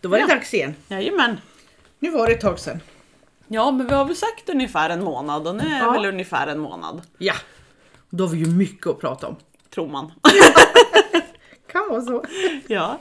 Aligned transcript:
då 0.00 0.08
var 0.08 0.16
det 0.18 0.22
Ja. 0.28 0.34
dags 0.34 0.54
igen. 0.54 0.74
Jajamän. 0.88 1.40
Nu 1.98 2.10
var 2.10 2.26
det 2.26 2.32
ett 2.32 2.40
tag 2.40 2.58
sedan. 2.58 2.80
Ja, 3.48 3.70
men 3.70 3.86
vi 3.86 3.94
har 3.94 4.04
väl 4.04 4.16
sagt 4.16 4.48
ungefär 4.48 4.90
en 4.90 5.04
månad 5.04 5.46
och 5.48 5.54
nu 5.56 5.62
är 5.74 5.78
Ja. 5.78 5.90
väl 5.90 6.06
ungefär 6.06 6.46
en 6.46 6.58
månad. 6.58 7.02
Ja, 7.18 7.34
då 8.10 8.24
har 8.26 8.32
vi 8.32 8.38
ju 8.38 8.46
mycket 8.46 8.86
att 8.86 9.00
prata 9.00 9.26
om. 9.26 9.36
Tror 9.74 9.88
man. 9.88 10.12
Kan 11.72 11.88
vara 11.88 12.02
så. 12.02 12.24
ja. 12.66 13.00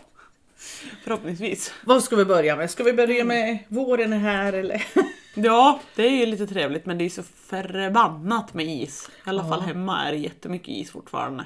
Förhoppningsvis. 1.04 1.74
Vad 1.86 2.04
ska 2.04 2.16
vi 2.16 2.26
börja 2.26 2.56
med? 2.56 2.70
Ska 2.72 2.84
vi 2.84 2.94
börja 2.94 3.24
med 3.24 3.58
våren 3.68 4.14
är 4.14 4.18
här 4.18 4.54
eller? 4.54 4.84
Ja, 5.36 5.80
det 5.96 6.04
är 6.06 6.10
ju 6.12 6.26
lite 6.26 6.48
trevligt 6.48 6.86
men 6.86 6.98
det 6.98 7.06
är 7.06 7.10
så 7.10 7.24
förbannat 7.24 8.54
med 8.54 8.66
is. 8.66 9.10
I 9.26 9.30
alla 9.30 9.44
Ja. 9.44 9.50
fall 9.50 9.62
hemma 9.62 10.08
är 10.08 10.12
det 10.12 10.18
jättemycket 10.18 10.68
is 10.70 10.92
fortfarande. 10.92 11.46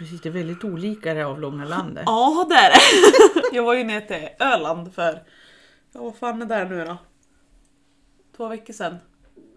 Precis, 0.00 0.20
det 0.20 0.28
är 0.28 0.32
väldigt 0.32 0.64
olika 0.64 1.14
det 1.14 1.22
avlånga 1.26 1.64
landet. 1.64 2.02
Ja, 2.06 2.46
det 2.48 2.54
är 2.54 2.70
det. 2.70 2.76
Jag 3.56 3.62
var 3.62 3.74
ju 3.74 3.84
ner 3.84 4.00
till 4.00 4.28
Öland 4.46 4.94
för, 4.94 5.22
ja 5.92 6.00
vad 6.00 6.16
fan 6.16 6.42
är 6.42 6.46
det 6.64 6.64
nu 6.76 6.84
då? 6.84 6.96
Två 8.36 8.48
veckor 8.48 8.72
sedan. 8.72 8.96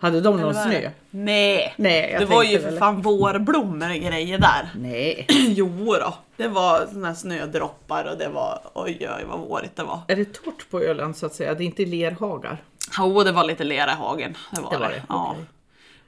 Hade 0.01 0.21
de 0.21 0.33
Eller 0.33 0.43
någon 0.45 0.53
vad 0.53 0.63
är 0.63 0.69
snö? 0.69 0.79
det? 0.81 0.91
Nej, 1.09 1.73
Nej, 1.77 2.09
jag 2.11 2.21
det 2.21 2.25
var 2.25 2.43
ju 2.43 2.49
tänkte 2.49 2.63
för 2.63 2.69
väl. 2.71 2.79
fan 2.79 3.01
vårblommor 3.01 3.89
och 3.89 3.95
grejer 3.95 4.37
där. 4.37 4.69
Nej. 4.75 5.25
Jo 5.47 5.93
då, 5.99 6.13
det 6.37 6.47
var 6.47 6.87
såna 6.87 7.07
här 7.07 7.15
snödroppar 7.15 8.05
och 8.11 8.17
det 8.17 8.29
var 8.29 8.59
oj 8.73 8.97
oj 9.17 9.25
vad 9.29 9.39
vårigt 9.39 9.75
det 9.75 9.83
var. 9.83 9.99
Är 10.07 10.15
det 10.15 10.33
torrt 10.33 10.69
på 10.69 10.79
Öland 10.81 11.17
så 11.17 11.25
att 11.25 11.33
säga? 11.33 11.53
Det 11.53 11.63
är 11.63 11.65
inte 11.65 11.85
lerhagar? 11.85 12.63
Jo, 12.97 13.23
det 13.23 13.31
var 13.31 13.43
lite 13.43 13.63
lera 13.63 13.91
i 13.91 13.95
hagen. 13.95 14.37
Det 14.51 14.61
var 14.61 14.69
Det 14.71 14.75
det. 14.77 14.81
var 14.81 14.89
det, 14.89 15.03
Ja. 15.09 15.29
okej. 15.31 15.45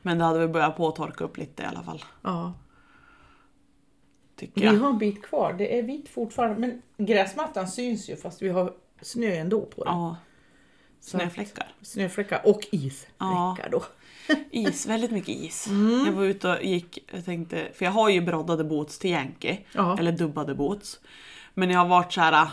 Men 0.02 0.18
det 0.18 0.24
hade 0.26 0.40
väl 0.40 0.48
börjat 0.50 0.78
på 0.78 0.88
att 0.88 0.96
torka 0.96 1.24
upp 1.24 1.38
lite 1.38 1.64
i 1.64 1.66
alla 1.66 1.84
fall. 1.84 2.04
Ja. 2.22 2.54
Tycker 4.36 4.62
Vi 4.62 4.68
jag. 4.68 4.74
har 4.74 4.90
en 4.90 4.98
bit 4.98 5.24
kvar. 5.24 5.54
Det 5.54 5.80
är 5.80 5.84
vitt 5.84 6.10
fortfarande, 6.10 6.60
men 6.60 6.82
gräsmattan 7.06 7.68
syns 7.68 8.10
ju 8.10 8.16
fast 8.16 8.42
vi 8.42 8.50
har 8.50 8.74
snö 9.02 9.36
ändå 9.36 9.62
på 9.62 9.84
den. 9.84 9.94
Ja. 9.94 10.16
Snöfläckar. 11.00 11.68
Snöfläckar 11.82 12.42
och 12.44 12.68
isfläckar 12.72 13.10
Ja. 13.20 13.58
då. 13.72 13.84
Is, 14.52 14.86
väldigt 14.86 15.12
mycket 15.12 15.30
is. 15.36 15.68
Mm. 15.68 16.06
Jag 16.06 16.14
var 16.14 16.24
ute 16.24 16.50
och 16.50 16.64
gick, 16.64 17.00
jag 17.14 17.26
tänkte, 17.26 17.68
för 17.74 17.86
jag 17.86 17.92
har 17.92 18.10
ju 18.10 18.22
broddade 18.22 18.64
boots 18.64 19.00
till 19.00 19.10
Yankee. 19.10 19.66
Ja. 19.72 20.00
Eller 20.00 20.12
dubbade 20.12 20.56
boots. 20.56 21.00
Men 21.54 21.70
jag 21.70 21.80
har 21.80 21.88
varit 21.88 22.14
så 22.14 22.22
här. 22.22 22.48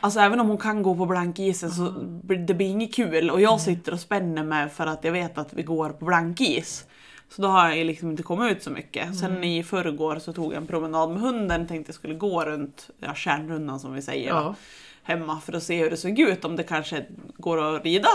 Alltså 0.00 0.20
även 0.20 0.40
om 0.40 0.48
hon 0.48 0.58
kan 0.58 0.82
gå 0.82 0.96
på 0.96 1.06
blankisen 1.06 1.70
så 1.70 1.90
blir 2.04 2.38
det 2.38 2.54
blir 2.54 2.66
inget 2.66 2.94
kul 2.94 3.30
och 3.30 3.40
jag 3.40 3.60
sitter 3.60 3.92
och 3.92 4.00
spänner 4.00 4.44
mig 4.44 4.68
för 4.68 4.86
att 4.86 5.04
jag 5.04 5.12
vet 5.12 5.38
att 5.38 5.52
vi 5.52 5.62
går 5.62 5.90
på 5.90 6.04
blankis. 6.04 6.86
Så 7.30 7.42
då 7.42 7.48
har 7.48 7.70
jag 7.70 7.86
liksom 7.86 8.10
inte 8.10 8.22
kommit 8.22 8.56
ut 8.56 8.62
så 8.62 8.70
mycket. 8.70 9.18
Sen 9.18 9.44
i 9.44 9.62
förrgår 9.62 10.18
så 10.18 10.32
tog 10.32 10.52
jag 10.52 10.56
en 10.56 10.66
promenad 10.66 11.10
med 11.10 11.20
hunden, 11.20 11.66
tänkte 11.66 11.90
jag 11.90 11.94
skulle 11.94 12.14
gå 12.14 12.44
runt 12.44 12.90
ja, 12.98 13.14
kärnrundan 13.14 13.80
som 13.80 13.94
vi 13.94 14.02
säger. 14.02 14.28
Ja. 14.28 14.54
Hemma 15.02 15.40
för 15.40 15.52
att 15.52 15.62
se 15.62 15.82
hur 15.82 15.90
det 15.90 15.96
såg 15.96 16.18
ut, 16.18 16.44
om 16.44 16.56
det 16.56 16.62
kanske 16.62 17.06
går 17.36 17.76
att 17.76 17.84
rida 17.84 18.08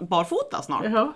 barfota 0.00 0.62
snart. 0.62 0.84
Jaha. 0.84 1.12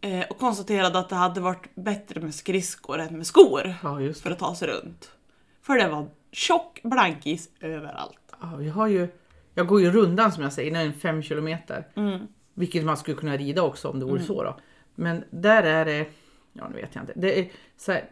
Eh, 0.00 0.24
och 0.30 0.38
konstaterade 0.38 0.98
att 0.98 1.08
det 1.08 1.16
hade 1.16 1.40
varit 1.40 1.74
bättre 1.74 2.20
med 2.20 2.34
skridskor 2.34 2.98
än 2.98 3.16
med 3.16 3.26
skor 3.26 3.74
Ja, 3.82 3.98
för 4.22 4.30
att 4.30 4.38
ta 4.38 4.54
sig 4.54 4.68
runt. 4.68 5.10
För 5.62 5.78
det 5.78 5.88
var 5.88 6.08
tjock 6.32 6.80
blankis 6.82 7.48
överallt. 7.60 8.34
Ja, 8.40 8.56
vi 8.58 8.68
har 8.68 8.86
ju, 8.86 9.08
jag 9.54 9.66
går 9.66 9.80
ju 9.80 9.90
rundan 9.90 10.32
som 10.32 10.42
jag 10.42 10.52
säger, 10.52 10.70
den 10.70 10.88
är 10.88 10.92
fem 10.92 11.22
kilometer. 11.22 11.88
Mm. 11.94 12.26
Vilket 12.54 12.84
man 12.84 12.96
skulle 12.96 13.16
kunna 13.16 13.36
rida 13.36 13.62
också 13.62 13.88
om 13.88 14.00
det 14.00 14.06
vore 14.06 14.22
så 14.22 14.42
då. 14.42 14.56
Men 14.96 15.24
där 15.30 15.62
är 15.62 15.84
det, 15.84 16.06
ja 16.52 16.68
nu 16.68 16.76
vet 16.80 16.94
jag 16.94 17.02
inte, 17.02 17.12
det 17.16 17.38
är 17.40 17.48
så 17.76 17.92
här 17.92 18.04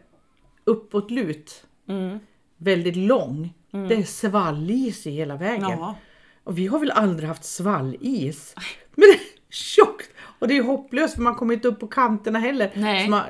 uppåtlut, 0.63 1.65
Mm. 1.87 2.19
väldigt 2.57 2.95
lång. 2.95 3.53
Det 3.71 3.95
är 3.95 4.03
svallis 4.03 5.07
i 5.07 5.11
hela 5.11 5.35
vägen. 5.37 5.69
Ja. 5.69 5.95
Och 6.43 6.57
vi 6.57 6.67
har 6.67 6.79
väl 6.79 6.91
aldrig 6.91 7.27
haft 7.29 7.43
svallis. 7.43 8.55
Men 8.95 9.01
det 9.09 9.13
är 9.15 9.53
tjockt! 9.53 10.09
Och 10.39 10.47
det 10.47 10.57
är 10.57 10.63
hopplöst 10.63 11.15
för 11.15 11.21
man 11.21 11.35
kommer 11.35 11.53
inte 11.53 11.67
upp 11.67 11.79
på 11.79 11.87
kanterna 11.87 12.39
heller. 12.39 12.71
Nej. 12.75 13.09
Man, 13.09 13.23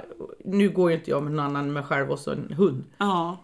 nu 0.45 0.69
går 0.69 0.91
ju 0.91 0.97
inte 0.97 1.09
jag 1.11 1.23
med 1.23 1.31
någon 1.33 1.45
annan 1.45 1.65
än 1.65 1.73
mig 1.73 1.83
själv 1.83 2.11
och 2.11 2.19
så 2.19 2.31
en 2.31 2.53
hund. 2.53 2.83
ja. 2.97 3.37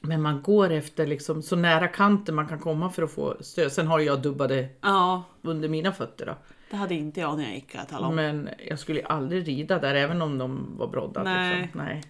Men 0.00 0.22
man 0.22 0.42
går 0.42 0.70
efter 0.70 1.06
liksom 1.06 1.42
så 1.42 1.56
nära 1.56 1.88
kanten 1.88 2.34
man 2.34 2.48
kan 2.48 2.58
komma 2.58 2.90
för 2.90 3.02
att 3.02 3.10
få 3.12 3.36
stöd. 3.40 3.72
Sen 3.72 3.86
har 3.86 4.00
jag 4.00 4.22
dubbade 4.22 4.68
Ja, 4.80 5.22
under 5.42 5.68
mina 5.68 5.92
fötter 5.92 6.26
då. 6.26 6.34
Det 6.70 6.76
hade 6.76 6.94
inte 6.94 7.20
jag 7.20 7.36
när 7.38 7.44
jag 7.44 7.54
gick 7.54 7.74
jag 7.74 7.88
tala 7.88 8.06
om. 8.06 8.14
Men 8.14 8.48
jag 8.68 8.78
skulle 8.78 9.00
ju 9.00 9.06
aldrig 9.06 9.48
rida 9.48 9.78
där 9.78 9.94
även 9.94 10.22
om 10.22 10.38
de 10.38 10.74
var 10.78 10.86
broddade. 10.86 11.30
Nej. 11.30 11.62
Liksom. 11.62 11.80
Nej. 11.84 12.02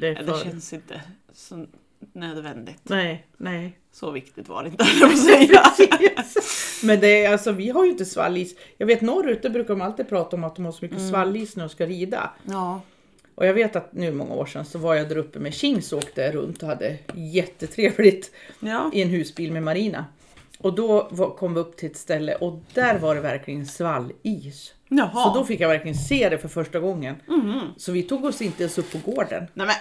Det 0.00 0.14
för... 0.16 0.24
Det 0.24 0.38
känns 0.44 0.72
inte 0.72 1.00
så 1.32 1.66
nödvändigt. 2.12 2.80
Nej, 2.82 3.26
nej. 3.36 3.78
Så 3.92 4.10
viktigt 4.10 4.48
var 4.48 4.62
det 4.62 4.68
inte, 4.68 4.84
att 5.04 5.18
säga. 5.18 5.62
Men 6.86 7.00
det 7.00 7.24
är, 7.24 7.32
alltså, 7.32 7.52
vi 7.52 7.70
har 7.70 7.84
ju 7.84 7.90
inte 7.90 8.04
svallis. 8.04 8.54
Jag 8.76 8.86
vet 8.86 9.00
norrut 9.00 9.42
där 9.42 9.50
brukar 9.50 9.68
de 9.68 9.80
alltid 9.80 10.08
prata 10.08 10.36
om 10.36 10.44
att 10.44 10.56
de 10.56 10.64
har 10.64 10.72
så 10.72 10.84
mycket 10.84 10.98
Mm. 10.98 11.10
svallis 11.10 11.56
när 11.56 11.64
de 11.64 11.68
ska 11.70 11.86
rida. 11.86 12.30
Ja. 12.44 12.80
Och 13.34 13.46
jag 13.46 13.54
vet 13.54 13.76
att 13.76 13.92
nu 13.92 14.12
många 14.12 14.34
år 14.34 14.46
sedan 14.46 14.64
så 14.64 14.78
var 14.78 14.94
jag 14.94 15.08
där 15.08 15.16
uppe 15.16 15.38
med 15.38 15.54
Kings 15.54 15.92
och 15.92 15.98
åkte 15.98 16.32
runt 16.32 16.62
och 16.62 16.68
hade 16.68 16.98
jättetrevligt 17.14 18.32
Ja. 18.60 18.90
i 18.94 19.02
en 19.02 19.08
husbil 19.08 19.52
med 19.52 19.62
Marina. 19.62 20.04
Och 20.58 20.74
då 20.74 21.08
var, 21.10 21.30
kom 21.30 21.54
vi 21.54 21.60
upp 21.60 21.76
till 21.76 21.90
ett 21.90 21.96
ställe 21.96 22.34
och 22.34 22.62
där 22.74 22.98
var 22.98 23.14
det 23.14 23.20
verkligen 23.20 23.66
svallis. 23.66 24.74
Jaha. 24.88 25.24
Så 25.24 25.38
då 25.38 25.44
fick 25.44 25.60
jag 25.60 25.68
verkligen 25.68 25.94
se 25.96 26.28
det 26.28 26.38
för 26.38 26.48
första 26.48 26.80
gången. 26.80 27.16
Mhm. 27.26 27.60
Så 27.76 27.92
vi 27.92 28.02
tog 28.02 28.24
oss 28.24 28.42
inte 28.42 28.62
ens 28.62 28.78
upp 28.78 28.92
på 28.92 29.10
gården. 29.10 29.46
Nej 29.54 29.66
men. 29.66 29.76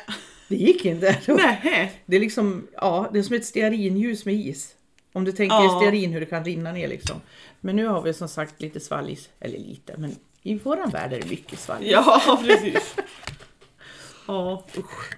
Det 0.50 0.56
gick 0.56 0.86
inte. 0.86 1.18
Nej. 1.28 2.02
Det 2.06 2.16
är 2.16 2.20
liksom, 2.20 2.68
ja, 2.76 3.10
det 3.14 3.20
är 3.20 3.24
som 3.24 3.36
ett 3.36 3.46
stearinljus 3.46 4.26
med 4.26 4.36
is. 4.36 4.74
Om 5.14 5.24
du 5.24 5.32
tänker 5.32 5.56
Ja. 5.56 5.80
stearin 5.82 6.12
hur 6.12 6.20
det 6.20 6.26
kan 6.26 6.46
rinna 6.46 6.72
ner 6.72 6.88
liksom. 6.88 7.22
Men 7.62 7.76
nu 7.76 7.88
har 7.88 8.02
vi 8.02 8.14
som 8.14 8.28
sagt 8.28 8.62
lite 8.62 8.80
svallis, 8.80 9.30
eller 9.40 9.59
lite, 9.59 9.96
men 9.98 10.16
i 10.44 10.56
våran 10.56 10.90
värld 10.90 11.14
är 11.14 11.20
det 11.22 11.30
mycket 11.30 11.59
svallis. 11.59 11.92
Ja, 11.92 12.40
precis. 12.44 12.96
Ja. 14.28 14.64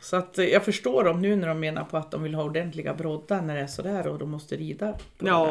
Så 0.02 0.16
att 0.16 0.38
eh, 0.38 0.46
jag 0.46 0.66
förstår 0.66 1.03
dem 1.03 1.22
nu 1.22 1.36
när 1.36 1.47
de 1.47 1.59
menar 1.59 1.84
på 1.84 1.97
att 1.97 2.12
de 2.12 2.24
vill 2.24 2.34
ha 2.36 2.44
ordentliga 2.44 2.94
broddar 2.94 3.42
när 3.42 3.56
det 3.56 3.62
är 3.62 3.68
sådär 3.68 4.08
och 4.08 4.20
de 4.20 4.30
måste 4.31 4.56
rida 4.56 4.92
på 4.92 5.25
det 5.25 5.28
Ja. 5.30 5.46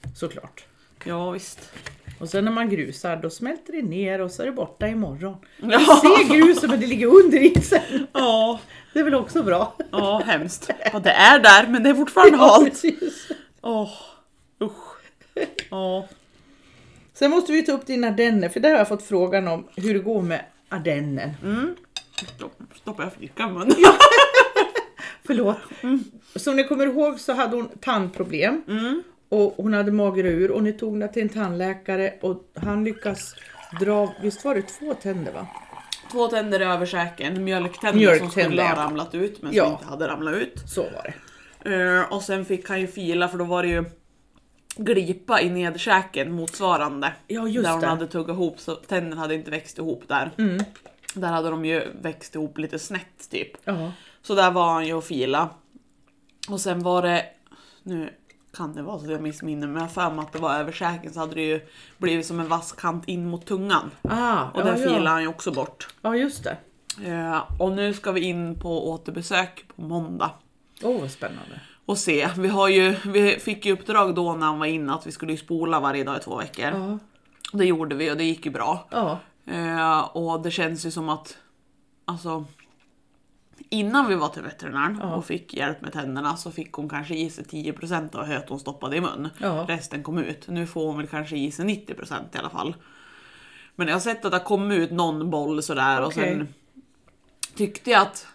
där. 0.00 0.10
Såklart. 0.14 0.64
Ja, 1.04 1.30
visst. 1.30 1.72
Och 2.18 2.28
sen 2.28 2.44
när 2.44 2.52
man 2.52 2.68
grusar 2.68 3.16
då 3.16 3.30
smälter 3.30 3.72
det 3.72 3.82
ner 3.82 4.20
och 4.20 4.30
så 4.30 4.42
är 4.42 4.46
det 4.46 4.52
borta 4.52 4.88
imorgon. 4.88 5.36
Ja. 5.62 6.00
Se 6.28 6.36
gruset 6.36 6.70
men 6.70 6.80
det 6.80 6.86
ligger 6.86 7.06
under 7.06 7.38
isen. 7.58 8.06
Ja. 8.12 8.60
Det 8.92 8.98
är 9.00 9.04
väl 9.04 9.14
också 9.14 9.42
bra? 9.42 9.76
Ja, 9.92 10.22
hemskt. 10.26 10.70
Ja, 10.92 10.98
det 10.98 11.10
är 11.10 11.38
där, 11.38 11.66
men 11.66 11.82
det 11.82 11.90
är 11.90 11.94
fortfarande 11.94 12.38
halt. 12.38 12.68
precis. 12.70 13.28
Åh, 13.60 13.90
usch. 14.62 15.02
Ja. 15.70 16.08
Sen 17.14 17.30
måste 17.30 17.52
vi 17.52 17.62
ta 17.62 17.72
upp 17.72 17.86
din 17.86 18.04
Ardenner, 18.04 18.48
för 18.48 18.60
där 18.60 18.70
har 18.70 18.78
jag 18.78 18.88
fått 18.88 19.02
frågan 19.02 19.48
om 19.48 19.68
hur 19.76 19.94
det 19.94 20.00
går 20.00 20.22
med 20.22 20.44
Ardennen. 20.68 21.30
Mm. 21.42 21.74
Stoppar 22.74 23.02
jag 23.04 23.12
flickan 23.12 23.50
i 23.50 23.52
munnen. 23.52 23.76
Förlåt. 25.26 25.56
Som 26.36 26.56
ni 26.56 26.64
kommer 26.64 26.86
ihåg 26.86 27.20
så 27.20 27.32
hade 27.32 27.56
hon 27.56 27.68
tandproblem 27.80 28.62
Mm. 28.68 29.02
och 29.28 29.54
hon 29.56 29.74
hade 29.74 29.92
mager 29.92 30.24
ur 30.24 30.50
och 30.50 30.62
ni 30.62 30.72
tog 30.72 30.92
henne 30.92 31.08
till 31.08 31.22
en 31.22 31.28
tandläkare 31.28 32.14
och 32.20 32.52
han 32.56 32.84
lyckas 32.84 33.34
dra, 33.80 34.14
visst 34.22 34.44
var 34.44 34.54
det 34.54 34.62
två 34.62 34.94
tänder 34.94 35.32
va? 35.32 35.46
Två 36.12 36.28
tänder 36.28 36.60
över 36.60 36.86
käken, 36.86 37.44
mjölktänder, 37.44 37.98
Mjölktänder, 37.98 38.32
som 38.42 38.42
skulle 38.50 38.62
ha 38.62 38.76
ramlat 38.76 39.14
ut 39.14 39.42
men 39.42 39.52
Ja. 39.54 39.64
som 39.64 39.72
inte 39.72 39.84
hade 39.86 40.08
ramlat 40.08 40.34
ut. 40.34 40.54
Så 40.68 40.82
var 40.82 41.02
det. 41.02 41.74
Eh, 41.74 42.12
och 42.12 42.22
sen 42.22 42.44
fick 42.44 42.68
han 42.68 42.80
ju 42.80 42.86
fila 42.86 43.28
för 43.28 43.38
då 43.38 43.44
var 43.44 43.62
det 43.62 43.68
ju 43.68 43.84
glipa 44.76 45.40
i 45.40 45.50
nedkäken 45.50 46.32
motsvarande. 46.32 47.12
Ja, 47.26 47.48
just 47.48 47.64
där 47.64 47.72
hon 47.72 47.80
det. 47.80 47.86
hade 47.86 48.06
tuggat 48.06 48.34
ihop 48.34 48.60
så 48.60 48.74
tänderna 48.74 49.20
hade 49.22 49.34
inte 49.34 49.50
växt 49.50 49.78
ihop 49.78 50.02
där. 50.08 50.30
Mm. 50.38 50.64
Där 51.14 51.28
hade 51.28 51.50
de 51.50 51.64
ju 51.64 51.92
växt 52.00 52.34
ihop 52.34 52.58
lite 52.58 52.78
snett 52.78 53.30
typ. 53.30 53.50
Ja. 53.64 53.92
Så 54.22 54.34
där 54.34 54.50
var 54.50 54.72
han 54.72 54.86
ju 54.86 54.94
och 54.94 55.04
fila. 55.04 55.48
Och 56.48 56.60
sen 56.60 56.82
var 56.82 57.02
det, 57.02 57.24
nu 57.82 58.10
kan 58.56 58.74
det 58.74 58.82
vara 58.82 58.98
så 58.98 59.04
att 59.04 59.10
jag 59.10 59.22
missminner 59.22 59.66
men 59.66 59.76
jag 59.76 59.82
har 59.82 59.88
för 59.88 60.10
mig 60.10 60.22
att 60.24 60.32
det 60.32 60.38
var 60.38 60.54
över 60.54 60.72
käken 60.72 61.12
så 61.12 61.20
hade 61.20 61.34
det 61.34 61.42
ju 61.42 61.60
blivit 61.98 62.26
som 62.26 62.40
en 62.40 62.48
vass 62.48 62.72
kant 62.72 63.08
in 63.08 63.26
mot 63.30 63.46
tungan. 63.46 63.90
Ah, 64.02 64.44
Och 64.54 64.60
ja, 64.60 64.64
den 64.64 64.78
filade 64.78 65.04
ja. 65.04 65.10
han 65.10 65.22
ju 65.22 65.28
också 65.28 65.50
bort. 65.52 65.88
ja, 66.02 66.16
just 66.16 66.44
det. 66.44 66.56
Eh, 67.04 67.60
och 67.60 67.72
nu 67.72 67.94
ska 67.94 68.12
vi 68.12 68.20
in 68.20 68.60
på 68.60 68.90
återbesök 68.90 69.64
på 69.76 69.82
måndag. 69.82 70.30
Åh, 70.82 71.00
vad 71.00 71.10
spännande. 71.10 71.60
Och 71.86 71.98
se, 71.98 72.28
vi, 72.38 72.48
har 72.48 72.68
ju, 72.68 72.96
vi 73.04 73.30
fick 73.30 73.66
ju 73.66 73.72
uppdrag 73.72 74.14
då 74.14 74.34
när 74.34 74.46
han 74.46 74.58
var 74.58 74.66
inne 74.66 74.94
att 74.94 75.06
vi 75.06 75.12
skulle 75.12 75.36
spola 75.36 75.80
varje 75.80 76.04
dag 76.04 76.16
i 76.16 76.20
två 76.20 76.36
veckor. 76.36 76.64
Ja. 76.64 76.98
Det 77.52 77.64
gjorde 77.64 77.94
vi 77.96 78.10
och 78.10 78.16
det 78.16 78.24
gick 78.24 78.46
ju 78.46 78.52
bra. 78.52 78.86
Ja. 78.90 79.18
Eh, 79.46 80.00
och 80.00 80.42
det 80.42 80.50
känns 80.50 80.86
ju 80.86 80.90
som 80.90 81.08
att, 81.08 81.36
alltså, 82.04 82.44
innan 83.68 84.08
vi 84.08 84.14
var 84.14 84.28
till 84.28 84.42
veterinären 84.42 84.98
Ja. 85.02 85.14
och 85.14 85.24
fick 85.24 85.54
hjälp 85.54 85.80
med 85.80 85.92
tänderna 85.92 86.36
så 86.36 86.50
fick 86.50 86.72
hon 86.72 86.88
kanske 86.88 87.14
i 87.14 87.30
sig 87.30 87.44
10% 87.44 88.14
av 88.14 88.24
höet 88.26 88.48
hon 88.48 88.60
stoppade 88.60 88.96
i 88.96 89.00
mun. 89.00 89.28
Ja. 89.38 89.64
Resten 89.68 90.02
kom 90.02 90.18
ut. 90.18 90.48
Nu 90.48 90.66
får 90.66 90.86
hon 90.86 90.96
väl 90.96 91.06
kanske 91.06 91.36
i 91.36 91.50
sig 91.52 91.64
90% 91.64 92.34
i 92.34 92.38
alla 92.38 92.50
fall. 92.50 92.74
Men 93.76 93.88
jag 93.88 93.94
har 93.94 94.00
sett 94.00 94.24
att 94.24 94.32
det 94.32 94.38
kommit 94.38 94.78
ut 94.78 94.90
någon 94.90 95.30
boll 95.30 95.62
sådär 95.62 96.00
och 96.00 96.06
Okej. 96.06 96.22
sen 96.34 96.48
tyckte 97.54 97.90
jag 97.90 98.02
att 98.02 98.26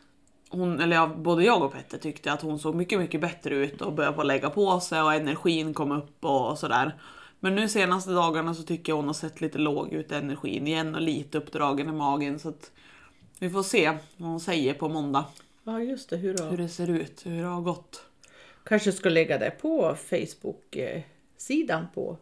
hon, 0.49 0.79
eller 0.79 0.95
ja, 0.95 1.07
både 1.07 1.43
jag 1.43 1.63
och 1.63 1.73
Petter 1.73 1.97
tyckte 1.97 2.31
att 2.33 2.41
hon 2.41 2.59
såg 2.59 2.75
mycket, 2.75 2.99
mycket 2.99 3.21
bättre 3.21 3.55
ut 3.55 3.81
och 3.81 3.93
började 3.93 4.15
på 4.15 4.23
lägga 4.23 4.49
på 4.49 4.79
sig 4.79 5.01
och 5.01 5.13
energin 5.13 5.73
kom 5.73 5.91
upp 5.91 6.25
och, 6.25 6.49
och 6.51 6.57
sådär. 6.59 6.95
Men 7.39 7.55
nu 7.55 7.69
senaste 7.69 8.11
dagarna 8.11 8.53
så 8.53 8.63
tycker 8.63 8.91
jag 8.91 8.97
hon 8.97 9.05
har 9.07 9.13
sett 9.13 9.41
lite 9.41 9.57
låg 9.57 9.93
ut 9.93 10.11
i 10.11 10.15
energin 10.15 10.67
igen 10.67 10.95
och 10.95 11.01
lite 11.01 11.37
uppdragen 11.37 11.89
i 11.89 11.91
magen 11.91 12.39
så 12.39 12.49
att 12.49 12.71
vi 13.39 13.49
får 13.49 13.63
se 13.63 13.97
vad 14.17 14.29
hon 14.29 14.39
säger 14.39 14.73
på 14.73 14.89
måndag. 14.89 15.25
Ja, 15.63 15.79
just 15.81 16.09
det. 16.09 16.17
Hur, 16.17 16.37
då? 16.37 16.43
Hur 16.43 16.57
det 16.57 16.69
ser 16.69 16.89
ut, 16.89 17.25
hur 17.25 17.41
det 17.41 17.47
har 17.47 17.61
gått. 17.61 18.05
Kanske 18.63 18.91
ska 18.91 19.09
lägga 19.09 19.37
det 19.37 19.51
på 19.51 19.95
Facebook-sidan 20.09 21.87
på 21.93 22.17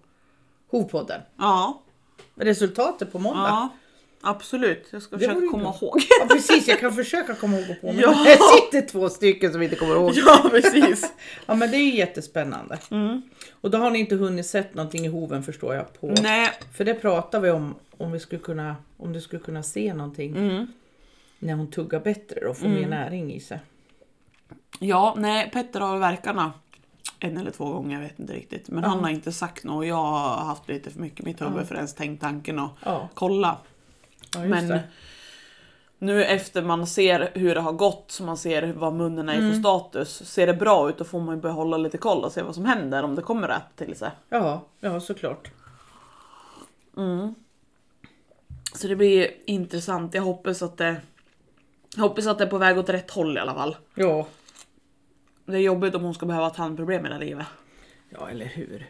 Hovpodden. 0.72 1.22
Ja, 1.38 1.82
Resultatet 2.36 3.12
på 3.12 3.20
måndag. 3.20 3.48
ja 3.48 3.70
absolut. 4.26 4.88
Jag 4.92 5.02
ska 5.02 5.16
Det 5.16 5.26
försöka 5.26 5.48
komma 5.48 5.64
bra. 5.64 5.78
ihåg. 5.82 6.02
Ja, 6.20 6.26
precis, 6.30 6.68
jag 6.68 6.80
kan 6.80 6.94
försöka 6.94 7.36
komma 7.36 7.60
ihåg 7.60 7.82
på. 7.82 7.94
Ja. 7.98 8.12
här 8.12 8.56
sitter 8.56 8.88
två 8.88 9.10
stycken 9.10 9.52
som 9.52 9.62
inte 9.62 9.76
kommer 9.76 9.96
ihåg. 9.96 10.12
ja, 10.16 10.48
precis. 10.52 11.14
Ja, 11.46 11.56
men 11.56 11.72
det 11.72 11.78
är 11.78 11.82
ju 11.82 11.96
jättespännande. 11.96 12.78
Mm. 12.92 13.22
Och 13.62 13.72
då 13.72 13.78
har 13.78 13.92
ni 13.92 14.00
inte 14.00 14.16
hunnit 14.16 14.46
sett 14.46 14.74
någonting 14.76 15.06
i 15.06 15.08
hoven 15.08 15.44
förstår 15.44 15.76
jag 15.76 16.02
på. 16.02 16.14
Nej, 16.22 16.52
För 16.74 16.86
det 16.86 16.94
pratar 16.94 17.40
vi 17.40 17.52
om, 17.52 17.76
om 17.98 18.12
vi 18.12 18.20
skulle 18.20 18.42
kunna, 18.42 18.76
om 18.98 19.14
du 19.14 19.22
skulle 19.22 19.42
kunna 19.42 19.64
se 19.64 19.94
någonting 19.94 20.36
mm. 20.38 20.68
när 21.40 21.54
hon 21.54 21.72
tuggar 21.72 22.00
bättre 22.00 22.48
och 22.48 22.58
får 22.58 22.68
mer 22.68 22.88
näring 22.88 23.34
i 23.34 23.40
sig. 23.40 23.60
Ja, 24.80 25.16
nej, 25.18 25.50
Petter 25.54 25.80
har 25.80 25.98
verkarna 25.98 26.54
en 27.20 27.38
eller 27.38 27.52
två 27.52 27.66
gånger, 27.66 27.96
jag 27.96 28.02
vet 28.08 28.20
inte 28.20 28.34
riktigt. 28.34 28.70
Men 28.70 28.84
han 28.84 29.00
har 29.00 29.10
inte 29.10 29.32
sagt 29.32 29.64
något 29.64 29.76
och 29.76 29.86
jag 29.86 29.96
har 29.96 30.46
haft 30.46 30.70
lite 30.70 30.90
för 30.92 31.00
mycket 31.00 31.20
i 31.20 31.24
mitt 31.24 31.42
huvud 31.42 31.68
för 31.68 31.76
ens 31.76 31.94
tänkt 31.96 32.22
tanken 32.22 32.60
och 32.60 32.70
kolla. 33.14 33.58
Ja 34.42 34.48
Men 34.50 34.68
det. 34.68 34.84
nu 36.00 36.24
efter 36.26 36.62
man 36.62 36.88
ser 36.88 37.32
hur 37.34 37.56
det 37.56 37.62
har 37.62 37.72
gått, 37.74 38.12
så 38.12 38.24
man 38.24 38.38
ser 38.38 38.74
vad 38.74 38.94
munnen 38.94 39.30
är 39.30 39.38
Mm. 39.38 39.52
för 39.52 39.60
status. 39.60 40.26
Ser 40.30 40.48
det 40.48 40.54
bra 40.54 40.90
ut 40.90 40.98
då 40.98 41.04
får 41.04 41.20
man 41.22 41.36
ju 41.36 41.42
börja 41.42 41.54
hålla 41.56 41.78
lite 41.78 41.98
koll 41.98 42.24
och 42.24 42.32
se 42.32 42.42
vad 42.42 42.56
som 42.56 42.66
händer 42.66 43.04
om 43.04 43.16
det 43.16 43.22
kommer 43.22 43.48
rätt 43.48 43.76
till 43.76 43.96
sig. 43.96 44.12
Ja, 44.30 44.62
ja 44.80 45.00
såklart. 45.00 45.52
Så 48.76 48.88
det 48.88 48.96
blir 48.96 49.28
intressant. 49.46 50.14
Jag 50.14 50.22
hoppas 50.22 50.62
att 50.62 50.78
det 50.78 50.96
jag 51.96 52.02
hoppas 52.04 52.28
att 52.28 52.38
det 52.38 52.44
är 52.44 52.50
på 52.50 52.58
väg 52.58 52.78
åt 52.78 52.90
rätt 52.90 53.12
håll 53.12 53.38
i 53.38 53.40
alla 53.40 53.54
fall. 53.54 53.76
Ja, 53.96 54.28
Det 55.46 55.54
är 55.58 55.62
jobbigt 55.62 55.96
om 55.96 56.04
hon 56.04 56.14
ska 56.14 56.26
behöva 56.26 56.50
tandproblem 56.50 57.04
hela 57.04 57.18
livet. 57.18 57.46
ja 58.10 58.30
eller 58.30 58.46
hur. 58.46 58.90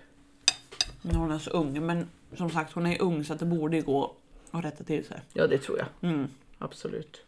När 1.01 1.15
hon 1.15 1.31
är 1.31 1.39
så 1.39 1.49
ung. 1.49 1.85
Men 1.85 2.07
som 2.37 2.49
sagt, 2.49 2.73
hon 2.73 2.85
är 2.85 3.01
ung 3.01 3.23
så 3.23 3.33
det 3.33 3.45
borde 3.45 3.77
ju 3.77 3.83
gå 3.83 4.13
att 4.59 4.65
rätta 4.65 4.83
till 4.83 5.05
sig. 5.05 5.21
Ja, 5.33 5.47
det 5.47 5.57
tror 5.57 5.77
jag. 5.77 6.11
Mm. 6.11 6.27
Absolut. 6.59 7.21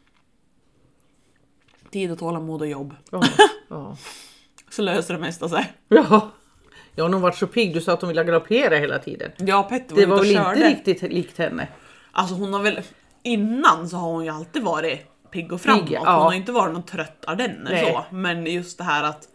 Tid 1.91 2.11
och 2.11 2.19
tålamod 2.19 2.61
och 2.61 2.67
jobb. 2.67 2.95
Ja, 3.11 3.21
ja. 3.67 3.97
Så 4.69 4.81
löser 4.81 5.13
det 5.13 5.19
mesta 5.19 5.49
sig. 5.49 5.73
ja. 5.87 6.31
Ja, 6.95 7.03
hon 7.03 7.13
har 7.13 7.19
varit 7.19 7.35
så 7.35 7.47
pigg. 7.47 7.73
Du 7.73 7.81
sa 7.81 7.93
att 7.93 8.01
hon 8.01 8.07
ville 8.07 8.23
galoppera 8.23 8.75
hela 8.75 8.99
tiden. 8.99 9.31
Ja, 9.37 9.63
Petter 9.63 9.95
var 9.95 10.01
Det 10.01 10.05
var 10.07 10.17
och 10.17 10.23
väl 10.25 10.33
körde. 10.33 10.69
inte 10.69 10.69
riktigt 10.91 11.01
likt 11.13 11.37
henne? 11.37 11.67
Alltså 12.11 12.35
hon 12.35 12.53
har 12.53 12.61
väl... 12.63 12.81
Innan 13.23 13.89
så 13.89 13.97
har 13.97 14.11
hon 14.11 14.23
ju 14.25 14.29
alltid 14.29 14.63
varit 14.63 15.05
pigg 15.31 15.53
och 15.53 15.61
framåt. 15.61 15.81
Pigg, 15.87 15.91
ja. 15.93 15.99
Hon 16.15 16.23
har 16.23 16.33
inte 16.33 16.51
varit 16.51 16.73
någon 16.73 16.83
trött 16.83 17.23
ardenner 17.27 17.71
Nej. 17.71 17.91
så. 18.09 18.15
Men 18.15 18.45
just 18.45 18.77
det 18.77 18.83
här 18.83 19.03
att... 19.03 19.27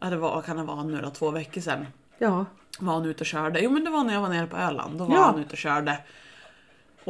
Ja, 0.00 0.10
det 0.10 0.16
var, 0.16 0.34
vad 0.34 0.44
kan 0.44 0.56
det 0.56 0.62
vara 0.62 0.82
nu 0.82 1.00
då? 1.00 1.10
Två 1.10 1.30
veckor 1.30 1.60
sedan. 1.60 1.86
Ja. 2.18 2.44
var 2.80 2.92
han 2.94 3.04
ute 3.04 3.20
och 3.20 3.26
körde. 3.26 3.60
Jo 3.60 3.70
men 3.70 3.84
det 3.84 3.90
var 3.90 4.04
när 4.04 4.14
jag 4.14 4.20
var 4.20 4.28
nere 4.28 4.46
på 4.46 4.56
Öland. 4.56 4.98
Då 4.98 5.04
var 5.04 5.14
Ja. 5.14 5.22
han 5.22 5.38
ute 5.40 5.52
och 5.52 5.58
körde. 5.58 5.98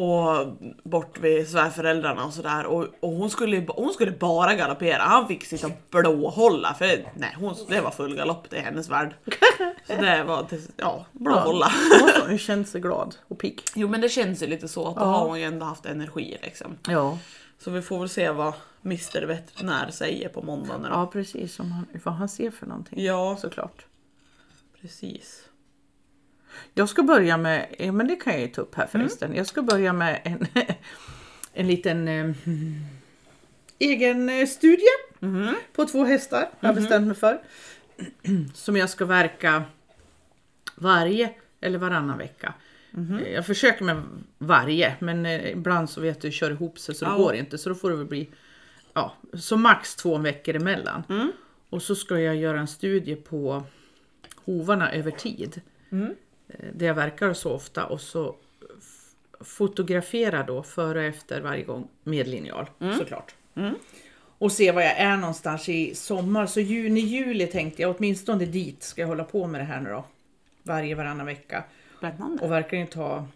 Och 0.02 0.46
bort 0.84 1.18
vid 1.20 1.48
svärföräldrarna 1.48 2.24
och 2.24 2.32
sådär. 2.34 2.66
Och, 2.66 2.86
och 3.00 3.10
hon, 3.10 3.30
skulle, 3.30 3.66
hon 3.68 3.92
skulle 3.92 4.10
bara 4.10 4.54
galoppera. 4.54 5.02
Han 5.02 5.28
fick 5.28 5.44
sitta 5.44 5.66
och 5.66 5.72
blåhålla. 5.90 6.74
För 6.74 6.86
nej, 7.16 7.36
hon, 7.38 7.54
det 7.68 7.80
var 7.80 7.90
full 7.90 8.16
galopp 8.16 8.50
det 8.50 8.56
är 8.56 8.62
hennes 8.62 8.88
värld. 8.88 9.14
Så 9.86 9.92
det 9.94 10.24
var 10.24 10.46
ja, 10.76 11.04
blåhålla. 11.12 11.72
Ja, 12.00 12.22
Hon 12.28 12.38
kände 12.38 12.64
sig 12.64 12.80
glad 12.80 13.14
och 13.28 13.38
pigg. 13.38 13.62
Jo 13.74 13.88
men 13.88 14.00
det 14.00 14.08
känns 14.08 14.42
ju 14.42 14.46
lite 14.46 14.68
så 14.68 14.88
att 14.88 14.94
då 14.94 15.00
Ja. 15.02 15.04
har 15.04 15.26
hon 15.28 15.38
ju 15.40 15.44
ändå 15.44 15.66
haft 15.66 15.86
energi 15.86 16.38
liksom. 16.42 16.76
Ja. 16.88 17.18
Så 17.58 17.70
vi 17.70 17.82
får 17.82 17.98
väl 17.98 18.08
se 18.08 18.30
vad 18.30 18.52
Mr 18.84 19.22
Veterinär 19.26 19.90
säger 19.90 20.28
på 20.28 20.42
måndag 20.42 20.78
nu 20.78 20.88
då. 20.88 20.94
ja, 20.94 21.06
precis. 21.06 21.60
Om 21.60 21.72
han, 21.72 21.86
vad 22.04 22.14
han 22.14 22.28
ser 22.28 22.50
för 22.50 22.66
någonting. 22.66 23.04
Ja, 23.04 23.36
Såklart. 23.40 23.84
precis. 24.80 25.42
Jag 26.74 26.88
ska 26.88 27.02
börja 27.02 27.36
med, 27.36 27.74
ja, 27.78 27.92
men 27.92 28.06
det 28.08 28.16
kan 28.16 28.32
jag 28.32 28.42
ju 28.42 28.48
ta 28.48 28.60
upp 28.62 28.74
här 28.74 28.86
förresten. 28.86 29.34
Jag 29.34 29.46
ska 29.46 29.62
börja 29.62 29.92
med 29.92 30.20
en, 30.24 30.46
en 31.52 31.66
liten 31.66 32.08
eh, 32.08 32.30
egen 33.78 34.28
eh, 34.28 34.46
studie 34.46 34.86
på 35.72 35.84
två 35.84 36.04
hästar. 36.04 36.48
Jag 36.60 36.68
har 36.68 36.74
bestämt 36.74 37.06
mig 37.06 37.16
för. 37.16 37.40
Som 38.54 38.76
jag 38.76 38.90
ska 38.90 39.04
verka 39.04 39.62
varje 40.74 41.30
eller 41.60 41.78
varannan 41.78 42.18
vecka. 42.18 42.54
Eh, 42.96 43.32
Jag 43.32 43.46
försöker 43.46 43.84
med 43.84 44.02
varje 44.38 44.94
men 44.98 45.26
eh, 45.26 45.50
ibland 45.50 45.90
så 45.90 46.00
vet 46.00 46.20
du 46.20 46.30
kör 46.32 46.50
ihop 46.50 46.78
sig 46.78 46.94
så 46.94 47.04
det 47.04 47.10
Ja. 47.10 47.16
går 47.16 47.34
inte. 47.34 47.58
Så 47.58 47.68
då 47.68 47.74
får 47.74 47.90
det 47.90 47.96
väl 47.96 48.06
bli 48.06 48.28
ja, 48.94 49.12
så 49.34 49.56
max 49.56 49.96
två 49.96 50.18
veckor 50.18 50.56
emellan. 50.56 51.02
Och 51.70 51.82
så 51.82 51.94
ska 51.94 52.18
jag 52.20 52.36
göra 52.36 52.60
en 52.60 52.66
studie 52.68 53.14
på 53.16 53.62
hovarna 54.44 54.92
över 54.92 55.10
tid. 55.10 55.60
Eh, 55.90 55.98
Där 56.72 56.86
jag 56.86 56.94
verkar 56.94 57.32
så 57.32 57.52
ofta 57.52 57.86
och 57.86 58.00
så 58.00 58.34
fotografera 59.40 60.42
då 60.42 60.62
före 60.62 60.98
och 60.98 61.04
efter 61.04 61.40
varje 61.40 61.64
gång 61.64 61.88
med 62.04 62.28
linjal 62.28 62.70
såklart. 62.98 63.34
Och 64.38 64.52
se 64.52 64.72
var 64.72 64.82
jag 64.82 64.96
är 64.98 65.16
någonstans 65.16 65.68
i 65.68 65.94
sommar. 65.94 66.46
Så 66.46 66.60
juni, 66.60 67.00
juli 67.00 67.46
tänkte 67.46 67.82
jag 67.82 67.96
åtminstone 67.96 68.44
dit 68.44 68.82
ska 68.82 69.00
jag 69.00 69.08
hålla 69.08 69.24
på 69.24 69.46
med 69.46 69.60
det 69.60 69.64
här 69.64 69.80
nu 69.80 69.90
då. 69.90 70.04
Varje 70.62 70.94
varannan 70.94 71.26
vecka. 71.26 71.64
Spännande. 71.98 72.44
Och 72.44 72.50
verkligen 72.50 72.86
ta 72.86 73.26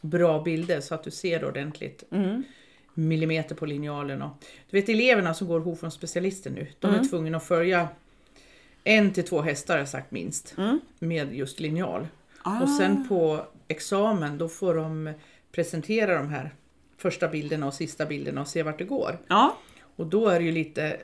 bra 0.00 0.42
bilder 0.42 0.80
så 0.80 0.94
att 0.94 1.04
du 1.04 1.10
ser 1.10 1.44
ordentligt 1.44 2.04
millimeter 2.94 3.54
på 3.54 3.66
linjalen. 3.66 4.22
Och, 4.22 4.30
du 4.70 4.80
vet 4.80 4.88
eleverna 4.88 5.34
som 5.34 5.48
går 5.48 5.60
hovfrån 5.60 5.90
specialister 5.90 6.50
nu, 6.50 6.66
de 6.78 6.94
är 6.94 7.08
tvungna 7.08 7.36
att 7.36 7.44
följa 7.44 7.88
en 8.84 9.12
till 9.12 9.24
två 9.24 9.40
hästar 9.40 9.74
har 9.74 9.78
jag 9.78 9.88
sagt 9.88 10.10
minst 10.10 10.54
med 10.98 11.34
just 11.34 11.60
linjal. 11.60 12.06
Och 12.62 12.68
sen 12.68 13.08
på 13.08 13.46
examen 13.68 14.38
då 14.38 14.48
får 14.48 14.74
de 14.74 15.12
presentera 15.52 16.14
de 16.18 16.28
här 16.28 16.50
första 16.98 17.28
bilderna 17.28 17.66
och 17.66 17.74
sista 17.74 18.06
bilderna 18.06 18.40
och 18.40 18.48
se 18.48 18.62
vart 18.62 18.78
det 18.78 18.84
går. 18.84 19.18
Ja, 19.28 19.56
Och 19.96 20.06
då 20.06 20.28
är 20.28 20.38
det 20.38 20.44
ju 20.44 20.52
lite, 20.52 20.96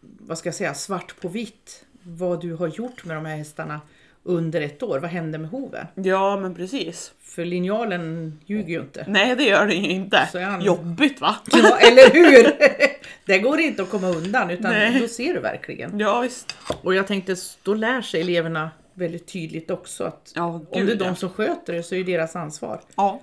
vad 0.00 0.38
ska 0.38 0.46
jag 0.46 0.54
säga, 0.54 0.74
svart 0.74 1.20
på 1.20 1.28
vitt 1.28 1.84
vad 2.02 2.40
du 2.40 2.54
har 2.54 2.66
gjort 2.68 3.04
med 3.04 3.16
de 3.16 3.24
här 3.26 3.36
hästarna 3.36 3.80
under 4.22 4.60
ett 4.60 4.82
år. 4.82 4.98
Vad 4.98 5.10
hände 5.10 5.38
med 5.38 5.50
hoven? 5.50 5.86
ja 5.94 6.36
men 6.36 6.54
precis. 6.54 7.12
För 7.20 7.44
linjalen 7.44 8.38
ljuger 8.46 8.68
ju 8.68 8.80
inte. 8.80 9.04
Nej 9.08 9.36
det 9.36 9.44
gör 9.44 9.66
det 9.66 9.74
ju 9.74 9.88
inte. 9.90 10.28
Han- 10.34 10.62
Jobbigt 10.62 11.20
va? 11.20 11.36
Ja, 11.52 11.78
eller 11.78 12.12
hur? 12.12 12.52
Det 13.24 13.38
går 13.38 13.60
inte 13.60 13.82
att 13.82 13.90
komma 13.90 14.08
undan 14.08 14.50
utan 14.50 14.70
Nej. 14.72 15.00
då 15.00 15.08
ser 15.08 15.34
du 15.34 15.40
verkligen. 15.40 15.98
Ja 16.00 16.20
visst. 16.20 16.56
Och 16.82 16.94
jag 16.94 17.06
tänkte, 17.06 17.36
då 17.62 17.74
lär 17.74 18.02
sig 18.02 18.20
eleverna 18.20 18.70
väldigt 18.98 19.26
tydligt 19.26 19.70
också 19.70 20.04
att 20.04 20.32
Ja, 20.34 20.46
om 20.46 20.86
det 20.86 20.92
är 20.92 20.96
de 20.96 21.16
som 21.16 21.30
sköter 21.30 21.72
det 21.72 21.82
så 21.82 21.94
är 21.94 22.04
det 22.04 22.12
deras 22.12 22.36
ansvar. 22.36 22.80
Ja. 22.96 23.20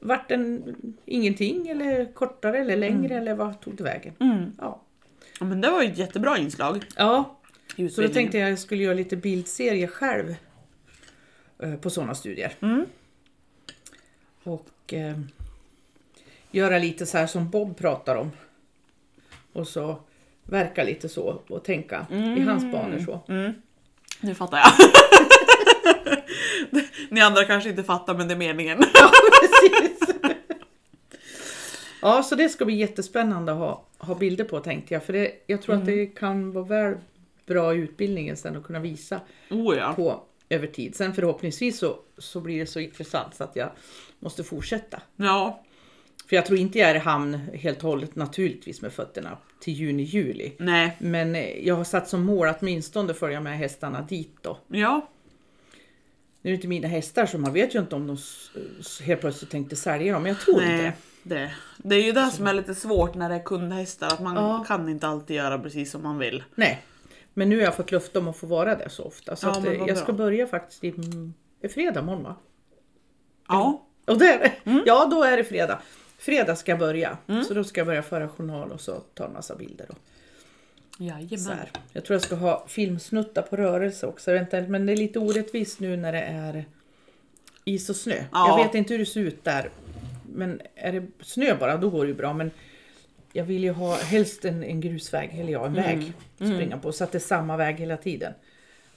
Vart 0.00 0.28
den 0.28 0.76
ingenting 1.04 1.68
eller 1.68 2.12
kortare 2.12 2.58
eller 2.58 2.76
längre 2.76 3.16
eller 3.16 3.34
vad 3.34 3.60
tog 3.60 3.76
det 3.76 3.82
vägen? 3.82 4.14
Mm. 4.20 4.52
Ja. 4.58 4.80
Ja, 5.40 5.46
Men 5.46 5.60
det 5.60 5.70
var 5.70 5.82
ju 5.82 5.92
ett 5.92 5.98
jättebra 5.98 6.38
inslag. 6.38 6.84
ja, 6.96 7.36
så 7.90 8.02
då 8.02 8.08
tänkte 8.08 8.38
jag 8.38 8.44
att 8.46 8.50
jag 8.50 8.58
skulle 8.58 8.82
göra 8.82 8.94
lite 8.94 9.16
bildserie 9.16 9.86
själv 9.88 10.34
eh, 11.58 11.74
på 11.74 11.90
sådana 11.90 12.14
studier. 12.14 12.52
Mm. 12.60 12.86
Och 14.42 14.92
eh, 14.94 15.18
göra 16.50 16.78
lite 16.78 17.06
så 17.06 17.18
här 17.18 17.26
som 17.26 17.50
Bob 17.50 17.76
pratar 17.76 18.16
om. 18.16 18.30
Och 19.52 19.68
så 19.68 19.96
verka 20.44 20.84
lite 20.84 21.08
så 21.08 21.42
och 21.48 21.64
tänka 21.64 22.06
i 22.10 22.40
hans 22.40 22.72
banor 22.72 22.98
så. 22.98 23.20
Mm. 23.28 23.52
Nu 24.24 24.34
fattar 24.34 24.58
jag. 24.58 24.72
Ni 27.10 27.20
andra 27.20 27.44
kanske 27.44 27.70
inte 27.70 27.84
fattar 27.84 28.14
men 28.14 28.28
det 28.28 28.34
är 28.34 28.38
meningen. 28.38 28.84
Ja, 28.94 29.10
precis. 29.40 29.98
Ja, 32.02 32.22
så 32.22 32.34
det 32.34 32.48
ska 32.48 32.64
bli 32.64 32.74
jättespännande 32.74 33.52
att 33.52 33.58
ha, 33.58 33.84
ha 33.98 34.14
bilder 34.14 34.44
på 34.44 34.60
tänkte 34.60 34.94
jag. 34.94 35.04
För 35.04 35.12
det, 35.12 35.32
jag 35.46 35.62
tror 35.62 35.74
att 35.74 35.86
det 35.86 36.06
kan 36.06 36.52
vara 36.52 36.64
väl 36.64 36.94
bra 37.46 37.74
i 37.74 37.78
utbildningen 37.78 38.36
sen 38.36 38.56
att 38.56 38.64
kunna 38.64 38.80
visa 38.80 39.20
Oh 39.50 39.76
ja. 39.76 39.92
på 39.92 40.22
över 40.48 40.66
tid. 40.66 40.96
Sen 40.96 41.14
förhoppningsvis 41.14 41.78
så, 41.78 41.98
så 42.18 42.40
blir 42.40 42.60
det 42.60 42.66
så 42.66 42.80
intressant 42.80 43.34
så 43.34 43.44
att 43.44 43.56
jag 43.56 43.70
måste 44.18 44.44
fortsätta. 44.44 45.02
Ja. 45.16 45.64
För 46.28 46.36
jag 46.36 46.46
tror 46.46 46.58
inte 46.58 46.78
jag 46.78 46.90
är 46.90 46.94
i 46.94 46.98
hamn 46.98 47.34
helt 47.54 47.78
och 47.84 47.88
hållet 47.90 48.16
naturligtvis 48.16 48.82
med 48.82 48.92
fötterna 48.92 49.38
till 49.60 49.72
juni, 49.74 50.02
juli. 50.02 50.52
Nej. 50.58 50.96
Men 51.00 51.34
eh, 51.34 51.66
jag 51.66 51.74
har 51.74 51.84
satt 51.84 52.08
som 52.08 52.24
mål 52.24 52.48
att 52.48 52.62
åtminstone 52.62 53.14
följa 53.14 53.40
med 53.40 53.58
hästarna 53.58 54.02
dit 54.02 54.36
då. 54.42 54.58
Ja. 54.68 55.08
Nu 56.42 56.50
är 56.50 56.52
det 56.52 56.54
inte 56.56 56.68
mina 56.68 56.88
hästar 56.88 57.26
så 57.26 57.38
man 57.38 57.52
vet 57.52 57.74
ju 57.74 57.78
inte 57.78 57.94
om 57.96 58.06
de 58.06 58.16
helt 59.04 59.20
plötsligt 59.20 59.50
tänkte 59.50 59.76
sälja 59.76 60.12
dem, 60.12 60.22
men 60.22 60.32
jag 60.32 60.40
tror 60.40 60.62
inte 60.62 60.76
Nej. 60.76 60.92
det. 61.22 61.34
Det, 61.36 61.50
det 61.76 61.94
är 61.94 62.02
ju 62.02 62.12
det 62.12 62.30
som 62.30 62.46
är 62.46 62.52
lite 62.52 62.74
svårt 62.74 63.14
när 63.14 63.28
det 63.28 63.34
är 63.34 63.42
kundhästar, 63.44 64.06
att 64.06 64.20
man 64.20 64.34
Ja. 64.36 64.64
kan 64.68 64.88
inte 64.88 65.06
alltid 65.06 65.36
göra 65.36 65.58
precis 65.58 65.90
som 65.90 66.02
man 66.02 66.18
vill. 66.18 66.42
Nej, 66.54 66.82
men 67.34 67.48
nu 67.48 67.56
har 67.56 67.62
jag 67.64 67.74
fått 67.76 67.90
löfte 67.92 68.18
om 68.18 68.28
att 68.28 68.36
få 68.36 68.46
vara 68.46 68.74
där 68.74 68.88
så 68.88 69.04
ofta. 69.04 69.36
Så 69.36 69.46
Ja, 69.46 69.50
att, 69.50 69.66
eh, 69.66 69.72
jag 69.72 69.86
bra. 69.86 69.96
ska 69.96 70.12
börja 70.12 70.46
faktiskt 70.46 70.84
i, 70.84 70.94
i 71.62 71.68
fredag 71.68 72.02
morgon 72.02 72.22
va? 72.22 72.36
Ja, 73.48 73.86
Och 74.06 74.18
det 74.18 74.26
är 74.32 74.38
det. 74.38 74.70
Mm. 74.70 74.82
Ja, 74.86 75.08
då 75.10 75.22
är 75.22 75.36
det 75.36 75.44
fredag. 75.44 75.78
Fredag 76.24 76.56
ska 76.56 76.72
jag 76.72 76.78
börja. 76.78 77.18
Så 77.48 77.54
då 77.54 77.64
ska 77.64 77.80
jag 77.80 77.86
börja 77.86 78.02
föra 78.02 78.28
journal 78.28 78.72
och 78.72 78.80
så 78.80 79.00
ta 79.14 79.26
en 79.26 79.32
massa 79.32 79.54
bilder. 79.56 79.86
Så 79.86 79.94
jajamän. 81.04 81.58
här. 81.58 81.68
Jag 81.92 82.04
tror 82.04 82.14
jag 82.14 82.22
ska 82.22 82.34
ha 82.36 82.64
filmsnuttar 82.68 83.42
på 83.42 83.56
rörelse 83.56 84.06
också 84.06 84.30
eventuellt. 84.30 84.68
Men 84.68 84.86
det 84.86 84.92
är 84.92 84.96
lite 84.96 85.18
orättvist 85.18 85.80
nu 85.80 85.96
när 85.96 86.12
det 86.12 86.20
är 86.22 86.64
is 87.64 87.90
och 87.90 87.96
snö. 87.96 88.24
Ja. 88.32 88.48
Jag 88.58 88.64
vet 88.66 88.74
inte 88.74 88.94
hur 88.94 88.98
det 88.98 89.06
ser 89.06 89.20
ut 89.20 89.44
där. 89.44 89.68
Men 90.32 90.60
är 90.74 90.92
det 90.92 91.06
snö 91.20 91.56
bara, 91.60 91.76
då 91.76 91.90
går 91.90 92.02
det 92.04 92.08
ju 92.08 92.14
bra. 92.14 92.32
Men 92.32 92.50
jag 93.32 93.44
vill 93.44 93.64
ju 93.64 93.72
ha 93.72 93.96
helst 93.96 94.44
en, 94.44 94.64
en 94.64 94.80
grusväg, 94.80 95.38
eller 95.40 95.52
ja, 95.52 95.66
en 95.66 95.72
Mm. 95.76 95.82
väg 95.84 96.12
att 96.38 96.48
springa 96.54 96.78
på. 96.78 96.92
Så 96.92 97.04
att 97.04 97.12
det 97.12 97.18
är 97.18 97.20
samma 97.20 97.56
väg 97.56 97.76
hela 97.76 97.96
tiden. 97.96 98.32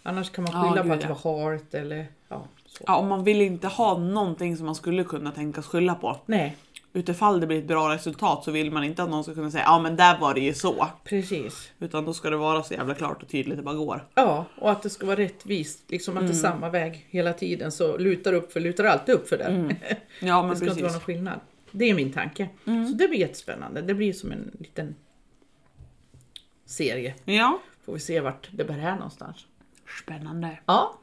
Annars 0.03 0.29
kan 0.29 0.43
man 0.43 0.53
Ja, 0.53 0.61
skylla 0.69 0.81
på 0.83 0.87
gud, 0.89 0.93
att 0.97 1.01
det 1.01 1.07
ja. 1.23 1.31
var 1.31 1.49
halt 1.49 1.73
eller 1.73 2.07
ja, 2.29 2.47
så. 2.65 2.83
Ja, 2.87 2.97
och 2.97 3.05
man 3.05 3.23
vill 3.23 3.41
inte 3.41 3.67
ha 3.67 3.97
någonting 3.97 4.57
som 4.57 4.65
man 4.65 4.75
skulle 4.75 5.03
kunna 5.03 5.31
tänkas 5.31 5.65
skylla 5.67 5.95
på. 5.95 6.17
Nej, 6.25 6.55
Utifall 6.99 7.39
det 7.39 7.47
blir 7.47 7.57
ett 7.59 7.67
bra 7.67 7.93
resultat 7.93 8.43
så 8.43 8.51
vill 8.51 8.71
man 8.71 8.83
inte 8.83 9.03
att 9.03 9.09
någon 9.09 9.23
ska 9.23 9.33
kunna 9.33 9.51
säga 9.51 9.63
ja 9.63 9.79
men 9.79 9.95
där 9.95 10.19
var 10.19 10.33
det 10.33 10.39
ju 10.41 10.53
så. 10.53 10.87
precis. 11.03 11.71
Utan 11.79 12.05
då 12.05 12.13
ska 12.13 12.29
det 12.29 12.37
vara 12.37 12.63
så 12.63 12.73
jävla 12.73 12.95
klart 12.95 13.23
och 13.23 13.29
tydligt 13.29 13.57
det 13.57 13.63
bara 13.63 13.75
går. 13.75 14.05
Ja, 14.15 14.45
och 14.57 14.71
att 14.71 14.81
det 14.83 14.89
ska 14.89 15.05
vara 15.05 15.17
rättvist. 15.17 15.91
Liksom 15.91 16.17
att 16.17 16.21
Mm. 16.21 16.31
det 16.31 16.37
är 16.37 16.41
samma 16.41 16.69
väg 16.69 17.05
hela 17.09 17.33
tiden. 17.33 17.71
Så 17.71 17.97
lutar 17.97 18.33
upp 18.33 18.51
för 18.53 18.59
lutar 18.59 18.83
alltid 18.83 19.15
upp 19.15 19.29
för 19.29 19.37
det. 19.37 19.75
Ja 20.19 20.41
det 20.41 20.47
men 20.47 20.55
ska 20.57 20.65
inte 20.65 20.65
vara 20.65 20.71
Mm. 20.71 20.75
precis. 20.75 20.81
någon 20.81 20.99
skillnad. 21.01 21.39
Det 21.71 21.85
är 21.89 21.93
min 21.93 22.13
tanke. 22.13 22.49
Så 22.65 22.93
det 22.95 23.07
blir 23.07 23.19
jättespännande. 23.19 23.81
Det 23.81 23.93
blir 23.93 24.13
som 24.13 24.31
en 24.31 24.51
liten 24.59 24.95
serie. 26.65 27.15
Ja. 27.25 27.59
Får 27.85 27.93
vi 27.93 27.99
se 27.99 28.19
vart 28.19 28.49
det 28.51 28.63
bär 28.63 28.77
här 28.77 28.95
någonstans. 28.95 29.45
Spännande. 30.03 30.59
Ja. 30.65 30.97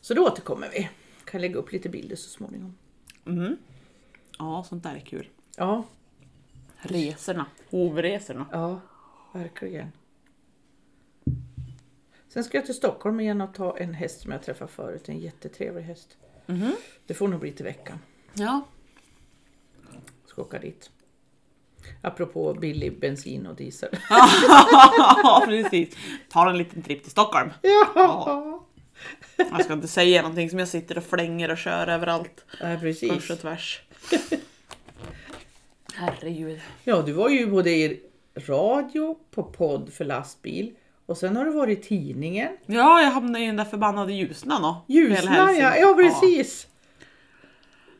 Så 0.00 0.14
då 0.14 0.26
återkommer 0.26 0.68
vi. 0.72 0.88
Kan 1.24 1.40
lägga 1.40 1.56
upp 1.56 1.72
lite 1.72 1.88
bilder 1.88 2.16
så 2.16 2.28
småningom. 2.30 2.74
Mm. 3.26 3.56
Ja, 4.40 4.64
sånt 4.68 4.82
där 4.82 4.94
är 4.94 5.00
kul. 5.00 5.28
Ja, 5.56 5.84
Resorna. 6.78 7.46
Hovresorna. 7.70 8.46
ja, 8.52 8.80
verkligen. 9.32 9.92
Sen 12.28 12.44
ska 12.44 12.58
jag 12.58 12.64
till 12.66 12.74
Stockholm 12.74 13.20
igen 13.20 13.40
och 13.40 13.54
ta 13.54 13.78
en 13.78 13.94
häst 13.94 14.20
som 14.20 14.32
jag 14.32 14.42
träffade 14.42 14.70
förut. 14.70 15.08
En 15.08 15.18
jättetrevlig 15.18 15.82
häst. 15.82 16.16
Mhm. 16.46 16.72
Det 17.06 17.14
får 17.14 17.28
nog 17.28 17.40
bli 17.40 17.52
till 17.52 17.64
veckan. 17.64 17.98
Ja. 18.34 18.62
Ska 20.26 20.42
åka 20.42 20.58
dit. 20.58 20.90
Apropå 22.02 22.54
billig 22.54 23.00
bensin 23.00 23.46
och 23.46 23.56
diesel. 23.56 23.88
ja, 25.22 25.42
precis. 25.46 25.96
Tar 26.28 26.46
en 26.46 26.58
liten 26.58 26.82
tripp 26.82 27.02
till 27.02 27.10
Stockholm. 27.12 27.50
Ja, 27.62 28.66
Jag 29.36 29.64
ska 29.64 29.72
inte 29.72 29.88
säga 29.88 30.22
någonting 30.22 30.50
som 30.50 30.58
jag 30.58 30.68
sitter 30.68 30.98
och 30.98 31.04
flänger 31.04 31.50
och 31.50 31.58
kör 31.58 31.86
överallt. 31.86 32.44
ja 32.60 32.72
Kors 32.74 32.80
precis. 32.80 33.30
och 33.30 33.38
tvärs. 33.40 33.82
Herregud. 35.94 36.60
Ja, 36.84 37.02
du 37.02 37.12
var 37.12 37.28
ju 37.28 37.46
både 37.46 37.70
i 37.70 38.00
radio, 38.34 39.16
på 39.30 39.42
podd 39.42 39.92
för 39.92 40.04
lastbil 40.04 40.72
och 41.06 41.16
sen 41.16 41.36
har 41.36 41.44
du 41.44 41.50
varit 41.50 41.78
i 41.78 41.82
tidningen. 41.82 42.48
Ja, 42.66 43.02
jag 43.02 43.10
hamnade 43.10 43.44
i 43.44 43.46
den 43.46 43.56
där 43.56 43.64
förbannade 43.64 44.12
Ljusnan 44.12 44.62
då. 44.62 44.84
Ljusnan 44.88 45.56
ja, 45.56 45.76
ja 45.76 45.94
precis. 45.94 46.66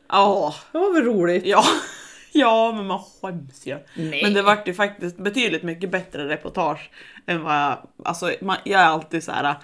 Ja. 0.07 0.55
Det 0.71 0.77
var 0.77 0.93
väl 0.93 1.03
roligt? 1.03 1.45
Ja. 1.45 1.63
Ja, 2.33 2.71
men 2.75 2.87
man 2.87 2.99
skäms 2.99 3.65
ju. 3.65 3.77
Nej. 3.95 4.23
Men 4.23 4.33
det 4.33 4.41
vart 4.41 4.67
ju 4.67 4.73
faktiskt 4.73 5.17
betydligt 5.17 5.63
mycket 5.63 5.91
bättre 5.91 6.27
reportage 6.27 6.89
än 7.25 7.43
vad 7.43 7.55
jag... 7.55 7.77
Alltså, 8.03 8.31
man, 8.41 8.57
jag 8.63 8.81
är 8.81 8.85
alltid 8.85 9.23
så 9.23 9.31
här. 9.31 9.55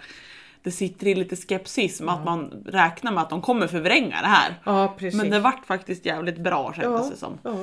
Det 0.67 0.71
sitter 0.71 1.07
i 1.07 1.15
lite 1.15 1.35
skepsism 1.35 2.09
att 2.09 2.25
man 2.25 2.63
räknar 2.65 3.11
med 3.11 3.23
att 3.23 3.29
de 3.29 3.41
kommer 3.41 3.67
förvränga 3.67 4.21
det 4.21 4.27
här. 4.27 4.55
Ja. 4.63 4.95
Men 5.13 5.29
det 5.29 5.39
vart 5.39 5.65
faktiskt 5.65 6.05
jävligt 6.05 6.37
bra 6.37 6.73
kändes 6.73 7.01
ja, 7.05 7.09
det 7.09 7.17
som. 7.17 7.37
ja. 7.43 7.57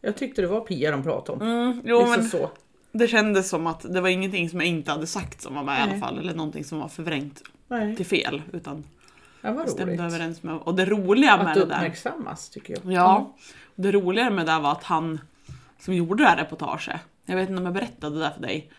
Jag 0.00 0.16
tyckte 0.16 0.42
det 0.42 0.48
var 0.48 0.60
Pia 0.60 0.90
de 0.90 1.02
pratade 1.02 1.44
om. 1.44 1.50
Mm, 1.50 1.82
jo, 1.84 1.98
liksom 1.98 2.20
men 2.20 2.28
så. 2.28 2.50
det 2.92 3.08
kändes 3.08 3.48
som 3.48 3.66
att 3.66 3.92
det 3.94 4.00
var 4.00 4.08
ingenting 4.08 4.50
som 4.50 4.60
jag 4.60 4.68
inte 4.68 4.90
hade 4.90 5.06
sagt 5.06 5.42
som 5.42 5.54
var 5.54 5.62
med 5.62 5.78
i 5.78 5.82
alla 5.82 5.92
Nej. 5.92 6.00
fall. 6.00 6.18
Eller 6.18 6.34
någonting 6.34 6.64
som 6.64 6.78
var 6.78 6.88
förvrängt 6.88 7.42
Nej, 7.68 7.96
till 7.96 8.06
fel. 8.06 8.42
Utan 8.52 8.84
det 9.42 9.50
var 9.50 9.66
stämde 9.66 9.92
roligt. 9.92 10.00
överens 10.00 10.42
med... 10.42 10.54
Och 10.54 10.74
det 10.74 10.84
roliga 10.84 11.36
med 11.36 11.46
Att 11.46 11.54
det 11.54 11.64
där... 11.64 11.76
uppmärksammas 11.76 12.48
tycker 12.48 12.76
jag. 12.84 12.92
Ja. 12.92 13.32
Och 13.64 13.82
det 13.82 13.92
roliga 13.92 14.30
med 14.30 14.46
det 14.46 14.52
där 14.52 14.60
var 14.60 14.72
att 14.72 14.84
han 14.84 15.20
som 15.78 15.94
gjorde 15.94 16.22
det 16.22 16.28
här 16.28 16.36
reportaget, 16.36 17.00
jag 17.26 17.36
vet 17.36 17.48
inte 17.48 17.60
om 17.60 17.64
jag 17.64 17.74
berättade 17.74 18.14
det 18.14 18.20
där 18.20 18.30
för 18.30 18.42
dig, 18.42 18.70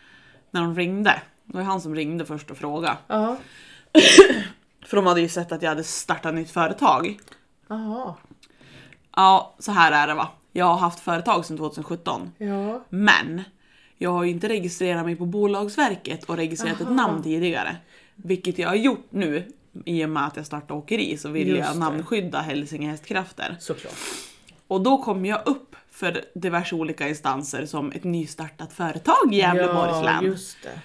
när 0.52 0.62
de 0.62 0.76
ringde. 0.76 1.22
Det 1.46 1.58
var 1.58 1.64
han 1.64 1.82
som 1.82 1.96
ringde 1.96 2.26
först 2.26 2.52
och 2.52 2.58
frågade. 2.58 2.98
Ja. 3.08 3.38
För 4.86 4.96
de 4.98 5.06
hade 5.06 5.22
ju 5.22 5.30
sett 5.30 5.52
att 5.52 5.62
jag 5.62 5.70
hade 5.70 5.84
startat 5.84 6.34
nytt 6.34 6.52
företag. 6.52 7.20
Jaha. 7.68 8.14
Ja, 9.16 9.56
så 9.60 9.72
här 9.72 9.92
är 9.92 10.08
det 10.08 10.14
va. 10.14 10.30
Jag 10.52 10.66
har 10.66 10.78
haft 10.78 11.00
företag 11.00 11.46
sedan 11.46 11.58
2017. 11.58 12.32
Ja. 12.38 12.84
Men 12.90 13.42
jag 13.98 14.12
har 14.12 14.24
ju 14.24 14.30
inte 14.30 14.50
registrerat 14.50 15.06
mig 15.06 15.16
på 15.16 15.26
Bolagsverket 15.26 16.24
och 16.24 16.36
registrerat 16.36 16.82
ett 16.82 16.88
Aha. 16.88 16.96
namn 16.96 17.24
tidigare. 17.24 17.76
Vilket 18.16 18.58
jag 18.58 18.70
har 18.70 18.76
gjort 18.76 19.08
nu 19.10 19.52
i 19.86 20.06
och 20.06 20.10
med 20.10 20.28
att 20.28 20.36
jag 20.36 20.46
startade 20.46 20.74
åkeri 20.74 21.18
så 21.18 21.30
vill 21.30 21.48
Just 21.48 21.70
jag 21.70 21.78
namnskydda 21.78 22.42
Hälsinge 22.42 22.90
Hästkrafter. 22.90 23.58
Såklart. 23.60 23.94
Och 24.68 24.82
då 24.82 24.98
kom 24.98 25.26
jag 25.26 25.42
upp 25.46 25.76
för 25.92 26.26
diverse 26.36 26.76
olika 26.76 27.08
instanser 27.10 27.66
som 27.66 27.92
ett 27.92 28.04
nystartat 28.04 28.74
företag 28.74 29.34
i 29.34 29.36
Gävleborgs 29.36 29.92
ja, 29.92 30.02
län. 30.02 30.26
just 30.26 30.64
det. 30.64 30.82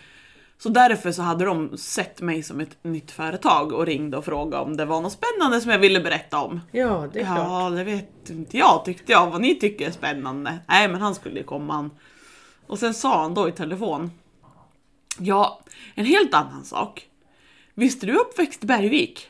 Så 0.59 0.69
därför 0.69 1.13
så 1.13 1.23
hade 1.23 1.45
de 1.45 1.77
sett 1.79 2.21
mig 2.21 2.43
som 2.43 2.61
ett 2.61 2.85
nytt 2.85 3.11
företag 3.11 3.73
och 3.73 3.87
ringde 3.87 4.17
och 4.17 4.25
frågade 4.25 4.63
om 4.63 4.77
det 4.77 4.85
var 4.85 5.01
något 5.01 5.13
spännande 5.13 5.61
som 5.61 5.71
jag 5.71 5.79
ville 5.79 6.01
berätta 6.01 6.41
om. 6.41 6.61
Ja, 6.73 7.09
det 7.13 7.21
är 7.21 7.25
klart. 7.25 7.39
Ja, 7.39 7.71
det 7.71 7.85
vet 7.85 8.31
inte 8.31 8.59
jag 8.59 8.85
tyckte 8.85 9.13
jag 9.13 9.31
vad 9.31 9.41
ni 9.41 9.55
tycker 9.55 9.87
är 9.87 9.91
spännande. 9.91 10.59
Nej, 10.69 10.89
men 10.89 11.01
han 11.01 11.15
skulle 11.15 11.39
ju 11.39 11.45
komma. 11.45 11.75
han. 11.75 11.91
Och 12.67 12.79
sen 12.79 12.95
sa 12.95 13.23
han 13.23 13.35
då 13.35 13.49
i 13.49 13.53
telefon. 13.53 14.11
Ja, 15.19 15.61
en 15.95 16.05
helt 16.05 16.35
annan 16.35 16.65
sak. 16.65 17.07
Visste 17.75 18.07
du 18.07 18.15
uppväxt 18.15 18.65
i 18.65 18.67
Bergvik? 18.67 19.29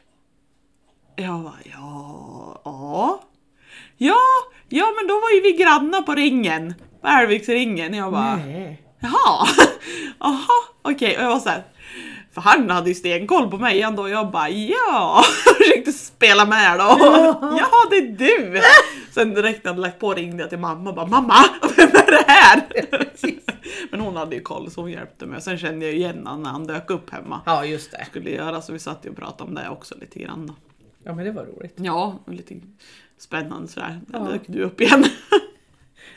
Jag 1.16 1.42
bara, 1.42 1.58
ja, 1.64 2.61
ja. 2.64 3.23
Ja, 3.97 4.20
ja 4.68 4.87
men 4.97 5.08
då 5.08 5.14
var 5.14 5.30
ju 5.30 5.40
vi 5.40 5.52
grannar 5.52 6.02
på 6.02 6.14
ringen. 6.14 6.75
Bergviksringen. 7.02 7.94
Jag 7.94 8.12
bara, 8.12 8.37
Nej. 8.37 8.82
Jaha, 9.00 9.47
jaha, 10.21 10.49
okej. 10.83 11.17
Och 11.17 11.23
jag 11.23 11.28
var 11.31 11.38
såhär, 11.38 11.62
för 12.33 12.40
han 12.40 12.71
hade 12.71 12.88
ju 12.88 12.95
stenkoll 12.95 13.50
på 13.50 13.59
mig 13.59 13.83
ändå. 13.83 14.09
Jag 14.09 14.31
bara 14.31 14.49
ja, 14.50 15.23
försökte 15.59 15.93
spela 15.93 16.47
med 16.47 16.78
då. 16.78 16.85
Ja, 17.59 17.69
det 17.90 17.97
är 17.97 18.17
du. 18.19 18.61
Sen 19.12 19.35
direkt 19.35 19.64
när 19.64 19.69
jag 19.71 19.75
hade 19.75 19.87
lagt 19.88 19.99
på 20.00 20.14
ringde 20.14 20.43
jag 20.43 20.50
till 20.50 20.59
mamma 20.59 20.90
och 20.90 20.97
bara 20.97 21.07
mamma, 21.07 21.35
vem 21.76 21.88
är 21.88 22.11
det 22.11 22.25
här? 22.26 22.62
Men 23.90 24.00
hon 24.00 24.17
hade 24.17 24.37
ju 24.37 24.43
koll 24.43 24.71
så 24.71 24.81
hon 24.81 24.90
hjälpte 24.90 25.26
mig. 25.26 25.40
Sen 25.40 25.59
kände 25.59 25.87
jag 25.87 25.95
igen 25.95 26.17
honom 26.26 26.43
när 26.43 26.50
han 26.50 26.67
dök 26.67 26.90
upp 26.90 27.11
hemma. 27.11 27.40
Ja, 27.47 27.64
just 27.64 27.90
det. 27.90 28.05
Skulle 28.05 28.31
göra 28.31 28.62
så 28.62 28.73
vi 28.73 28.78
satt 28.78 29.05
ju 29.07 29.11
och 29.11 29.17
pratade 29.17 29.49
om 29.49 29.55
det 29.55 29.69
också 29.69 29.95
lite 30.00 30.19
grann 30.19 30.47
då. 30.47 30.55
Ja, 31.05 31.14
men 31.14 31.25
det 31.25 31.33
var 31.33 31.45
roligt. 31.45 31.75
Ja, 31.76 32.19
och 32.26 32.33
lite 32.35 32.55
spännande 33.19 33.69
sådär. 33.69 34.00
Där 34.07 34.19
Ja. 34.19 34.25
dök 34.33 34.43
du 34.47 34.62
upp 34.62 34.81
igen. 34.81 35.05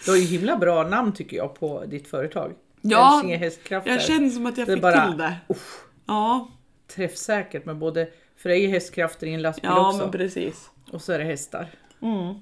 Du 0.05 0.11
har 0.11 0.17
ju 0.17 0.23
himla 0.25 0.57
bra 0.57 0.83
namn 0.83 1.11
tycker 1.13 1.37
jag 1.37 1.59
på 1.59 1.85
ditt 1.85 2.07
företag. 2.07 2.51
Ja, 2.81 3.23
Hästkrafter. 3.25 3.91
Jag 3.91 4.01
känner 4.01 4.29
som 4.29 4.45
att 4.45 4.57
jag 4.57 4.67
Det 4.67 4.71
är 4.71 4.75
fick 4.75 4.81
bara- 4.81 5.07
till 5.07 5.17
det. 5.17 5.35
Uff, 5.47 5.83
Ja, 6.05 6.51
träffsäkert 6.95 7.65
med 7.65 7.77
både 7.77 8.09
Freje 8.37 8.67
hästkrafter 8.67 9.27
i 9.27 9.33
en 9.33 9.41
lastbil 9.41 9.69
ja 9.73 9.87
också. 9.87 10.01
men 10.01 10.11
precis. 10.11 10.69
Och 10.91 11.01
så 11.01 11.11
är 11.13 11.19
det 11.19 11.25
hästar. 11.25 11.67
Mm. 12.01 12.33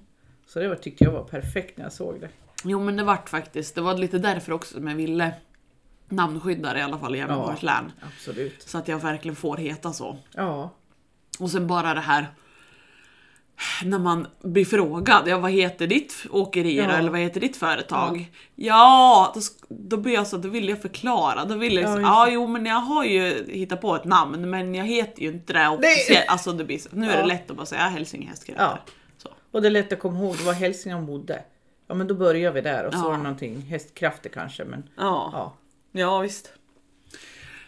Så 0.48 0.60
det 0.60 0.68
var, 0.68 0.76
tyckte 0.76 1.04
jag 1.04 1.12
var 1.12 1.24
perfekt 1.24 1.78
när 1.78 1.86
jag 1.86 1.94
såg 1.94 2.22
det. 2.22 2.30
Jo 2.64 2.80
men 2.80 2.96
det 2.98 3.04
vart 3.04 3.30
faktiskt, 3.30 3.76
det 3.76 3.82
var 3.82 3.98
lite 3.98 4.18
därför 4.20 4.52
också 4.52 4.74
som 4.74 4.88
jag 4.88 4.96
ville 4.96 5.32
namnskydda 6.10 6.74
det 6.74 6.80
i 6.80 6.82
alla 6.82 7.00
fall 7.00 7.16
i 7.16 7.18
Gävleborgs 7.18 7.64
län. 7.64 7.92
Absolut. 8.02 8.62
Så 8.62 8.78
att 8.78 8.88
jag 8.88 9.00
verkligen 9.00 9.36
får 9.36 9.58
heta 9.58 9.94
så. 9.94 10.18
Ja. 10.36 10.70
Och 11.40 11.52
sen 11.52 11.68
bara 11.68 11.94
det 11.94 12.00
här 12.00 12.28
när 13.84 14.00
man 14.00 14.28
blir 14.44 14.66
frågad, 14.66 15.24
ja 15.28 15.38
vad 15.38 15.52
heter 15.52 15.88
ditt 15.88 16.26
åkeri 16.30 16.76
då? 16.78 16.84
Ja. 16.84 16.90
eller 16.92 17.10
vad 17.12 17.20
heter 17.20 17.40
ditt 17.42 17.58
företag? 17.58 18.32
Ja, 18.56 19.32
då, 19.34 19.40
sk- 19.40 19.66
då 19.70 19.98
blir 19.98 20.14
jag 20.14 20.28
så, 20.28 20.38
då 20.38 20.50
vill 20.50 20.70
jag 20.70 20.82
förklara. 20.82 21.46
Då 21.46 21.56
vill 21.56 21.76
jag 21.76 21.84
Ja, 21.84 21.88
ja, 21.90 21.96
just 21.98 22.04
ja 22.08 22.28
jo 22.30 22.48
men 22.48 22.66
jag 22.66 22.76
har 22.76 23.04
ju 23.04 23.46
hittat 23.52 23.82
på 23.82 23.96
ett 23.96 24.06
namn 24.06 24.50
men 24.50 24.76
jag 24.76 24.86
heter 24.86 25.22
ju 25.22 25.28
inte 25.28 25.54
det 25.54 25.68
officiellt. 25.68 26.28
Alltså 26.30 26.52
det 26.54 26.64
blir 26.66 26.78
så, 26.78 26.90
nu 26.92 27.06
är 27.12 27.14
det 27.16 27.20
Ja. 27.20 27.26
lätt 27.26 27.52
att 27.52 27.58
bara 27.58 27.66
säga 27.66 27.82
Hälsinge 27.82 28.28
hästkrafter. 28.28 28.64
Ja. 28.64 28.80
Så. 29.18 29.30
Och 29.52 29.62
det 29.62 29.68
är 29.68 29.72
lätt 29.72 29.94
att 29.94 30.00
komma 30.00 30.20
ihåg, 30.20 30.38
det 30.38 30.44
var 30.44 30.54
Hälsingland 30.54 31.06
bodde. 31.08 31.44
Ja 31.88 31.96
men 31.96 32.08
då 32.08 32.16
börjar 32.16 32.52
vi 32.52 32.62
där 32.62 32.86
och 32.86 32.94
så 32.94 33.00
Ja. 33.00 33.04
var 33.04 33.12
det 33.12 33.24
någonting, 33.24 33.62
hästkrafter 33.62 34.30
kanske 34.30 34.66
men 34.66 34.84
Ja. 34.98 35.30
ja. 35.34 35.54
Ja 35.92 36.20
visst. 36.20 36.54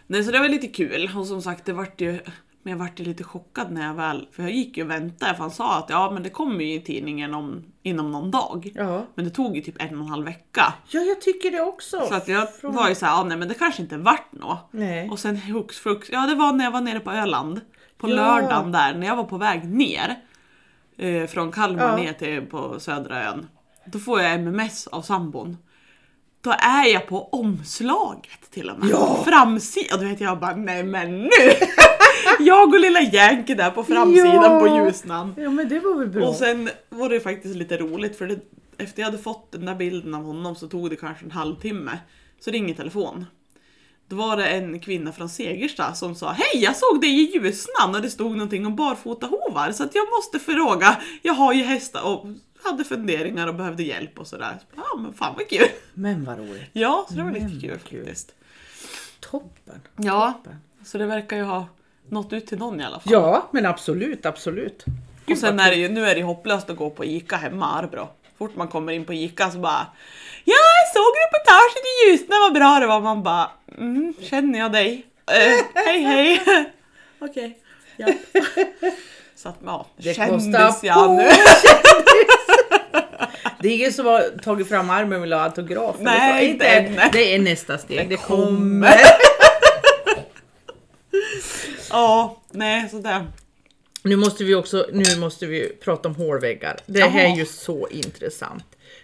Nej 0.08 0.24
så 0.24 0.32
det 0.32 0.40
var 0.40 0.50
lite 0.50 0.68
kul 0.68 1.12
och 1.18 1.28
som 1.28 1.42
sagt 1.42 1.66
det 1.66 1.74
vart 1.74 2.02
ju 2.02 2.20
Men 2.64 2.72
jag 2.72 2.78
vart 2.80 3.00
lite 3.00 3.24
chockad 3.24 3.72
när 3.72 3.88
jag 3.88 3.94
väl, 3.94 4.28
för 4.32 4.44
jag 4.44 4.52
gick 4.52 4.78
ju 4.78 4.84
och 4.84 4.90
väntade 4.90 5.34
för 5.34 5.42
han 5.42 5.52
sa 5.52 5.78
att 5.78 5.90
ja 5.90 6.12
men 6.12 6.24
det 6.24 6.30
kommer 6.30 6.66
ju 6.66 6.74
i 6.74 6.82
tidningen 6.82 7.34
om, 7.34 7.64
inom 7.84 8.12
någon 8.12 8.32
dag. 8.32 8.72
Ja. 8.76 9.06
Men 9.16 9.26
det 9.26 9.32
tog 9.32 9.56
ju 9.56 9.62
typ 9.62 9.76
en 9.82 9.96
och 9.98 10.04
en 10.04 10.10
halv 10.10 10.26
vecka. 10.26 10.74
ja, 10.90 11.00
jag 11.02 11.22
tycker 11.22 11.52
det 11.52 11.62
också. 11.62 12.06
Så 12.10 12.14
att 12.16 12.28
jag 12.28 12.56
Från- 12.56 12.76
var 12.76 12.90
ju 12.90 12.96
såhär, 12.96 13.14
ja 13.14 13.24
nej 13.24 13.38
men 13.38 13.48
det 13.48 13.54
kanske 13.54 13.82
inte 13.82 13.98
vart 13.98 14.32
något. 14.32 14.68
Nej. 14.72 15.10
Och 15.10 15.20
sen 15.20 15.38
hux 15.38 15.78
flux, 15.80 16.10
ja 16.12 16.20
det 16.28 16.36
var 16.36 16.54
när 16.54 16.64
jag 16.64 16.72
var 16.72 16.82
nere 16.82 17.00
på 17.00 17.12
Öland. 17.12 17.62
På 17.98 18.10
Ja. 18.10 18.16
lördagen 18.16 18.72
där, 18.72 18.94
när 18.96 19.08
jag 19.08 19.16
var 19.16 19.24
på 19.24 19.38
väg 19.38 19.66
ner. 19.70 20.16
Eh, 20.98 21.28
från 21.28 21.52
Kalmar 21.52 21.84
Ja. 21.90 21.96
ner 21.96 22.14
till 22.14 22.42
på 22.42 22.80
södra 22.80 23.24
ön. 23.24 23.48
Då 23.86 24.00
får 24.00 24.22
jag 24.22 24.34
MMS 24.34 24.88
av 24.88 25.02
sambon. 25.02 25.58
Då 26.42 26.52
är 26.52 26.86
jag 26.94 27.08
på 27.08 27.30
omslaget 27.30 28.52
till 28.52 28.70
och 28.70 28.80
med. 28.80 28.90
Ja. 28.90 29.22
Framsidan. 29.26 30.00
Då 30.00 30.06
vet 30.06 30.22
jag 30.22 30.40
bara, 30.40 30.56
nej 30.56 30.84
men 30.84 31.22
nu! 31.22 31.30
jag 32.40 32.74
och 32.74 32.80
lilla 32.80 33.02
Yankee 33.02 33.56
där 33.56 33.72
på 33.72 33.84
framsidan 33.84 34.34
Ja. 34.36 34.60
på 34.60 34.68
Ljusnan. 34.86 35.34
Ja, 35.38 35.50
men 35.50 35.70
det 35.70 35.80
var 35.80 35.96
väl 36.00 36.08
bra. 36.10 36.28
Och 36.28 36.36
sen 36.36 36.70
var 36.90 37.10
det 37.10 37.20
faktiskt 37.20 37.56
lite 37.56 37.78
roligt 37.78 38.18
för 38.18 38.28
det, 38.28 38.40
efter 38.78 39.02
jag 39.02 39.06
hade 39.12 39.18
fått 39.24 39.52
den 39.52 39.66
där 39.66 39.76
bilden 39.76 40.14
av 40.14 40.24
honom 40.24 40.56
så 40.56 40.68
tog 40.68 40.90
det 40.90 40.96
kanske 40.96 41.26
en 41.26 41.32
halvtimme. 41.32 42.00
Så 42.40 42.52
ringer 42.52 42.74
telefon. 42.74 43.26
Då 44.08 44.16
var 44.16 44.38
det 44.38 44.46
en 44.48 44.80
kvinna 44.80 45.12
från 45.12 45.30
Segersta 45.30 45.94
som 45.94 46.16
sa 46.16 46.32
Hej 46.32 46.64
jag 46.64 46.76
såg 46.76 47.02
dig 47.02 47.10
i 47.22 47.32
Ljusnan 47.34 47.96
och 47.96 48.02
det 48.02 48.10
stod 48.10 48.32
någonting 48.32 48.66
om 48.66 48.76
barfotahovar 48.76 49.72
så 49.72 49.84
att 49.84 49.96
jag 49.96 50.06
måste 50.18 50.40
fråga. 50.40 50.98
Jag 51.22 51.34
har 51.34 51.54
ju 51.54 51.64
hästar 51.64 52.02
och 52.08 52.26
hade 52.64 52.84
funderingar 52.84 53.48
och 53.48 53.56
behövde 53.56 53.84
hjälp 53.84 54.20
och 54.20 54.28
sådär. 54.28 54.60
Ja 54.76 54.84
men 55.00 55.14
fan 55.14 55.34
vad 55.38 55.50
kul. 55.50 55.68
Men 55.94 56.26
vad 56.26 56.38
roligt. 56.38 56.70
Ja, 56.74 57.06
så 57.10 57.14
det 57.16 57.24
var 57.24 57.32
Men 57.32 57.48
lite 57.48 57.68
kul 57.68 57.80
kul. 57.90 58.00
faktiskt. 58.06 58.32
Toppen. 59.20 59.82
Ja, 59.98 60.34
Toppen. 60.44 60.58
så 60.86 60.98
det 60.98 61.06
verkar 61.06 61.38
ju 61.38 61.44
ha 61.44 61.68
nått 62.12 62.34
ut 62.34 62.48
till 62.48 62.58
någon 62.58 62.82
i 62.82 62.84
alla 62.84 63.00
fall. 63.00 63.14
Ja, 63.14 63.50
men 63.52 63.66
absolut, 63.66 64.26
absolut. 64.26 64.86
Och 65.32 65.38
sen 65.38 65.60
är 65.60 65.70
det 65.70 65.76
ju, 65.76 65.90
nu 65.90 66.06
är 66.06 66.16
det 66.16 66.24
hopplöst 66.24 66.70
att 66.70 66.78
gå 66.78 66.90
på 66.90 67.06
ICA 67.06 67.36
hemma 67.36 67.74
Arbro. 67.80 68.10
Fort 68.38 68.56
man 68.56 68.68
kommer 68.68 68.94
in 68.94 69.06
på 69.06 69.14
ICA 69.14 69.52
så 69.52 69.58
bara 69.58 69.88
Ja, 70.46 70.56
jag 70.56 70.94
såg 70.94 71.14
reportaget 71.26 71.84
i 71.86 72.12
Ljusnan, 72.12 72.40
vad 72.42 72.54
bra 72.54 72.80
det 72.80 72.88
var. 72.88 73.02
Man 73.02 73.24
bara 73.24 73.52
mm, 73.78 74.14
känner 74.22 74.60
jag 74.60 74.72
dig? 74.72 75.06
Eh, 75.32 75.66
hej 75.86 76.02
hej. 76.04 76.42
Okej, 77.20 77.58
ja. 77.98 78.08
Så 79.36 79.50
att 79.50 79.58
ja, 79.66 79.86
Det 79.98 80.14
kändes 80.14 80.84
jag 80.84 80.96
på. 80.96 81.14
nu. 81.14 81.30
Det 83.60 83.68
är 83.70 83.76
ingen 83.76 83.94
som 83.94 84.06
har 84.06 84.40
tagit 84.44 84.70
fram 84.70 84.90
armen 84.90 85.18
och 85.18 85.24
vill 85.24 85.34
ha 85.34 85.40
autografer. 85.42 86.04
Nej, 86.04 86.50
inte 86.50 86.66
än. 86.68 87.00
Det 87.12 87.36
är 87.36 87.40
nästa 87.40 87.78
steg. 87.78 87.98
Det, 87.98 88.16
Det 88.16 88.18
kommer. 88.18 88.98
Ja, 91.92 92.42
nej 92.52 92.90
sådär. 92.90 93.28
Nu 94.04 94.16
måste 94.16 94.44
vi 94.44 94.56
också 94.56 94.86
nu 94.94 95.16
måste 95.20 95.46
vi 95.46 95.70
prata 95.84 96.10
om 96.10 96.16
hårväggar. 96.16 96.78
Det 96.86 97.00
Jaha. 97.00 97.10
här 97.10 97.26
är 97.32 97.36
ju 97.36 97.46
så 97.46 97.88
intressant. 97.92 98.64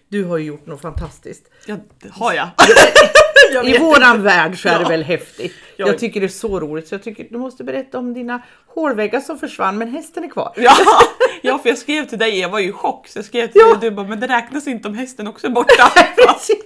Du 0.10 0.24
har 0.24 0.38
ju 0.38 0.46
gjort 0.46 0.66
något 0.66 0.82
fantastiskt. 0.82 1.44
Ja, 1.66 1.76
det 2.02 2.10
har 2.12 2.34
jag. 2.34 2.50
jag 3.54 3.68
I 3.68 3.72
vet 3.72 3.82
våran 3.82 4.24
värld 4.24 4.62
så 4.62 4.70
är 4.70 4.76
det 4.78 4.82
Ja. 4.84 4.90
väl 4.90 5.04
häftigt. 5.04 5.54
Jag- 5.76 5.90
Jag 5.90 6.00
tycker 6.00 6.20
det 6.20 6.26
är 6.26 6.28
så 6.28 6.60
roligt 6.60 6.88
så 6.88 6.96
jag 6.96 7.04
tycker 7.04 7.28
du 7.30 7.38
måste 7.38 7.64
berätta 7.64 7.98
om 7.98 8.14
dina 8.14 8.42
hårväggar 8.68 9.20
som 9.22 9.40
försvann 9.40 9.78
men 9.78 9.88
hästen 9.92 10.24
är 10.24 10.30
kvar. 10.30 10.54
Ja, 10.56 10.78
ja, 11.42 11.58
för 11.58 11.70
jag 11.70 11.78
skrev 11.78 12.06
till 12.08 12.18
dig, 12.20 12.40
jag 12.40 12.50
var 12.50 12.60
ju 12.60 12.70
i 12.70 12.72
chock, 12.72 13.08
så 13.08 13.18
jag 13.18 13.26
skrev 13.26 13.48
till 13.48 13.62
Ja. 13.62 13.66
dig 13.66 13.74
och 13.74 13.80
du 13.80 13.92
bara, 13.92 14.08
men 14.08 14.20
det 14.20 14.28
räknas 14.28 14.68
inte 14.68 14.88
om 14.88 14.94
hästen 14.94 15.28
också 15.28 15.48
är 15.48 15.52
borta. 15.52 15.92
Precis. 16.28 16.58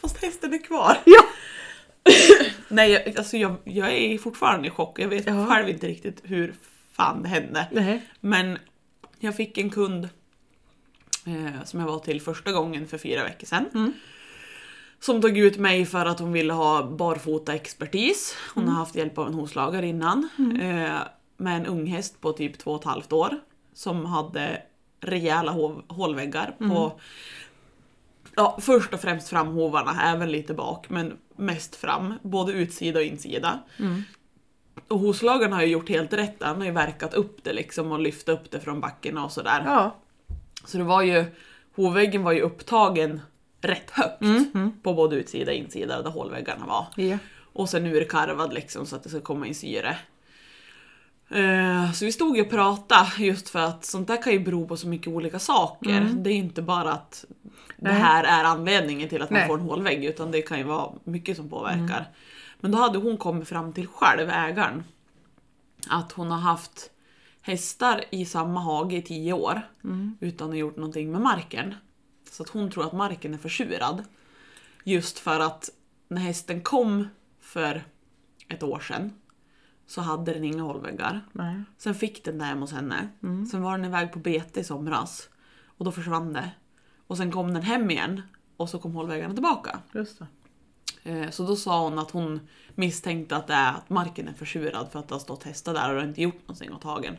Fast 0.00 0.22
hästen 0.22 0.54
är 0.54 0.64
kvar. 0.64 0.96
Ja. 1.04 1.22
Nej, 2.70 2.90
jag, 2.92 3.18
alltså 3.18 3.36
jag, 3.36 3.56
jag 3.64 3.92
är 3.92 4.18
fortfarande 4.18 4.68
i 4.68 4.70
chock. 4.70 4.98
Jag 4.98 5.08
vet 5.08 5.26
Ja. 5.26 5.46
själv 5.46 5.68
inte 5.68 5.86
riktigt 5.88 6.20
hur 6.24 6.54
fan 6.92 7.22
det 7.22 7.28
hände. 7.28 7.66
Nej. 7.72 8.02
Men 8.20 8.58
jag 9.18 9.36
fick 9.36 9.58
en 9.58 9.70
kund 9.70 10.08
eh, 11.26 11.64
som 11.64 11.80
jag 11.80 11.86
var 11.86 11.98
till 11.98 12.20
första 12.20 12.52
gången 12.52 12.86
för 12.88 12.98
fyra 12.98 13.24
veckor 13.24 13.46
sedan. 13.46 13.64
Mm. 13.74 13.92
Som 15.00 15.22
tog 15.22 15.38
ut 15.38 15.58
mig 15.58 15.86
för 15.86 16.06
att 16.06 16.20
hon 16.20 16.32
ville 16.32 16.52
ha 16.52 16.82
barfota 16.82 17.54
expertis. 17.54 18.36
Hon 18.54 18.62
Mm. 18.64 18.74
har 18.74 18.80
haft 18.80 18.94
hjälp 18.96 19.18
av 19.18 19.26
en 19.26 19.34
hovslagare 19.34 19.86
innan. 19.86 20.28
Eh, 20.62 20.98
med 21.36 21.56
en 21.56 21.66
ung 21.66 21.86
häst 21.86 22.20
på 22.20 22.32
typ 22.32 22.58
två 22.58 22.70
och 22.70 22.80
ett 22.80 22.84
halvt 22.86 23.12
år. 23.12 23.38
Som 23.74 24.06
hade 24.06 24.62
rejäla 25.00 25.52
hålväggar 25.88 26.56
Mm. 26.60 26.70
på 26.72 27.00
Ja, 28.40 28.58
först 28.60 28.94
och 28.94 29.00
främst 29.00 29.28
framhovarna, 29.28 30.02
även 30.02 30.32
lite 30.32 30.54
bak, 30.54 30.90
men 30.90 31.16
mest 31.36 31.76
fram. 31.76 32.14
Både 32.22 32.52
utsida 32.52 32.98
och 32.98 33.04
insida. 33.04 33.58
Mm. 33.78 34.02
Och 34.88 34.98
hovslagaren 34.98 35.52
har 35.52 35.62
ju 35.62 35.68
gjort 35.68 35.88
helt 35.88 36.12
rätt, 36.12 36.36
han 36.40 36.56
har 36.56 36.64
ju 36.64 36.70
verkat 36.70 37.14
upp 37.14 37.44
det 37.44 37.52
liksom 37.52 37.92
och 37.92 38.00
lyft 38.00 38.28
upp 38.28 38.50
det 38.50 38.60
från 38.60 38.80
backen 38.80 39.18
och 39.18 39.32
sådär. 39.32 39.62
Ja. 39.66 39.96
Så 40.64 40.78
det 40.78 40.84
var 40.84 41.02
ju, 41.02 41.24
hovväggen 41.76 42.22
var 42.22 42.32
ju 42.32 42.40
upptagen 42.40 43.20
rätt 43.60 43.90
högt 43.90 44.20
på 44.82 44.94
både 44.94 45.16
utsida 45.16 45.50
och 45.50 45.56
insida 45.56 46.02
där 46.02 46.10
hålväggarna 46.10 46.66
var. 46.66 46.86
Ja. 46.96 47.18
Och 47.52 47.68
sen 47.68 47.86
urkarvad 47.86 48.52
liksom 48.54 48.86
så 48.86 48.96
att 48.96 49.02
det 49.02 49.08
ska 49.08 49.20
komma 49.20 49.46
in 49.46 49.54
syre. 49.54 49.96
Eh, 51.30 51.92
Så 51.92 52.04
vi 52.04 52.12
stod 52.12 52.36
ju 52.36 52.42
och 52.42 52.50
pratade 52.50 53.10
just 53.18 53.48
för 53.48 53.58
att 53.58 53.84
sånt 53.84 54.08
där 54.08 54.22
kan 54.22 54.32
ju 54.32 54.40
bero 54.40 54.66
på 54.66 54.76
så 54.76 54.88
mycket 54.88 55.08
olika 55.08 55.38
saker. 55.38 56.08
Det 56.12 56.30
är 56.30 56.34
inte 56.34 56.62
bara 56.62 56.92
att 56.92 57.24
det 57.80 57.90
här 57.90 58.24
är 58.24 58.44
anledningen 58.44 59.08
till 59.08 59.22
att 59.22 59.30
man 59.30 59.38
Nej. 59.38 59.48
får 59.48 59.58
en 59.58 59.64
hålvägg 59.64 60.04
utan 60.04 60.30
det 60.30 60.42
kan 60.42 60.58
ju 60.58 60.64
vara 60.64 60.92
mycket 61.04 61.36
som 61.36 61.48
påverkar. 61.48 62.08
Men 62.60 62.70
då 62.70 62.78
hade 62.78 62.98
hon 62.98 63.16
kommit 63.16 63.48
fram 63.48 63.72
till 63.72 63.86
själv, 63.86 64.30
ägaren, 64.30 64.84
att 65.88 66.12
hon 66.12 66.30
har 66.30 66.38
haft 66.38 66.90
hästar 67.40 68.04
i 68.10 68.24
samma 68.24 68.60
hage 68.60 68.96
i 68.96 69.02
tio 69.02 69.32
år 69.32 69.62
utan 70.20 70.50
att 70.50 70.56
gjort 70.56 70.76
någonting 70.76 71.12
med 71.12 71.20
marken. 71.20 71.74
Så 72.30 72.42
att 72.42 72.48
hon 72.48 72.70
tror 72.70 72.86
att 72.86 72.92
marken 72.92 73.34
är 73.34 73.38
försurad. 73.38 74.04
Just 74.84 75.18
för 75.18 75.40
att 75.40 75.70
när 76.08 76.20
hästen 76.20 76.60
kom 76.60 77.08
för 77.40 77.84
ett 78.48 78.62
år 78.62 78.80
sedan 78.80 79.12
så 79.86 80.00
hade 80.00 80.32
den 80.32 80.44
inga 80.44 80.62
hållväggar. 80.62 81.20
Nej. 81.32 81.62
Sen 81.78 81.94
fick 81.94 82.24
den 82.24 82.38
det 82.38 82.44
hemma 82.44 82.60
hos 82.60 82.72
henne. 82.72 83.08
Sen 83.50 83.62
var 83.62 83.72
den 83.78 83.84
iväg 83.84 84.12
på 84.12 84.18
bete 84.18 84.60
i 84.60 84.64
somras 84.64 85.28
och 85.66 85.84
då 85.84 85.92
försvann 85.92 86.32
det. 86.32 86.50
Och 87.10 87.16
sen 87.16 87.32
kom 87.32 87.54
den 87.54 87.62
hem 87.62 87.90
igen 87.90 88.22
och 88.56 88.68
så 88.68 88.78
kom 88.78 88.94
hållväggarna 88.94 89.34
tillbaka. 89.34 89.78
Just 89.94 90.18
det. 90.18 90.26
Eh, 91.10 91.30
Så 91.30 91.42
då 91.46 91.56
sa 91.56 91.84
hon 91.84 91.98
att 91.98 92.10
hon 92.10 92.40
misstänkte 92.74 93.36
att, 93.36 93.46
det 93.46 93.54
är 93.54 93.72
att 93.72 93.90
marken 93.90 94.28
är 94.28 94.32
försurad 94.32 94.88
för 94.92 94.98
att 94.98 95.08
det 95.08 95.14
har 95.14 95.20
stått 95.20 95.42
hästar 95.42 95.74
där 95.74 95.88
och 95.88 95.94
det 95.94 96.00
har 96.00 96.08
inte 96.08 96.22
gjort 96.22 96.40
någonting 96.48 96.72
åt 96.72 96.84
hagen. 96.84 97.16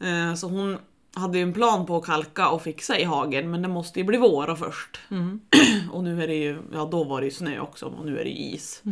Eh, 0.00 0.34
Så 0.34 0.48
hon 0.48 0.78
hade 1.14 1.38
ju 1.38 1.42
en 1.42 1.52
plan 1.52 1.86
på 1.86 1.96
att 1.96 2.04
kalka 2.04 2.48
och 2.48 2.62
fixa 2.62 2.98
i 2.98 3.04
hagen 3.04 3.50
men 3.50 3.62
det 3.62 3.68
måste 3.68 3.98
ju 4.00 4.04
bli 4.04 4.18
vår 4.18 4.54
först. 4.54 5.00
och 5.92 6.04
nu 6.04 6.22
är 6.22 6.28
det 6.28 6.34
ju, 6.34 6.62
ja 6.72 6.88
då 6.92 7.04
var 7.04 7.20
det 7.20 7.24
ju 7.24 7.30
snö 7.32 7.60
också 7.60 7.86
och 7.86 8.06
nu 8.06 8.18
är 8.20 8.24
det 8.24 8.30
ju 8.30 8.36
is. 8.54 8.82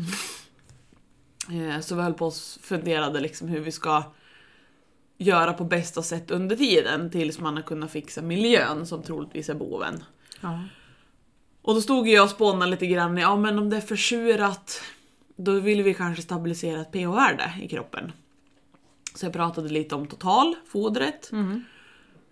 Eh, 1.50 1.80
Så 1.80 1.94
vi 1.94 2.02
höll 2.02 2.14
på 2.14 2.26
och 2.26 2.34
funderade 2.62 3.20
liksom 3.20 3.48
hur 3.48 3.60
vi 3.60 3.72
ska 3.72 4.02
göra 5.20 5.52
på 5.52 5.64
bästa 5.64 6.02
sätt 6.02 6.30
under 6.30 6.56
tiden 6.56 7.10
tills 7.10 7.38
man 7.38 7.56
har 7.56 7.62
kunnat 7.62 7.90
fixa 7.90 8.22
miljön 8.22 8.86
som 8.86 9.02
troligtvis 9.02 9.48
är 9.48 9.54
boven. 9.54 10.04
Ja. 10.40 10.64
Och 11.62 11.74
då 11.74 11.80
stod 11.80 12.08
jag 12.08 12.24
och 12.24 12.30
spånade 12.30 12.70
lite 12.70 12.86
grann, 12.86 13.16
ja 13.16 13.36
men 13.36 13.58
om 13.58 13.70
det 13.70 13.76
är 13.76 13.80
försurat 13.80 14.82
då 15.36 15.52
vill 15.52 15.82
vi 15.82 15.94
kanske 15.94 16.22
stabilisera 16.22 16.80
ett 16.80 16.92
pH-värde 16.92 17.52
i 17.62 17.68
kroppen. 17.68 18.12
Så 19.14 19.26
jag 19.26 19.32
pratade 19.32 19.68
lite 19.68 19.94
om 19.94 20.06
totalfodret. 20.06 21.30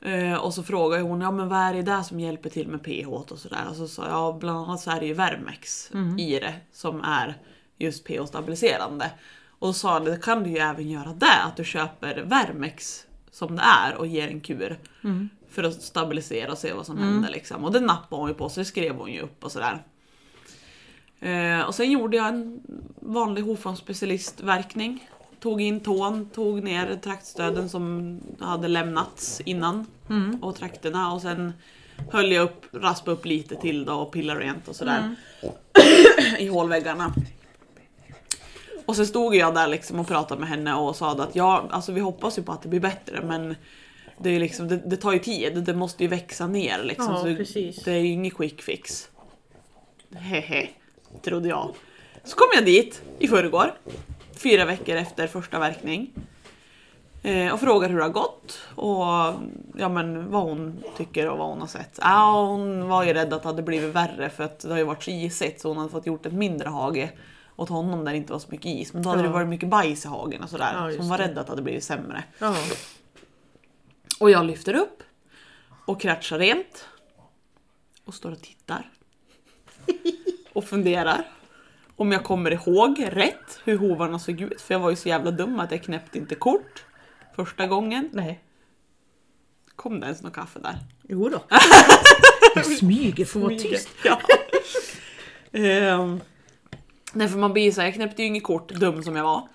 Eh, 0.03 0.35
och 0.35 0.55
så 0.55 0.63
frågade 0.63 1.03
hon, 1.03 1.21
ja 1.21 1.31
men 1.31 1.49
vad 1.49 1.59
är 1.59 1.75
det 1.75 1.83
där 1.83 2.03
som 2.03 2.21
hjälper 2.21 2.51
till 2.51 2.69
med 2.69 2.85
pH 2.85 3.09
och 3.09 3.39
sådär? 3.39 3.67
Och 3.71 3.77
så 3.77 3.89
sa 3.89 4.03
jag, 4.03 4.13
ja 4.13 4.37
bland 4.41 4.59
annat 4.59 4.81
så 4.81 4.91
är 4.91 5.01
det 5.01 5.07
ju 5.07 5.15
Vermex 5.15 5.91
i 6.19 6.39
det 6.39 6.55
som 6.73 7.01
är 7.01 7.35
just 7.79 8.07
pH-stabiliserande. 8.07 9.11
Och 9.59 9.77
sa 9.77 10.01
det 10.01 10.23
kan 10.23 10.43
du 10.43 10.51
ju 10.51 10.59
även 10.59 10.89
göra 10.91 11.13
det, 11.13 11.43
att 11.45 11.57
du 11.57 11.65
köper 11.65 12.23
Vermex 12.23 13.07
som 13.31 13.57
det 13.57 13.63
är 13.63 13.95
och 13.95 14.07
ger 14.07 14.29
en 14.29 14.41
kur. 14.41 14.79
För 15.51 15.65
att 15.65 15.83
stabilisera 15.83 16.53
och 16.53 16.59
se 16.59 16.73
vad 16.73 16.87
som 16.87 16.97
händer 16.99 17.31
liksom. 17.31 17.65
Och 17.65 17.73
det 17.73 17.81
nappade 17.81 18.23
hon 18.23 18.29
ju 18.29 18.35
på 18.35 18.49
så 18.49 18.61
det 18.61 18.65
skrev 18.65 18.95
hon 18.97 19.13
ju 19.13 19.21
upp 19.21 19.45
och 19.45 19.53
sådär. 19.53 19.83
Eh, 21.21 21.61
och 21.61 21.75
sen 21.75 21.91
gjorde 21.91 22.17
jag 22.17 22.29
en 22.29 22.61
vanlig 23.01 23.43
hovfondsspecialistverkning. 23.43 25.09
Tog 25.41 25.61
in 25.61 25.81
tån, 25.81 26.29
tog 26.31 26.63
ner 26.63 26.97
traktstöden 27.03 27.69
som 27.69 28.21
hade 28.41 28.69
lämnats 28.69 29.41
innan 29.41 29.87
och 30.43 30.57
trakterna 30.57 31.13
och 31.13 31.23
sen 31.23 31.53
höll 32.11 32.33
jag 32.33 32.45
upp, 32.45 32.67
raspade 32.73 33.17
upp 33.17 33.25
lite 33.27 33.57
till 33.57 33.85
då 33.85 33.95
och 33.95 34.13
pillade 34.13 34.41
rent 34.41 34.69
och 34.69 34.77
sådär. 34.77 35.15
I 36.39 36.49
hålväggarna. 36.49 37.15
Och 38.89 38.97
sen 38.97 39.07
stod 39.07 39.35
jag 39.35 39.55
där 39.55 39.67
liksom 39.67 40.01
och 40.01 40.07
pratade 40.07 40.41
med 40.41 40.49
henne 40.49 40.75
och 40.75 40.97
sa 40.97 41.13
att 41.13 41.37
ja, 41.37 41.65
alltså 41.71 41.93
vi 41.93 42.01
hoppas 42.01 42.39
ju 42.39 42.43
på 42.43 42.53
att 42.53 42.63
det 42.63 42.69
blir 42.69 42.81
bättre 42.81 43.23
men 43.23 43.57
det, 44.19 44.31
är 44.31 44.41
liksom, 44.41 44.69
det, 44.69 44.77
det 44.77 44.97
tar 44.97 45.13
ju 45.13 45.19
tid, 45.19 45.63
det 45.65 45.75
måste 45.75 46.03
ju 46.03 46.09
växa 46.09 46.47
ner 46.47 46.83
liksom. 46.83 47.13
Ja, 47.15 47.19
så 47.19 47.25
precis. 47.25 47.85
Det 47.85 47.93
är 47.93 47.99
ju 47.99 48.07
ingen 48.07 48.31
quick 48.31 48.63
fix. 48.63 49.11
Hehe, 50.15 50.69
trodde 51.23 51.49
jag. 51.49 51.75
Så 52.25 52.37
kom 52.37 52.49
jag 52.55 52.65
dit 52.65 53.03
i 53.19 53.29
förrgår, 53.29 53.75
fyra 54.43 54.65
veckor 54.65 54.97
efter 54.97 55.27
första 55.27 55.59
verkning. 55.59 56.11
Eh, 57.23 57.53
och 57.53 57.61
frågar 57.61 57.89
hur 57.89 57.97
det 57.97 58.05
har 58.05 58.11
gått 58.11 58.59
och 58.75 59.07
ja, 59.79 59.89
men, 59.89 60.31
vad 60.31 60.43
hon 60.43 60.83
tycker 60.97 61.29
och 61.29 61.39
vad 61.39 61.49
hon 61.49 61.61
har 61.61 61.69
sett. 61.69 61.99
Ja, 62.03 62.47
hon 62.47 62.89
var 62.89 63.05
ju 63.05 63.13
rädd 63.13 63.33
att 63.33 63.43
det 63.43 63.49
hade 63.49 63.63
blivit 63.63 63.95
värre 63.95 64.31
för 64.31 64.45
att 64.45 64.61
det 64.61 64.71
har 64.71 64.79
ju 64.79 64.85
varit 64.85 65.03
så 65.03 65.11
isigt 65.11 65.61
så 65.61 65.69
hon 65.69 65.77
hade 65.77 65.91
fått 65.91 66.07
gjort 66.07 66.27
ett 66.27 66.33
mindre 66.33 66.69
hage 66.69 67.11
åt 67.59 67.69
honom 67.69 68.05
där 68.05 68.13
det 68.13 68.19
inte 68.19 68.33
var 68.33 68.41
så 68.41 68.49
mycket 68.51 68.67
is. 68.67 68.93
Men 68.93 69.03
då 69.03 69.09
hade 69.09 69.23
Ja. 69.23 69.27
det 69.27 69.33
varit 69.33 69.49
mycket 69.49 69.69
bajs 69.69 70.05
i 70.05 70.09
hagen 70.09 70.43
och 70.43 70.51
sådär. 70.51 70.73
Ja, 70.75 70.91
så 70.93 70.99
hon 70.99 71.09
var 71.09 71.19
det. 71.19 71.25
rädd 71.25 71.39
att 71.39 71.47
det 71.47 71.53
hade 71.53 71.63
blivit 71.63 71.85
sämre. 71.85 72.25
Ja. 72.39 72.57
Och 74.21 74.31
jag 74.31 74.45
lyfter 74.45 74.75
upp 74.75 75.03
och 75.85 76.01
kratschar 76.01 76.39
rent. 76.39 76.85
Och 78.05 78.15
står 78.15 78.33
och 78.33 78.43
tittar. 78.43 78.91
Och 80.53 80.65
funderar. 80.65 81.25
Om 81.97 82.13
jag 82.13 82.25
kommer 82.25 82.51
ihåg 82.51 83.05
rätt 83.11 83.61
hur 83.65 83.79
hovarna 83.79 84.19
såg 84.19 84.41
ut. 84.41 84.61
För 84.61 84.75
jag 84.75 84.79
var 84.81 84.91
ju 84.91 84.97
så 84.97 85.09
jävla 85.09 85.31
dum 85.31 85.61
att 85.61 85.71
jag 85.71 85.83
knäppte 85.83 86.19
inte 86.19 86.35
kort 86.35 86.85
första 87.37 87.67
gången. 87.67 88.11
Nej. 88.13 88.41
Kom 89.77 90.01
det 90.01 90.07
ens 90.07 90.23
något 90.23 90.33
kaffe 90.33 90.59
där? 90.61 90.79
Jo 91.09 91.29
då. 91.29 91.43
Jag 92.55 92.67
smyger 92.67 93.25
för 93.25 93.39
att 93.41 93.45
vara 93.47 93.59
tyst. 93.59 93.89
Ja. 94.05 94.21
Ehm, 95.53 96.21
nej 97.19 97.29
för 97.29 97.39
man 97.39 97.53
blir 97.53 97.73
så 97.73 97.81
här, 97.81 97.89
jag 97.89 97.95
knäppte 97.95 98.23
ju 98.23 98.29
inget 98.29 98.43
kort, 98.43 98.69
dum 98.69 99.03
som 99.03 99.17
jag 99.17 99.25
var. 99.25 99.49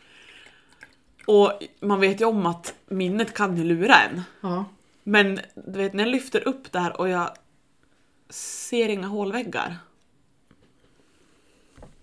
Och 1.28 1.52
man 1.80 2.00
vet 2.00 2.22
ju 2.22 2.26
om 2.26 2.46
att 2.46 2.74
minnet 2.88 3.34
kan 3.34 3.58
ju 3.58 3.64
lura 3.64 3.96
en. 3.96 4.22
Ja. 4.42 4.66
Men 5.04 5.40
du 5.56 5.80
vet 5.80 5.94
när 5.94 6.04
jag 6.04 6.12
lyfter 6.12 6.48
upp 6.48 6.72
där 6.72 7.00
och 7.00 7.10
jag 7.10 7.30
ser 8.30 8.90
inga 8.90 9.08
hålväggar. 9.08 9.78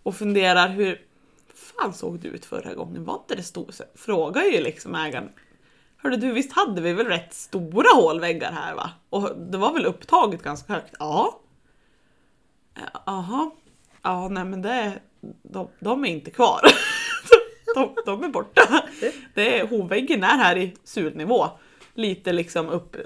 Och 0.02 0.16
funderar 0.16 0.68
hur 0.68 1.02
fan 1.54 1.94
såg 1.94 2.18
det 2.18 2.28
ut 2.28 2.44
förra 2.44 2.74
gången? 2.74 3.04
Var 3.04 3.14
inte 3.14 3.34
det 3.34 3.42
stort? 3.42 3.74
Så 3.74 3.84
Frågar 3.94 4.42
ju 4.42 4.60
liksom 4.60 4.94
ägaren. 4.94 5.32
Hörde 5.96 6.16
du, 6.16 6.32
visst 6.32 6.52
hade 6.52 6.80
vi 6.80 6.92
väl 6.92 7.06
rätt 7.06 7.34
stora 7.34 7.94
hålväggar 7.94 8.52
här 8.52 8.74
va? 8.74 8.90
Och 9.10 9.36
det 9.36 9.58
var 9.58 9.72
väl 9.72 9.86
upptaget 9.86 10.42
ganska 10.42 10.72
högt? 10.72 10.94
Ja. 10.98 11.40
Jaha. 13.06 13.50
Ja, 14.02 14.28
nej 14.28 14.44
men 14.44 14.62
det, 14.62 15.00
de, 15.42 15.68
de 15.80 16.04
är 16.04 16.08
inte 16.08 16.30
kvar. 16.30 16.60
de, 17.74 17.96
de 18.06 18.24
är 18.24 18.28
borta. 18.28 18.82
Det 19.34 19.58
är, 19.58 19.66
hovväggen 19.66 20.24
är 20.24 20.36
här 20.36 20.56
i 20.56 20.76
sulnivå. 20.84 21.46
Lite 21.94 22.32
liksom 22.32 22.68
upp, 22.68 22.96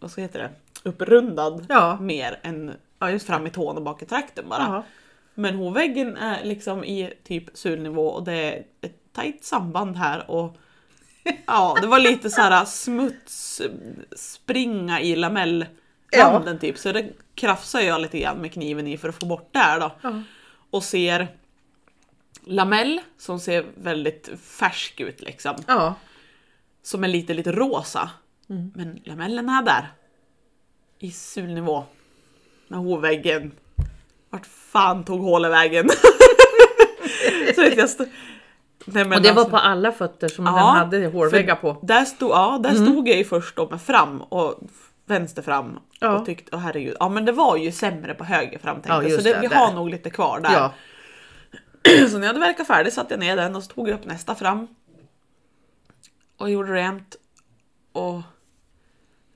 vad 0.00 0.10
ska 0.10 0.20
heter 0.20 0.38
det? 0.38 0.50
Upprundad 0.82 1.66
Ja. 1.68 1.98
mer 2.00 2.40
än 2.42 2.72
Ja, 2.98 3.10
just 3.10 3.26
fram 3.26 3.46
i 3.46 3.50
tån 3.50 3.76
och 3.76 3.82
bak 3.82 4.02
i 4.02 4.06
trakten 4.06 4.48
bara. 4.48 4.62
Ja. 4.62 4.84
Men 5.34 5.54
hovväggen 5.54 6.16
är 6.16 6.44
liksom 6.44 6.84
i 6.84 7.12
typ 7.24 7.44
sulnivå 7.54 8.06
och 8.08 8.24
det 8.24 8.32
är 8.32 8.64
ett 8.80 9.12
tajt 9.12 9.44
samband 9.44 9.96
här 9.96 10.30
och 10.30 10.56
ja, 11.46 11.76
det 11.80 11.86
var 11.86 11.98
lite 11.98 12.30
så 12.30 12.40
här 12.40 12.64
smuts 12.64 13.62
springa 14.16 15.00
i 15.00 15.16
lamellranden 15.16 16.58
typ 16.60 16.78
så 16.78 16.92
det 16.92 17.08
krafsar 17.34 17.80
jag 17.80 18.00
lite 18.00 18.18
grann 18.18 18.38
med 18.38 18.52
kniven 18.52 18.86
i 18.86 18.98
för 18.98 19.08
att 19.08 19.14
få 19.20 19.26
bort 19.26 19.48
det 19.52 19.58
här 19.58 19.80
då. 19.80 19.90
Ja. 20.02 20.22
Och 20.76 20.82
ser 20.82 21.28
lamell 22.44 23.00
som 23.18 23.40
ser 23.40 23.66
väldigt 23.74 24.30
färsk 24.42 25.00
ut 25.00 25.20
liksom. 25.20 25.54
Ja. 25.66 25.94
Som 26.82 27.04
är 27.04 27.08
lite 27.08 27.34
lite 27.34 27.52
rosa. 27.52 28.10
Mm. 28.50 28.72
Men 28.74 29.00
lamellerna 29.04 29.58
är 29.58 29.62
där. 29.62 29.92
I 30.98 31.10
sulnivå. 31.10 31.84
Med 32.68 32.78
hovväggen. 32.78 33.52
Vart 34.30 34.46
fan 34.46 35.04
tog 35.04 35.20
hålet 35.20 35.50
vägen? 35.50 35.88
så 37.54 37.60
vet 37.60 37.76
jag. 37.76 37.88
Nej, 38.84 39.04
men 39.04 39.12
Och 39.18 39.22
det 39.22 39.32
var 39.32 39.40
alltså- 39.42 39.50
på 39.50 39.56
alla 39.56 39.92
fötter 39.92 40.28
som 40.28 40.44
Ja, 40.44 40.52
den 40.52 40.62
hade 40.62 41.06
hårväggar 41.06 41.56
på. 41.56 41.76
Där 41.82 42.04
stod, 42.04 42.30
ja, 42.30 42.60
där 42.62 42.74
stod 42.74 43.08
jag 43.08 43.16
ju 43.16 43.24
först 43.24 43.56
då 43.56 43.68
med 43.68 43.82
fram 43.82 44.22
och 44.22 44.60
vänster 45.06 45.42
fram. 45.42 45.78
Ja. 46.00 46.18
Och 46.18 46.26
tyckte, 46.26 46.56
åh 46.56 46.60
herregud, 46.62 46.96
ja 47.00 47.08
men 47.08 47.24
det 47.24 47.32
var 47.32 47.56
ju 47.56 47.72
sämre 47.72 48.14
på 48.14 48.24
höger 48.24 48.58
fram 48.58 48.74
tänkte 48.74 48.90
Ja, 48.90 49.02
jag. 49.02 49.12
Så 49.12 49.20
det, 49.28 49.34
det, 49.34 49.40
vi 49.40 49.46
där. 49.46 49.56
har 49.56 49.72
nog 49.72 49.90
lite 49.90 50.10
kvar 50.10 50.40
där. 50.40 50.52
Ja. 50.52 50.72
Så 52.08 52.18
när 52.18 52.20
jag 52.20 52.26
hade 52.26 52.40
verkat 52.40 52.66
färdig 52.66 52.92
satte 52.92 53.14
jag 53.14 53.20
ner 53.20 53.36
den 53.36 53.56
och 53.56 53.62
så 53.62 53.72
tog 53.72 53.88
jag 53.88 53.94
upp 53.94 54.04
nästa 54.04 54.34
fram. 54.34 54.68
Och 56.36 56.50
gjorde 56.50 56.72
rent. 56.72 57.16
Och... 57.92 58.22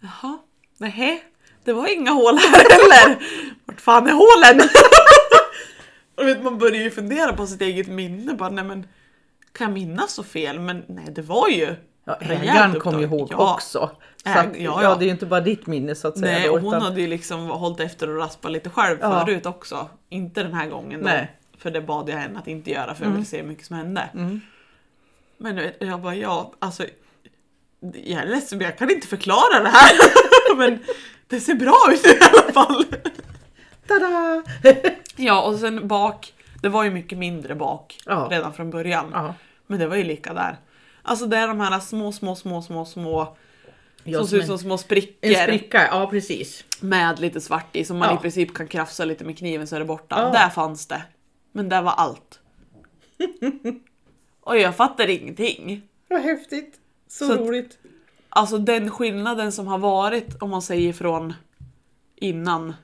Jaha, 0.00 0.38
nej, 0.78 1.24
det 1.64 1.72
var 1.72 1.92
inga 1.92 2.10
hål 2.10 2.38
här 2.38 2.70
heller. 2.70 3.22
Vart 3.64 3.80
fan 3.80 4.06
är 4.06 4.12
hålen? 4.12 4.68
och 6.16 6.26
vet, 6.28 6.42
man 6.42 6.58
börjar 6.58 6.82
ju 6.82 6.90
fundera 6.90 7.32
på 7.32 7.46
sitt 7.46 7.60
eget 7.60 7.88
minne. 7.88 8.34
Bara, 8.34 8.50
nej, 8.50 8.64
men, 8.64 8.86
kan 9.52 9.66
jag 9.66 9.74
minnas 9.74 10.12
så 10.12 10.22
fel? 10.22 10.60
Men 10.60 10.84
nej, 10.88 11.06
det 11.10 11.22
var 11.22 11.48
ju 11.48 11.76
Ja, 12.04 12.14
ägaren 12.20 12.80
kom 12.80 12.98
ju 12.98 13.04
ihåg 13.04 13.28
Ja. 13.30 13.54
också. 13.54 13.90
Så 14.24 14.28
Äg- 14.28 14.38
att, 14.38 14.46
ja, 14.46 14.62
ja, 14.62 14.82
ja. 14.82 14.94
det 14.94 15.04
är 15.04 15.06
ju 15.06 15.12
inte 15.12 15.26
bara 15.26 15.40
ditt 15.40 15.66
minne 15.66 15.94
så 15.94 16.08
att 16.08 16.18
säga. 16.18 16.32
Nej, 16.38 16.46
då, 16.48 16.54
och 16.54 16.60
hon 16.60 16.74
utan- 16.74 16.82
hade 16.82 17.00
ju 17.00 17.06
liksom 17.06 17.46
hållit 17.50 17.80
efter 17.80 18.10
och 18.10 18.16
raspat 18.18 18.52
lite 18.52 18.70
själv 18.70 18.98
Ja. 19.00 19.26
förut 19.26 19.46
också. 19.46 19.88
Inte 20.08 20.42
den 20.42 20.54
här 20.54 20.66
gången 20.68 21.00
då. 21.00 21.06
Nej. 21.06 21.18
Mm. 21.18 21.28
För 21.58 21.70
det 21.70 21.80
bad 21.80 22.08
jag 22.08 22.16
henne 22.16 22.38
att 22.38 22.48
inte 22.48 22.70
göra 22.70 22.94
för 22.94 23.04
jag 23.04 23.12
ville 23.12 23.24
se 23.24 23.36
hur 23.40 23.48
mycket 23.48 23.66
som 23.66 23.76
hände. 23.76 24.08
Men 25.38 25.56
du 25.56 25.62
vet, 25.62 25.76
jag 25.78 26.00
bara, 26.00 26.14
ja, 26.14 26.52
alltså. 26.58 26.84
Jag 27.94 28.22
är 28.22 28.26
ledsen 28.26 28.58
men 28.58 28.64
jag 28.64 28.78
kan 28.78 28.90
inte 28.90 29.06
förklara 29.06 29.62
det 29.62 29.68
här. 29.68 29.92
men 30.56 30.78
det 31.26 31.40
ser 31.40 31.54
bra 31.54 31.76
ut 31.92 32.06
i 32.06 32.18
alla 32.20 32.52
fall. 32.52 32.84
Tada! 33.88 34.42
Ja, 35.16 35.42
och 35.42 35.54
sen 35.58 35.88
bak. 35.88 36.32
Det 36.62 36.68
var 36.68 36.84
ju 36.84 36.90
mycket 36.90 37.18
mindre 37.18 37.54
bak 37.54 37.98
Ja. 38.06 38.28
redan 38.30 38.52
från 38.52 38.70
början. 38.70 39.10
ja. 39.12 39.34
Men 39.66 39.78
det 39.78 39.86
var 39.86 39.96
ju 39.96 40.04
lika 40.04 40.34
där. 40.34 40.56
Alltså 41.02 41.26
det 41.26 41.36
är 41.36 41.48
de 41.48 41.60
här 41.60 41.80
små, 41.80 42.12
små, 42.12 42.34
små, 42.36 42.62
små, 42.62 42.84
små. 42.84 43.36
Ja, 44.04 44.18
som 44.18 44.26
som 44.26 44.30
ser 44.30 44.36
ut 44.38 44.46
som 44.46 44.58
små 44.58 44.78
sprickor. 44.78 45.16
En 45.30 45.34
spricka, 45.44 45.86
ja 45.86 46.06
precis. 46.10 46.64
Med 46.80 47.18
lite 47.20 47.40
svart 47.40 47.76
i 47.76 47.84
som 47.84 47.98
man 47.98 48.08
Ja. 48.08 48.14
i 48.14 48.18
princip 48.18 48.54
kan 48.54 48.66
krafsa 48.68 49.04
lite 49.04 49.24
med 49.24 49.38
kniven 49.38 49.66
så 49.66 49.76
är 49.76 49.80
det 49.80 49.84
borta. 49.86 50.20
Ja. 50.22 50.30
Där 50.38 50.48
fanns 50.48 50.86
det. 50.86 51.02
Men 51.52 51.68
där 51.68 51.82
var 51.82 51.92
allt. 51.92 52.40
Och 54.40 54.58
jag 54.58 54.76
fattar 54.76 55.08
ingenting. 55.08 55.82
Vad 56.08 56.20
häftigt. 56.20 56.74
Så, 57.08 57.26
Så 57.26 57.32
att- 57.32 57.40
roligt. 57.40 57.78
Alltså 58.28 58.58
den 58.58 58.90
skillnaden 58.90 59.52
som 59.52 59.66
har 59.66 59.78
varit 59.78 60.42
om 60.42 60.50
man 60.50 60.62
säger 60.62 60.92
från 60.92 61.32
innan 62.16 62.74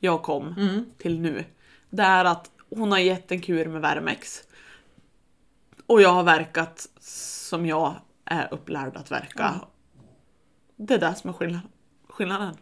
jag 0.00 0.22
kom 0.22 0.54
Mm. 0.58 0.84
till 0.98 1.20
nu. 1.20 1.44
Det 1.90 2.02
är 2.02 2.24
att 2.24 2.50
hon 2.70 2.92
har 2.92 2.98
gett 2.98 3.32
en 3.32 3.40
kur 3.40 3.66
med 3.66 3.80
Vermex. 3.82 4.42
Och 5.94 6.02
jag 6.02 6.08
har 6.12 6.22
verkat 6.22 6.86
som 7.00 7.66
jag 7.66 7.94
är 8.24 8.48
upplärd 8.50 8.96
att 8.96 9.10
verka. 9.10 9.54
Det 10.76 10.94
är 10.94 10.98
det 10.98 11.14
som 11.14 11.30
är 11.30 11.34
skillnad, 11.34 11.60
skillnaden. 12.08 12.56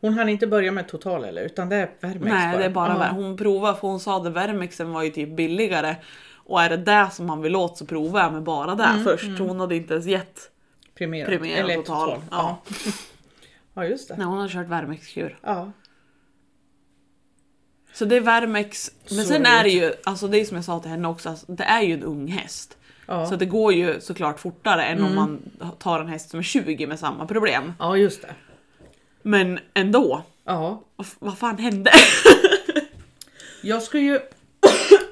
Hon 0.00 0.14
hann 0.14 0.28
inte 0.28 0.46
börja 0.46 0.72
med 0.72 0.88
total 0.88 1.24
eller? 1.24 1.42
Utan 1.42 1.68
det 1.68 1.76
är 1.76 1.90
Vermex 2.00 2.24
Nej, 2.32 2.58
det 2.58 2.64
är 2.64 2.70
bara. 2.70 2.94
Ver- 2.98 3.10
Hon 3.10 3.36
provade 3.36 3.78
för 3.80 3.88
hon 3.88 4.00
sa 4.00 4.16
att 4.26 4.32
Vermexen 4.32 4.92
var 4.92 5.02
ju 5.02 5.10
typ 5.10 5.36
billigare. 5.36 5.96
Och 6.34 6.62
är 6.62 6.70
det 6.70 6.76
det 6.76 7.08
som 7.12 7.26
man 7.26 7.42
vill 7.42 7.56
åt 7.56 7.78
så 7.78 7.86
provar 7.86 8.20
jag 8.20 8.32
med 8.32 8.42
bara 8.42 8.74
det 8.74 8.84
Mm, 8.84 9.04
först. 9.04 9.38
Hon 9.38 9.60
hade 9.60 9.76
inte 9.76 9.94
ens 9.94 10.06
gett 10.06 10.50
Primerat. 10.94 11.28
Primera 11.28 11.58
eller 11.58 11.76
total. 11.76 12.08
total. 12.10 12.22
Ja. 12.30 12.58
Ja. 13.74 13.84
just 13.84 14.08
det. 14.08 14.16
när 14.16 14.24
hon 14.24 14.38
har 14.38 14.48
kört 14.48 14.66
Vermex-kur. 14.68 15.38
Ja. 15.42 15.72
Så 17.92 18.04
det 18.04 18.16
är 18.16 18.20
Vermex. 18.20 18.90
Men 19.08 19.18
Så 19.18 19.24
sen 19.24 19.46
är 19.46 19.62
det 19.64 19.70
ju, 19.70 19.92
alltså 20.04 20.28
det 20.28 20.40
är 20.40 20.44
som 20.44 20.56
jag 20.56 20.64
sa 20.64 20.80
till 20.80 20.90
henne 20.90 21.08
också, 21.08 21.28
alltså, 21.28 21.52
det 21.52 21.64
är 21.64 21.82
ju 21.82 21.94
en 21.94 22.02
ung 22.02 22.28
häst. 22.28 22.77
Ja. 23.10 23.26
Så 23.26 23.36
det 23.36 23.46
går 23.46 23.72
ju 23.72 24.00
såklart 24.00 24.40
fortare 24.40 24.84
än 24.84 25.02
om 25.04 25.14
man 25.14 25.50
tar 25.78 26.00
en 26.00 26.06
häst 26.08 26.30
som 26.30 26.38
är 26.38 26.42
20 26.42 26.86
med 26.86 26.98
samma 26.98 27.26
problem. 27.26 27.72
ja, 27.78 27.96
just 27.96 28.22
det. 28.22 28.34
Men 29.22 29.58
ändå, 29.74 30.22
Ja. 30.44 30.82
vad, 31.18 31.38
fan 31.38 31.58
hände? 31.58 31.90
Jag 33.62 33.82
ska 33.82 33.98
ju... 33.98 34.20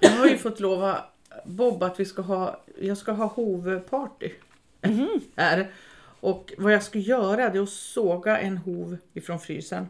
Jag 0.00 0.10
har 0.10 0.26
ju 0.26 0.38
fått 0.38 0.60
lova 0.60 1.04
Bob 1.44 1.82
att 1.82 2.00
vi 2.00 2.04
ska 2.04 2.22
ha... 2.22 2.60
Jag 2.80 2.98
ska 2.98 3.12
ha 3.12 3.26
hovparty. 3.26 4.30
Här. 5.36 5.70
Och 6.20 6.52
vad 6.58 6.72
jag 6.72 6.82
ska 6.82 6.98
göra 6.98 7.50
det 7.50 7.58
är 7.58 7.62
att 7.62 7.68
såga 7.68 8.38
en 8.38 8.56
hov 8.58 8.96
ifrån 9.14 9.40
frysen. 9.40 9.86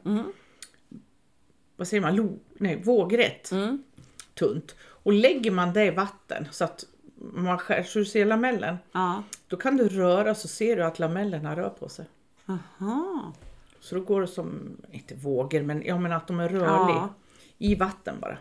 Vad 1.76 1.88
säger 1.88 2.00
man? 2.00 2.16
Lo, 2.16 2.38
nej, 2.54 2.82
vågrätt. 2.84 3.50
Mm. 3.50 3.82
Tunt. 4.34 4.74
Och 4.82 5.12
lägger 5.12 5.50
man 5.50 5.72
det 5.72 5.84
i 5.84 5.90
vatten 5.90 6.48
så 6.50 6.64
att 6.64 6.84
man 7.16 7.58
skär, 7.58 8.24
lamellen. 8.24 8.76
ja. 8.92 9.22
Då 9.48 9.56
kan 9.56 9.76
du 9.76 9.88
röra 9.88 10.34
så 10.34 10.48
ser 10.48 10.76
du 10.76 10.84
att 10.84 10.98
lamellerna 10.98 11.56
rör 11.56 11.68
på 11.68 11.88
sig. 11.88 12.06
Aha. 12.46 13.32
Så 13.80 13.94
då 13.94 14.00
går 14.00 14.20
det 14.20 14.26
som, 14.26 14.76
inte 14.90 15.14
vågor, 15.14 15.62
men 15.62 15.82
jag 15.84 16.00
menar 16.00 16.16
att 16.16 16.26
de 16.26 16.40
är 16.40 16.48
rörliga. 16.48 16.96
Ja. 16.96 17.14
I 17.58 17.74
vatten 17.74 18.16
bara. 18.20 18.38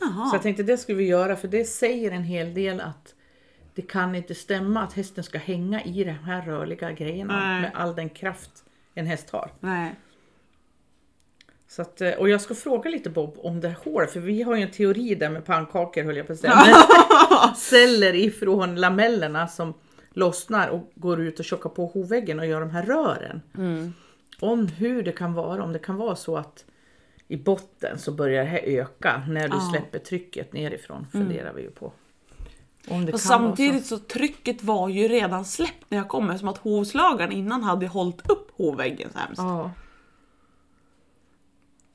Jaha. 0.00 0.30
Så 0.30 0.36
jag 0.36 0.42
tänkte 0.42 0.62
det 0.62 0.78
skulle 0.78 0.98
vi 0.98 1.06
göra 1.06 1.36
för 1.36 1.48
det 1.48 1.64
säger 1.64 2.10
en 2.10 2.24
hel 2.24 2.54
del 2.54 2.80
att 2.80 3.14
det 3.74 3.82
kan 3.82 4.14
inte 4.14 4.34
stämma 4.34 4.82
att 4.82 4.92
hästen 4.92 5.24
ska 5.24 5.38
hänga 5.38 5.82
i 5.82 6.04
de 6.04 6.12
här 6.12 6.42
rörliga 6.42 6.92
grejerna 6.92 7.40
Nej. 7.40 7.60
med 7.60 7.70
all 7.74 7.94
den 7.94 8.08
kraft 8.08 8.64
en 8.94 9.06
häst 9.06 9.30
har. 9.30 9.50
Nej. 9.60 9.94
Så 11.70 11.82
att, 11.82 12.00
eh, 12.00 12.10
och 12.10 12.28
jag 12.28 12.40
ska 12.40 12.54
fråga 12.54 12.90
lite 12.90 13.10
Bob 13.10 13.34
om 13.38 13.60
det 13.60 13.68
här 13.68 13.76
hålet, 13.84 14.12
för 14.12 14.20
vi 14.20 14.42
har 14.42 14.56
ju 14.56 14.62
en 14.62 14.70
teori 14.70 15.14
där 15.14 15.30
med 15.30 15.44
pannkakor 15.44 16.02
höll 16.02 16.16
jag 16.16 16.26
på 16.26 16.32
att 16.32 16.38
säga. 16.38 16.54
Celler 17.56 18.14
ifrån 18.26 18.76
lamellerna 18.76 19.48
som 19.48 19.74
lossnar 20.12 20.68
och 20.68 20.90
går 20.94 21.20
ut 21.20 21.38
och 21.38 21.44
tjockar 21.44 21.70
på 21.70 21.86
hovväggen 21.86 22.38
och 22.40 22.46
gör 22.46 22.60
de 22.60 22.70
här 22.70 22.82
rören. 22.82 23.40
Om 24.40 24.66
hur 24.66 25.02
det 25.02 25.12
kan 25.12 25.34
vara, 25.34 25.64
om 25.64 25.72
det 25.72 25.78
kan 25.78 25.96
vara 25.96 26.16
så 26.16 26.36
att 26.36 26.64
i 27.28 27.36
botten 27.36 27.98
så 27.98 28.12
börjar 28.12 28.44
det 28.44 28.50
här 28.50 28.60
öka 28.64 29.22
när 29.28 29.48
du 29.48 29.56
Ja. 29.56 29.70
släpper 29.72 29.98
trycket 29.98 30.52
nerifrån, 30.52 31.06
funderar 31.12 31.52
vi 31.52 31.62
ju 31.62 31.70
på. 31.70 31.92
Och 33.12 33.20
samtidigt 33.20 33.86
så. 33.86 33.98
trycket 33.98 34.62
var 34.62 34.88
ju 34.88 35.08
redan 35.08 35.44
släppt 35.44 35.84
när 35.88 35.98
jag 35.98 36.08
kom, 36.08 36.38
som 36.38 36.48
att 36.48 36.58
hovslagaren 36.58 37.32
innan 37.32 37.62
hade 37.62 37.86
hållit 37.86 38.30
upp 38.30 38.50
hovväggen 38.56 39.08
så 39.12 39.18
hemskt. 39.18 39.40
så. 39.40 39.70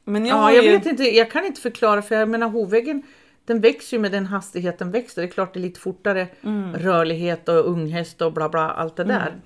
Men 0.08 0.26
jag, 0.26 0.38
Ja, 0.38 0.52
jag 0.52 0.64
ju... 0.66 0.72
vet 0.72 0.86
inte, 0.86 1.04
jag 1.04 1.32
kan 1.32 1.46
inte 1.46 1.62
förklara 1.62 2.02
för 2.02 2.16
jag 2.16 2.30
menar 2.30 2.50
hovväggen 2.50 3.04
den 3.46 3.60
växer 3.62 3.98
ju 3.98 4.02
med 4.02 4.12
den 4.12 4.26
hastighet 4.26 4.80
den 4.80 4.92
växer. 4.92 5.22
Det 5.22 5.28
är 5.28 5.32
klart 5.32 5.54
det 5.54 5.60
är 5.60 5.62
lite 5.62 5.80
fortare 5.80 6.28
Mm. 6.42 6.76
rörlighet 6.76 7.50
och 7.50 7.70
unghäst 7.70 8.22
och 8.22 8.34
bla 8.34 8.50
bla 8.50 8.70
allt 8.72 8.96
det 8.96 9.04
där. 9.04 9.42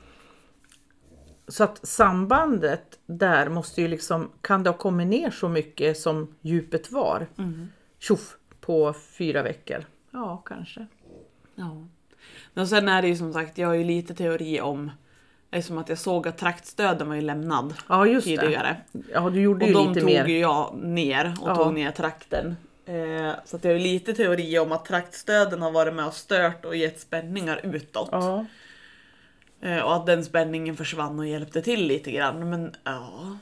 Så 1.47 1.63
att 1.63 1.87
sambandet 1.87 2.99
där 3.05 3.49
måste 3.49 3.81
ju 3.81 3.87
liksom, 3.87 4.29
kan 4.41 4.63
det 4.63 4.69
ha 4.69 4.77
kommit 4.77 5.07
ner 5.07 5.31
så 5.31 5.49
mycket 5.49 5.97
som 5.97 6.35
djupet 6.41 6.91
var? 6.91 7.27
Mm. 7.37 7.67
Tjoff, 7.99 8.37
på 8.61 8.93
fyra 8.93 9.43
veckor. 9.43 9.85
Ja, 10.11 10.37
kanske. 10.45 10.87
Ja. 11.55 11.87
Men 12.53 12.67
sen 12.67 12.87
är 12.87 13.01
det 13.01 13.07
ju 13.07 13.15
som 13.15 13.33
sagt, 13.33 13.57
jag 13.57 13.67
har 13.67 13.75
ju 13.75 13.83
lite 13.83 14.13
teori 14.13 14.61
om 14.61 14.91
Eftersom 15.51 15.77
att 15.77 15.89
jag 15.89 15.97
såg 15.97 16.27
att 16.27 16.37
traktstöden 16.37 17.07
var 17.07 17.15
ju 17.15 17.21
lämnad 17.21 17.73
Ja, 17.89 18.05
just 18.07 18.27
det. 18.27 18.37
tidigare. 18.37 18.77
Ja, 19.13 19.29
du 19.29 19.41
gjorde 19.41 19.65
Och 19.65 19.67
ju 19.69 19.73
de 19.73 19.87
lite 19.87 19.99
tog 19.99 20.09
mer. 20.09 20.25
ju 20.25 20.39
jag 20.39 20.75
ner 20.83 21.33
och 21.41 21.49
Ja. 21.49 21.55
tog 21.55 21.73
ner 21.73 21.91
trakten. 21.91 22.55
Eh, 22.85 23.31
så 23.45 23.55
att 23.55 23.63
jag 23.63 23.71
har 23.71 23.79
lite 23.79 24.13
teori 24.13 24.59
om 24.59 24.71
att 24.71 24.85
traktstöden 24.85 25.61
har 25.61 25.71
varit 25.71 25.93
med 25.93 26.05
och 26.05 26.13
stört 26.13 26.65
och 26.65 26.75
gett 26.75 26.99
spänningar 27.01 27.59
utåt. 27.63 28.09
Ja. 28.11 28.45
Eh, 29.61 29.79
och 29.79 29.95
att 29.95 30.05
den 30.05 30.25
spänningen 30.25 30.77
försvann 30.77 31.19
och 31.19 31.27
hjälpte 31.27 31.61
till 31.61 31.87
lite 31.87 32.11
grann. 32.11 32.49
Men 32.49 32.75
ja, 32.83 33.37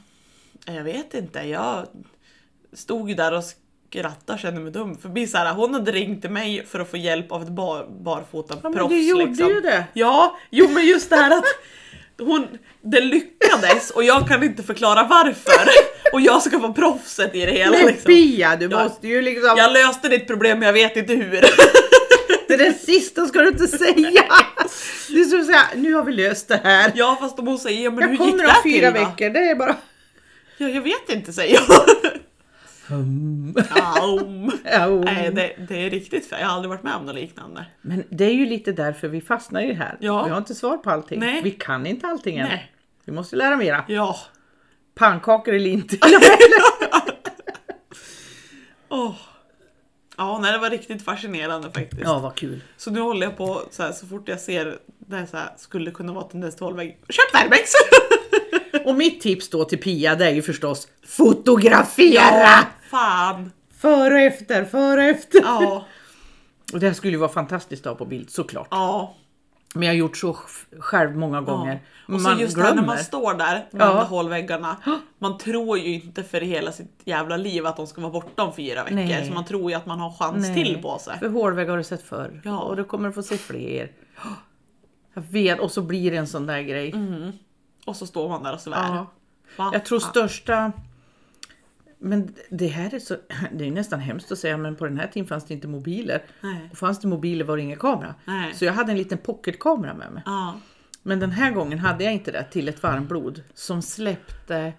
jag 0.66 0.84
vet 0.84 1.14
inte. 1.14 1.40
Jag 1.40 1.86
stod 2.74 3.10
ju 3.10 3.16
där 3.16 3.34
och 3.38 3.44
skrattade 3.44 4.34
och 4.34 4.40
kände 4.40 4.62
mig 4.62 4.72
dum. 4.72 4.98
För 4.98 5.10
det 5.10 5.28
så 5.28 5.38
här, 5.38 5.54
hon 5.54 5.74
hade 5.74 5.92
ringt 5.92 6.22
till 6.22 6.32
mig 6.32 6.66
för 6.66 6.80
att 6.80 6.90
få 6.90 6.98
hjälp 6.98 7.32
av 7.32 7.42
ett 7.44 7.50
bar, 7.50 7.88
barfota 8.00 8.54
Ja, 8.54 8.60
men 8.64 8.74
proffs. 8.74 8.90
du 8.90 9.10
gjorde 9.10 9.26
liksom. 9.26 9.48
ju 9.48 9.62
det. 9.62 9.86
Ja, 9.94 10.38
jo 10.50 10.68
men 10.70 10.86
just 10.88 11.10
det 11.10 11.16
här 11.16 11.38
att 11.38 11.44
hon, 12.20 12.48
det 12.82 13.00
lyckades 13.02 13.90
och 13.92 14.04
jag 14.04 14.28
kan 14.28 14.44
inte 14.44 14.64
förklara 14.64 15.04
varför. 15.04 15.70
Och 16.14 16.22
jag 16.22 16.42
ska 16.42 16.58
vara 16.58 16.74
proffset 16.74 17.36
i 17.36 17.46
det 17.46 17.52
hela. 17.52 17.72
Men 17.78 17.86
Liksom. 17.88 18.06
Pia, 18.06 18.56
du 18.56 18.68
Ja. 18.72 18.84
måste 18.84 19.08
ju 19.08 19.22
liksom... 19.22 19.54
Jag 19.58 19.74
löste 19.74 20.10
ditt 20.10 20.28
problem 20.28 20.60
men 20.60 20.66
jag 20.66 20.74
vet 20.74 20.98
inte 20.98 21.14
hur. 21.14 21.42
Det 22.48 22.58
där 22.58 22.72
sista 22.72 23.26
ska 23.28 23.40
du 23.42 23.48
inte 23.48 23.68
säga! 23.68 24.24
Du 25.10 25.26
ska 25.26 25.44
säga, 25.44 25.64
nu 25.76 25.94
har 25.94 26.04
vi 26.04 26.12
löst 26.14 26.48
det 26.48 26.62
här. 26.64 26.92
Ja 26.96 27.18
fast 27.22 27.40
om 27.40 27.48
hon 27.48 27.60
säger, 27.60 27.90
men 27.92 28.00
Jag 28.00 28.08
hur 28.08 28.12
gick 28.12 28.20
kommer 28.20 28.44
det 28.44 28.50
om 28.50 28.62
till 28.64 28.72
fyra 28.74 28.92
då? 28.92 29.00
veckor, 29.00 29.30
det 29.30 29.40
är 29.40 29.56
bara... 29.56 29.76
Ja, 30.58 30.68
jag 30.70 30.82
vet 30.82 31.10
inte 31.10 31.34
säger 31.34 31.54
jag. 31.54 31.64
Aum. 32.90 33.56
Ja, 34.66 35.02
Nej, 35.06 35.32
det, 35.34 35.56
det 35.70 35.86
är 35.86 35.90
riktigt 35.90 36.26
för 36.30 36.38
jag 36.38 36.48
har 36.48 36.56
aldrig 36.56 36.70
varit 36.70 36.84
med 36.84 36.96
om 36.96 37.06
något 37.06 37.16
liknande. 37.16 37.66
Men 37.82 38.04
det 38.10 38.26
är 38.26 38.34
ju 38.34 38.46
lite 38.46 38.72
därför 38.72 39.08
vi 39.08 39.22
fastnar 39.22 39.62
i 39.62 39.68
det 39.68 39.74
här. 39.74 39.98
Ja. 40.00 40.24
Vi 40.24 40.30
har 40.30 40.38
inte 40.38 40.56
svar 40.56 40.78
på 40.78 40.90
allting. 40.90 41.20
Nej. 41.20 41.42
Vi 41.44 41.52
kan 41.52 41.86
inte 41.86 42.08
allting 42.08 42.38
än. 42.38 42.48
Nej. 42.48 42.72
Vi 43.06 43.12
måste 43.12 43.36
lära 43.36 43.58
mera. 43.58 43.84
Ja. 43.88 44.18
Pannkakor 44.96 45.54
eller 45.54 45.70
inte. 45.70 45.98
Åh. 48.90 49.16
Ja, 50.18 50.40
nej, 50.42 50.52
det 50.52 50.58
var 50.58 50.70
riktigt 50.70 51.02
fascinerande 51.06 51.72
faktiskt. 51.72 52.02
ja, 52.04 52.20
vad 52.20 52.36
kul. 52.36 52.62
Så 52.78 52.92
nu 52.92 53.00
håller 53.00 53.28
jag 53.28 53.38
på 53.38 53.62
så, 53.72 53.84
här, 53.84 53.92
så 53.92 54.08
fort 54.08 54.30
jag 54.30 54.40
ser 54.40 54.78
det 54.98 55.28
så 55.28 55.38
här, 55.38 55.50
skulle 55.58 55.92
kunna 55.92 56.14
vara 56.14 56.24
tendens 56.24 56.56
till 56.56 56.66
hållvägg. 56.66 56.98
Köp 57.10 57.34
Värmex! 57.44 57.72
Och 58.86 58.96
mitt 58.96 59.22
tips 59.22 59.50
då 59.50 59.66
till 59.66 59.78
Pia 59.78 60.16
det 60.16 60.26
är 60.26 60.32
ju 60.32 60.42
förstås 60.42 60.88
fotografera! 61.08 62.50
Fan! 62.90 63.52
Före 63.78 64.14
och 64.14 64.20
efter, 64.20 64.66
före 64.66 65.02
och 65.04 65.08
efter. 65.10 65.40
Ja. 65.44 65.86
Och 66.74 66.80
det 66.80 66.88
här 66.88 66.94
skulle 66.94 67.14
ju 67.14 67.20
vara 67.20 67.30
fantastiskt 67.32 67.86
att 67.86 67.92
ha 67.92 67.98
på 67.98 68.06
bild 68.06 68.30
såklart. 68.30 68.68
Ja. 68.72 69.16
Men 69.74 69.84
jag 69.84 69.90
har 69.94 69.98
gjort 69.98 70.18
så 70.18 70.34
sj- 70.34 70.80
själv 70.82 71.16
många 71.18 71.42
gånger. 71.42 71.74
ja. 72.08 72.14
Och 72.16 72.22
så 72.22 72.30
Man 72.30 72.40
just 72.40 72.58
här 72.58 72.64
när 72.64 72.72
glömmer. 72.72 72.88
man 72.88 72.98
står 72.98 73.34
där 73.34 73.66
vid 73.72 73.82
Ja. 73.82 74.04
hålväggarna. 74.04 74.78
Man 75.20 75.38
tror 75.38 75.78
ju 75.78 75.94
inte 75.94 76.24
för 76.24 76.42
hela 76.42 76.72
sitt 76.72 77.02
jävla 77.06 77.38
liv 77.38 77.66
att 77.66 77.78
de 77.78 77.88
ska 77.88 78.02
vara 78.02 78.12
borta 78.12 78.44
om 78.44 78.54
fyra 78.56 78.84
veckor. 78.84 78.96
Nej. 78.96 79.28
Så 79.28 79.34
man 79.34 79.46
tror 79.46 79.72
ju 79.72 79.78
att 79.78 79.86
man 79.86 80.00
har 80.00 80.12
chans 80.12 80.48
Nej, 80.48 80.64
till 80.66 80.82
på 80.82 81.00
sig. 81.00 81.20
För 81.20 81.30
hårvägg 81.30 81.70
har 81.70 81.78
du 81.78 81.84
sett 81.84 82.04
förr. 82.04 82.42
Ja. 82.44 82.60
Och 82.60 82.76
du 82.76 82.84
kommer 82.84 83.12
få 83.12 83.24
se 83.24 83.38
fler. 83.38 83.92
Jag 85.14 85.22
vet, 85.22 85.60
och 85.60 85.72
så 85.72 85.82
blir 85.82 86.12
det 86.12 86.18
en 86.18 86.28
sån 86.28 86.46
där 86.46 86.62
grej. 86.62 86.94
Och 87.86 87.96
så 87.96 88.08
står 88.08 88.30
man 88.30 88.44
där 88.44 88.54
och 88.54 88.62
svär. 88.62 88.96
Ja. 88.96 89.06
Va? 89.58 89.70
Jag 89.74 89.86
tror 89.86 90.00
största... 90.00 90.72
Men 92.08 92.36
det 92.50 92.68
här 92.68 92.94
är 92.96 93.00
så... 93.00 93.16
Det 93.52 93.68
är 93.68 93.72
nästan 93.72 94.00
hemskt 94.00 94.32
att 94.32 94.40
säga 94.40 94.58
men 94.58 94.76
på 94.76 94.86
den 94.86 94.98
här 94.98 95.08
tiden 95.08 95.28
fanns 95.28 95.46
det 95.46 95.54
inte 95.54 95.68
mobiler. 95.68 96.24
Nej. 96.42 96.70
Och 96.72 96.78
fanns 96.78 97.00
det 97.00 97.08
mobiler 97.08 97.46
var 97.46 97.58
det 97.58 97.64
ingen 97.64 97.80
kamera. 97.80 98.16
Nej. 98.26 98.54
Så 98.54 98.66
jag 98.66 98.74
hade 98.74 98.92
en 98.92 98.98
liten 98.98 99.18
pocketkamera 99.18 99.94
med 99.94 100.12
mig. 100.12 100.24
Ja. 100.26 100.60
Men 101.04 101.20
den 101.20 101.32
här 101.32 101.52
gången 101.52 101.80
hade 101.80 102.04
jag 102.04 102.14
inte 102.14 102.32
det 102.32 102.44
till 102.44 102.70
ett 102.70 102.84
varmblod 102.84 103.44
som 103.54 103.82
släppte... 103.82 104.74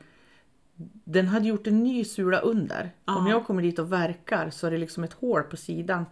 Den 1.04 1.28
hade 1.28 1.48
gjort 1.48 1.66
en 1.66 1.82
ny 1.84 2.04
sula 2.04 2.38
under. 2.38 2.90
Om 3.04 3.26
Ja. 3.26 3.30
jag 3.30 3.46
kommer 3.46 3.62
dit 3.62 3.78
och 3.78 3.92
verkar 3.92 4.50
så 4.50 4.66
är 4.66 4.70
det 4.70 4.78
liksom 4.78 5.04
ett 5.04 5.12
hål 5.12 5.42
på 5.42 5.56
sidan 5.56 6.06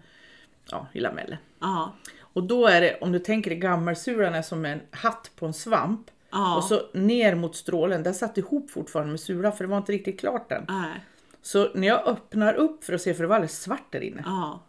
ja, 0.70 0.86
i 0.92 1.00
lamellen. 1.00 1.38
Ja. 1.60 1.94
Och 2.20 2.42
då 2.42 2.66
är 2.66 2.80
det, 2.80 2.98
om 3.00 3.12
du 3.12 3.18
tänker 3.18 3.50
dig 3.50 3.58
gammelsulan 3.58 4.34
är 4.34 4.42
som 4.42 4.64
en 4.64 4.80
hatt 4.90 5.30
på 5.36 5.46
en 5.46 5.54
svamp. 5.54 6.10
Ja. 6.38 6.56
Och 6.56 6.64
så 6.64 6.82
ner 6.92 7.34
mot 7.34 7.56
strålen, 7.56 8.02
där 8.02 8.12
satt 8.12 8.38
ihop 8.38 8.70
fortfarande 8.70 9.10
med 9.10 9.20
sulan 9.20 9.52
för 9.52 9.64
det 9.64 9.70
var 9.70 9.76
inte 9.78 9.92
riktigt 9.92 10.20
klart 10.20 10.52
än. 10.52 10.64
Nej. 10.68 11.04
Så 11.42 11.68
när 11.74 11.86
jag 11.88 12.06
öppnar 12.06 12.54
upp 12.54 12.84
för 12.84 12.92
att 12.92 13.02
se, 13.02 13.14
för 13.14 13.22
det 13.22 13.28
var 13.28 13.34
alldeles 13.36 13.60
svart 13.62 13.92
där 13.92 14.00
inne. 14.00 14.22
Ja. 14.26 14.62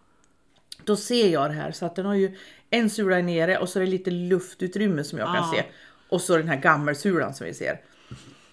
Då 0.83 0.95
ser 0.95 1.27
jag 1.29 1.49
det 1.49 1.53
här 1.53 1.71
så 1.71 1.85
att 1.85 1.95
den 1.95 2.05
har 2.05 2.13
ju 2.13 2.37
en 2.69 2.89
sula 2.89 3.17
nere 3.17 3.57
och 3.57 3.69
så 3.69 3.79
är 3.79 3.83
det 3.83 3.89
lite 3.89 4.11
luftutrymme 4.11 5.03
som 5.03 5.19
jag 5.19 5.27
kan 5.27 5.35
Ja. 5.35 5.53
se. 5.55 5.63
Och 6.09 6.21
så 6.21 6.37
den 6.37 6.47
här 6.47 6.55
gammelsulan 6.61 7.33
som 7.33 7.47
vi 7.47 7.53
ser. 7.53 7.81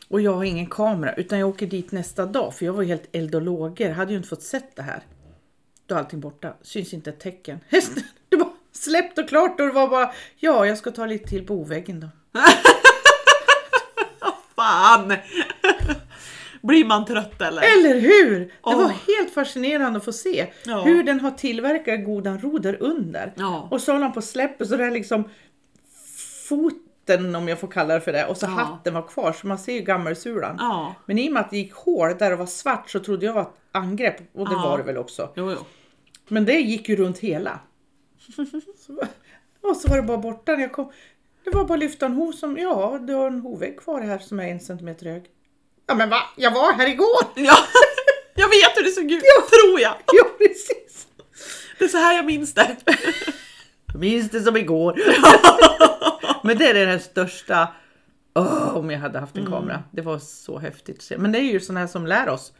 Och 0.09 0.21
jag 0.21 0.33
har 0.35 0.45
ingen 0.45 0.67
kamera 0.67 1.15
utan 1.15 1.39
jag 1.39 1.49
åker 1.49 1.67
dit 1.67 1.93
nästa 1.93 2.27
dag 2.27 2.55
för 2.55 2.67
jag 2.67 2.73
var 2.73 2.83
ju 2.83 2.89
helt 2.89 3.09
eld 3.17 3.35
och 3.35 3.43
lågor. 3.43 3.91
Hade 3.91 4.11
ju 4.13 4.17
inte 4.17 4.29
fått 4.29 4.43
sett 4.43 4.77
det 4.77 4.83
här. 4.83 5.03
Då 5.87 5.95
är 5.95 5.99
allting 5.99 6.21
borta. 6.21 6.55
Syns 6.63 6.95
inte 6.95 7.11
ett 7.11 7.21
tecken. 7.21 7.61
Hästen, 7.69 8.03
det 8.29 8.37
var 8.37 8.49
släppt 8.73 9.19
och 9.19 9.29
klart 9.29 9.61
och 9.61 9.67
det 9.67 9.73
var 9.73 9.89
bara 9.89 10.13
ja, 10.37 10.67
jag 10.67 10.79
ska 10.79 10.91
ta 10.91 11.07
lite 11.07 11.29
till 11.29 11.47
på 11.47 11.55
oväggen 11.55 12.01
då. 12.01 12.09
Fan! 14.65 15.13
Blir 16.63 16.85
man 16.85 17.05
trött 17.05 17.41
eller? 17.43 17.63
Eller 17.63 18.01
hur? 18.01 18.39
Det 18.41 18.51
Åh. 18.63 18.77
var 18.83 18.89
helt 18.89 19.35
fascinerande 19.35 19.97
att 19.99 20.05
få 20.05 20.13
se 20.13 20.47
Ja. 20.67 20.81
hur 20.83 21.03
den 21.03 21.21
har 21.21 21.31
tillverkat 21.31 22.05
godan 22.05 22.39
ro 22.41 22.59
där 22.59 22.77
under. 22.83 23.33
Ja. 23.37 23.69
Och 23.71 23.81
så 23.81 23.93
håller 23.93 24.05
han 24.05 24.13
på 24.15 24.23
släpper 24.23 24.65
så 24.65 24.77
det 24.77 24.85
är 24.85 24.91
liksom 24.91 25.29
foten 26.49 27.35
om 27.35 27.49
jag 27.49 27.59
får 27.61 27.69
kalla 27.69 27.95
det 27.95 28.01
för 28.01 28.13
det 28.13 28.27
och 28.27 28.37
så 28.37 28.47
Ja. 28.47 28.51
hatten 28.51 28.95
var 28.95 29.03
kvar 29.09 29.33
så 29.33 29.47
man 29.47 29.59
ser 29.59 29.73
ju 29.73 29.81
gammelsulan. 29.81 30.57
Ja. 30.59 30.95
Men 31.07 31.19
i 31.19 31.29
och 31.29 31.33
med 31.33 31.41
att 31.41 31.51
det 31.51 31.57
gick 31.59 31.73
hål 31.75 32.15
där 32.19 32.31
det 32.31 32.37
var 32.37 32.47
svart 32.47 32.91
så 32.91 33.01
trodde 33.01 33.27
jag 33.27 33.33
var 33.33 33.43
ett 33.43 33.55
angrepp 33.73 34.17
och 34.35 34.49
det 34.49 34.55
var 34.55 34.79
det 34.79 34.85
väl 34.85 34.97
också. 34.99 35.31
Jo, 35.37 35.51
jo. 35.51 35.59
Men 36.29 36.45
det 36.45 36.53
gick 36.61 36.89
ju 36.89 36.97
runt 36.97 37.19
hela. 37.19 37.59
och 39.63 39.77
så 39.77 39.89
var 39.89 39.97
det 39.97 40.03
bara 40.03 40.19
borta 40.19 40.53
när 40.53 40.61
jag 40.61 40.73
kom. 40.73 40.93
Det 41.45 41.51
var 41.51 41.65
bara 41.65 41.75
att 41.75 41.81
lyfta 41.81 42.07
en 42.07 42.13
hov 42.13 42.33
som, 42.33 42.59
ja 42.59 42.99
du 43.07 43.13
har 43.15 43.27
en 43.27 43.41
hovvägg 43.41 43.81
kvar 43.81 44.01
här 44.01 44.19
som 44.19 44.41
är 44.41 44.49
en 44.49 44.61
centimeter 44.61 45.07
hög. 45.07 45.25
Ja 45.87 45.95
men 45.95 46.11
va? 46.11 46.17
Jag 46.37 46.51
var 46.51 46.73
här 46.73 46.87
igår! 46.89 47.25
Ja. 47.35 47.57
Jag 48.37 48.49
vet 48.49 48.77
hur 48.77 48.83
det 48.85 48.91
såg 48.91 49.05
ut, 49.13 49.23
tror 49.51 49.81
jag. 49.81 49.95
Ja 50.07 50.25
precis! 50.39 51.07
Det 51.79 51.85
är 51.85 51.89
så 51.89 51.97
här 51.99 52.17
jag 52.17 52.25
minns 52.27 52.55
det. 52.55 52.77
Jag 53.87 53.97
minns 54.01 54.31
det 54.31 54.41
som 54.41 54.57
igår. 54.57 54.95
Men 56.47 56.59
det 56.59 56.69
är 56.71 56.87
den 56.87 57.01
största, 57.01 57.69
Åh, 58.35 58.77
om 58.77 58.91
jag 58.91 58.99
hade 58.99 59.19
haft 59.19 59.37
en 59.37 59.47
kamera. 59.47 59.83
Det 59.91 60.03
var 60.03 60.19
så 60.19 60.59
häftigt 60.59 60.97
att 60.97 61.03
se. 61.03 61.19
Men 61.19 61.33
det 61.33 61.39
är 61.39 61.53
ju 61.53 61.61
sådana 61.61 61.81
här 61.81 61.87
som 61.87 62.07
lär 62.07 62.29
oss 62.29 62.53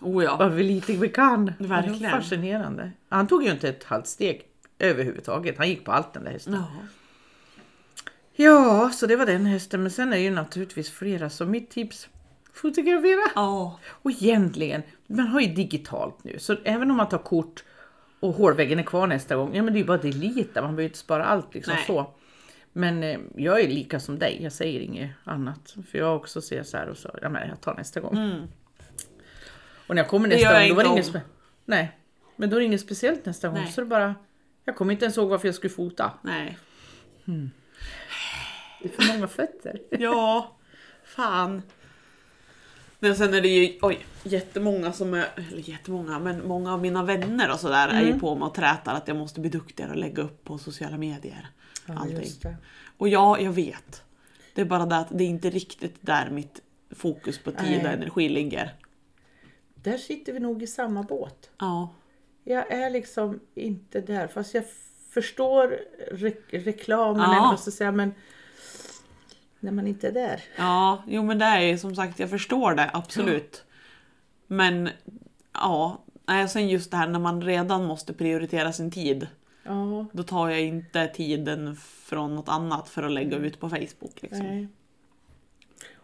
Oh 0.00 0.24
ja. 0.24 0.36
vad 0.36 0.52
vi 0.52 0.62
lite 0.62 0.92
vi 0.92 1.08
kan. 1.08 1.46
Det 1.58 1.66
Verkligen. 1.66 2.02
var 2.12 2.20
fascinerande. 2.20 2.90
Han 3.08 3.26
tog 3.26 3.44
ju 3.44 3.50
inte 3.50 3.68
ett 3.68 3.84
halvt 3.84 4.06
steg 4.06 4.42
överhuvudtaget. 4.78 5.58
Han 5.58 5.68
gick 5.68 5.84
på 5.84 5.92
allt 5.92 6.12
den 6.14 6.24
där 6.24 6.30
hästen. 6.30 6.52
Ja. 6.54 6.66
Ja, 8.44 8.90
så 8.94 9.06
det 9.06 9.16
var 9.16 9.26
den 9.26 9.46
hästen. 9.46 9.82
Men 9.82 9.90
sen 9.90 10.12
är 10.12 10.16
ju 10.16 10.30
naturligtvis 10.30 10.90
flera. 10.90 11.30
Så 11.30 11.46
mitt 11.46 11.70
tips, 11.70 12.08
fotografera. 12.52 13.30
Ja. 13.34 13.78
Och 13.88 14.10
egentligen, 14.10 14.82
man 15.06 15.26
har 15.26 15.40
ju 15.40 15.54
digitalt 15.54 16.24
nu. 16.24 16.38
Så 16.38 16.56
även 16.64 16.90
om 16.90 16.96
man 16.96 17.08
tar 17.08 17.18
kort 17.18 17.64
och 18.20 18.34
hårväggen 18.34 18.78
är 18.78 18.82
kvar 18.82 19.06
nästa 19.06 19.36
gång. 19.36 19.54
Ja 19.54 19.62
men 19.62 19.72
det 19.72 19.76
är 19.78 19.80
ju 19.80 19.86
bara 19.86 19.98
delita, 19.98 20.62
man 20.62 20.70
behöver 20.70 20.82
inte 20.82 20.98
spara 20.98 21.24
allt 21.24 21.54
liksom 21.54 21.74
Nej. 21.74 21.84
så. 21.86 22.14
Men 22.72 23.02
eh, 23.02 23.18
jag 23.36 23.60
är 23.60 23.68
lika 23.68 24.00
som 24.00 24.18
dig, 24.18 24.38
jag 24.42 24.52
säger 24.52 24.80
inget 24.80 25.10
annat. 25.24 25.76
För 25.90 25.98
jag 25.98 26.16
också 26.16 26.40
ser 26.40 26.62
så 26.62 26.76
här 26.76 26.88
och 26.88 26.96
så, 26.96 27.10
ja 27.22 27.28
men 27.28 27.48
jag 27.48 27.60
tar 27.60 27.74
nästa 27.74 28.00
gång. 28.00 28.48
Och 29.86 29.94
när 29.94 30.02
jag 30.02 30.08
kommer 30.08 30.26
Mm. 30.28 30.36
Nästa 30.38 30.52
gör 30.52 30.60
gång, 30.60 30.68
då 30.68 30.68
jag 30.68 30.76
var 30.76 30.84
det 30.84 30.90
inget 30.90 31.12
spe- 31.14 31.20
Nej, 31.64 31.98
men 32.36 32.50
då 32.50 32.56
är 32.56 32.60
det 32.60 32.66
inget 32.66 32.80
speciellt 32.80 33.26
nästa 33.26 33.48
gång. 33.48 33.58
Nej. 33.58 33.72
Så 33.72 33.80
det 33.80 33.86
bara, 33.86 34.14
jag 34.64 34.76
kommer 34.76 34.92
inte 34.92 35.04
ens 35.04 35.16
ihåg 35.18 35.28
varför 35.28 35.48
jag 35.48 35.54
skulle 35.54 35.70
fota. 35.70 36.12
Nej. 36.22 36.58
Det 38.82 38.88
är 38.88 39.02
för 39.02 39.14
många 39.14 39.28
fötter. 39.28 39.80
Ja, 39.90 40.56
fan. 41.04 41.62
Men 42.98 43.16
sen 43.16 43.34
är 43.34 43.40
det 43.40 43.48
ju 43.48 43.78
oj, 43.82 43.98
jättemånga 44.22 44.92
som 44.92 45.14
är, 45.14 45.26
eller 45.52 45.68
jättemånga, 45.68 46.18
men 46.18 46.48
många 46.48 46.72
av 46.72 46.80
mina 46.80 47.04
vänner 47.04 47.50
och 47.52 47.60
sådär 47.60 47.88
är 47.88 48.02
ju 48.02 48.20
på 48.20 48.34
mig 48.34 48.46
och 48.46 48.54
trätar 48.54 48.94
att 48.94 49.08
jag 49.08 49.16
måste 49.16 49.40
bli 49.40 49.50
duktigare 49.50 49.90
och 49.90 49.96
lägga 49.96 50.22
upp 50.22 50.44
på 50.44 50.58
sociala 50.58 50.96
medier. 50.98 51.46
allting. 51.86 52.16
just 52.18 52.42
det. 52.42 52.56
Och 52.96 53.08
ja, 53.08 53.40
jag 53.40 53.52
vet. 53.52 54.02
Det 54.54 54.60
är 54.60 54.64
bara 54.64 54.86
det 54.86 54.96
att 54.96 55.08
det 55.10 55.24
är 55.24 55.28
inte 55.28 55.50
riktigt 55.50 55.94
där 56.00 56.30
mitt 56.30 56.62
fokus 56.90 57.38
på 57.38 57.50
tid 57.50 57.80
och 57.84 57.92
energi 57.92 58.28
ligger. 58.28 58.74
Där 59.74 59.98
sitter 59.98 60.32
vi 60.32 60.40
nog 60.40 60.62
i 60.62 60.66
samma 60.66 61.02
båt. 61.02 61.50
Ja. 61.58 61.94
Jag 62.44 62.72
är 62.72 62.90
liksom 62.90 63.40
inte 63.54 64.00
där. 64.00 64.26
Fast 64.28 64.54
jag 64.54 64.64
förstår 65.10 65.78
re- 66.12 66.36
reklamen, 66.64 67.22
Ja. 67.22 67.30
eller 67.32 67.40
vad 67.40 67.52
jag 67.52 67.60
ska 67.60 67.70
säga, 67.70 67.92
men 67.92 68.14
när 69.60 69.72
man 69.72 69.86
inte 69.86 70.08
är 70.08 70.12
där. 70.12 70.42
Ja, 70.56 71.02
jo 71.06 71.22
men 71.22 71.38
det 71.38 71.44
är 71.44 71.76
som 71.76 71.96
sagt, 71.96 72.18
jag 72.18 72.30
förstår 72.30 72.74
det 72.74 72.90
absolut. 72.92 73.64
Men 74.46 74.88
ja, 75.52 76.04
nej, 76.26 76.48
sen 76.48 76.68
just 76.68 76.90
det 76.90 76.96
här 76.96 77.08
när 77.08 77.18
man 77.18 77.42
redan 77.42 77.84
måste 77.84 78.12
prioritera 78.12 78.72
sin 78.72 78.90
tid. 78.90 79.26
Ja, 79.62 80.06
Då 80.12 80.22
tar 80.22 80.48
jag 80.48 80.60
inte 80.60 81.06
tiden 81.06 81.76
från 81.76 82.34
något 82.34 82.48
annat 82.48 82.88
för 82.88 83.02
att 83.02 83.12
lägga 83.12 83.36
ut 83.36 83.60
på 83.60 83.68
Facebook. 83.68 84.22
Liksom. 84.22 84.46
nej. 84.46 84.68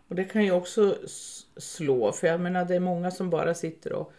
Och 0.09 0.15
det 0.15 0.25
kan 0.25 0.45
ju 0.45 0.53
också 0.53 0.97
slå, 1.57 2.13
för 2.13 2.27
jag 2.27 2.41
menar 2.41 2.65
det 2.65 2.75
är 2.75 2.81
många 2.81 3.11
som 3.11 3.31
bara 3.31 3.55
sitter 3.55 3.93
och 3.93 4.13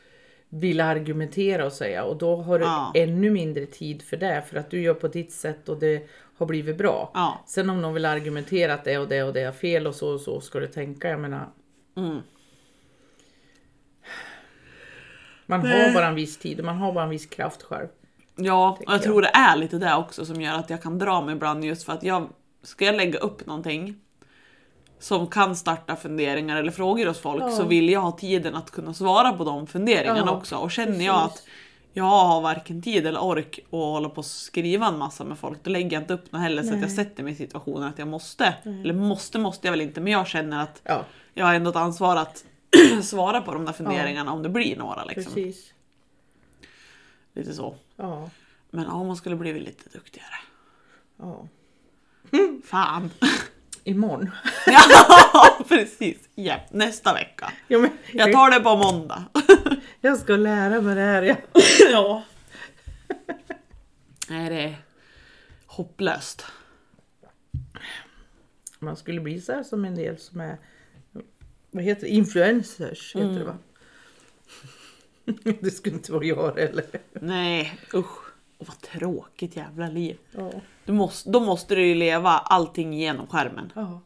vill 0.49 0.81
argumentera 0.81 1.65
och 1.65 1.73
säga 1.73 2.03
och 2.03 2.17
då 2.17 2.35
har 2.35 2.59
du 2.59 2.65
Ja. 2.65 2.91
ännu 2.95 3.29
mindre 3.31 3.65
tid 3.65 4.01
för 4.01 4.17
det 4.17 4.43
för 4.49 4.57
att 4.57 4.71
du 4.71 4.81
gör 4.81 4.93
på 4.93 5.07
ditt 5.07 5.31
sätt 5.31 5.69
och 5.69 5.77
det 5.79 6.07
har 6.37 6.45
blivit 6.45 6.77
bra. 6.77 7.11
Ja. 7.13 7.43
Sen 7.47 7.69
om 7.69 7.81
någon 7.81 7.93
vill 7.93 8.05
argumentera 8.05 8.73
att 8.73 8.83
det 8.83 8.97
och 8.97 9.07
det 9.07 9.23
och 9.23 9.33
det 9.33 9.41
är 9.41 9.51
fel 9.51 9.87
och 9.87 9.95
så 9.95 10.13
och 10.13 10.21
så 10.21 10.41
ska 10.41 10.59
du 10.59 10.67
tänka, 10.67 11.09
jag 11.09 11.19
menar. 11.19 11.47
Mm. 11.97 12.19
Man 15.45 15.59
Nej. 15.61 15.87
har 15.87 15.93
bara 15.93 16.07
en 16.07 16.15
viss 16.15 16.37
tid 16.37 16.59
och 16.59 16.65
man 16.65 16.77
har 16.77 16.93
bara 16.93 17.03
en 17.03 17.09
viss 17.09 17.25
kraft 17.25 17.63
själv. 17.63 17.87
Ja, 18.35 18.69
och 18.71 18.77
Tänker 18.77 18.93
jag 18.93 19.03
tror 19.03 19.21
det 19.21 19.31
är 19.33 19.57
lite 19.57 19.77
det 19.77 19.95
också 19.95 20.25
som 20.25 20.41
gör 20.41 20.53
att 20.53 20.69
jag 20.69 20.81
kan 20.83 20.99
dra 20.99 21.21
mig 21.21 21.35
ibland 21.35 21.65
just 21.65 21.83
för 21.83 21.93
att 21.93 22.03
jag 22.03 22.29
ska 22.63 22.85
jag 22.85 22.95
lägga 22.95 23.19
upp 23.19 23.45
någonting 23.45 23.95
som 24.99 25.27
kan 25.27 25.55
starta 25.55 25.95
funderingar 25.95 26.57
eller 26.57 26.71
frågor 26.71 27.05
hos 27.05 27.19
folk 27.19 27.43
Ja. 27.43 27.49
så 27.51 27.63
vill 27.63 27.89
jag 27.89 28.01
ha 28.01 28.11
tiden 28.11 28.55
att 28.55 28.71
kunna 28.71 28.93
svara 28.93 29.33
på 29.33 29.43
de 29.43 29.67
funderingarna 29.67 30.19
Ja, 30.25 30.31
också. 30.31 30.55
Och 30.55 30.71
känner 30.71 31.05
jag 31.05 31.15
att 31.23 31.43
jag 31.93 32.03
har 32.03 32.41
varken 32.41 32.81
tid 32.81 33.07
eller 33.07 33.23
ork 33.23 33.59
att 33.65 33.71
hålla 33.71 34.09
på 34.09 34.17
och 34.17 34.25
skriva 34.25 34.87
en 34.87 34.97
massa 34.97 35.23
med 35.23 35.37
folk, 35.37 35.63
då 35.63 35.69
lägger 35.69 35.91
jag 35.93 36.03
inte 36.03 36.13
upp 36.13 36.31
något 36.31 36.41
heller 36.41 36.63
så 36.63 36.67
att 36.69 36.73
jag 36.79 36.87
Nej. 36.87 36.95
sätter 36.95 37.23
mig 37.23 37.33
i 37.33 37.35
situationen 37.35 37.83
att 37.83 37.99
jag 37.99 38.07
måste. 38.07 38.53
Eller 38.63 38.93
måste 38.93 39.39
måste 39.39 39.67
jag 39.67 39.71
väl 39.71 39.81
inte, 39.81 40.01
men 40.01 40.13
jag 40.13 40.27
känner 40.27 40.63
att 40.63 40.81
Ja, 40.83 41.03
jag 41.33 41.45
har 41.45 41.53
ändå 41.53 41.69
ett 41.69 41.75
ansvar 41.75 42.15
att 42.15 42.45
svara 43.03 43.41
på 43.41 43.53
de 43.53 43.65
där 43.65 43.73
funderingarna 43.73 44.31
om 44.31 44.43
det 44.43 44.49
blir 44.49 44.77
några. 44.77 45.03
Liksom. 45.05 45.33
precis. 45.33 45.73
Lite 47.33 47.53
så. 47.53 47.75
Men 48.69 48.83
ja, 48.85 49.03
man 49.03 49.15
skulle 49.15 49.35
blivit 49.35 49.63
lite 49.63 49.89
duktigare. 49.89 50.35
ja. 51.19 51.47
Fan. 52.65 53.11
Imorgon. 53.87 54.31
ja, 54.65 55.65
precis. 55.67 56.17
Ja, 56.35 56.59
nästa 56.71 57.13
vecka. 57.13 57.51
Ja, 57.67 57.79
men, 57.79 57.89
Jag 58.13 58.33
tar 58.33 58.51
det 58.51 58.59
på 58.59 58.75
måndag. 58.75 59.23
jag 60.01 60.17
ska 60.17 60.35
lära 60.35 60.81
mig 60.81 60.95
det 60.95 61.01
här. 61.01 61.23
Ja. 61.23 61.35
ja. 61.91 62.23
Nej, 64.29 64.49
det 64.49 64.61
är 64.61 64.75
hopplöst. 65.65 66.45
Man 68.79 68.97
skulle 68.97 69.21
bli 69.21 69.41
så 69.41 69.53
här 69.53 69.63
som 69.63 69.85
en 69.85 69.95
del 69.95 70.17
som 70.17 70.41
är 70.41 70.57
vad 71.71 71.83
heter 71.83 72.01
det? 72.01 72.09
influencers. 72.09 73.15
Heter 73.15 73.39
det 73.39 73.45
va? 73.45 73.57
det 75.61 75.71
skulle 75.71 75.95
inte 75.95 76.11
vara 76.11 76.23
jag 76.25 76.59
eller. 76.59 76.85
Nej, 77.13 77.79
usch. 77.93 78.26
Och 78.57 78.67
vad 78.67 78.81
tråkigt 78.81 79.55
jävla 79.55 79.87
liv. 79.87 80.17
Ja. 80.31 80.51
Du 80.85 80.93
måste, 80.93 81.29
då 81.29 81.39
måste 81.39 81.75
du 81.75 81.85
ju 81.85 81.95
leva 81.95 82.29
allting 82.29 82.93
genom 82.93 83.27
skärmen. 83.27 83.71
ja. 83.75 84.01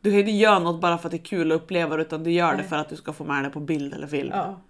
Du 0.00 0.10
kan 0.10 0.18
inte 0.18 0.30
göra 0.30 0.58
något 0.58 0.80
bara 0.80 0.98
för 0.98 1.08
att 1.08 1.10
det 1.10 1.16
är 1.16 1.24
kul 1.24 1.52
att 1.52 1.62
uppleva 1.62 1.96
det 1.96 2.02
utan 2.02 2.24
du 2.24 2.30
gör 2.30 2.50
det 2.50 2.56
Nej. 2.56 2.68
för 2.68 2.76
att 2.76 2.88
du 2.88 2.96
ska 2.96 3.12
få 3.12 3.24
med 3.24 3.44
det 3.44 3.50
på 3.50 3.60
bild 3.60 3.94
eller 3.94 4.06
film. 4.06 4.30
ja. 4.32 4.60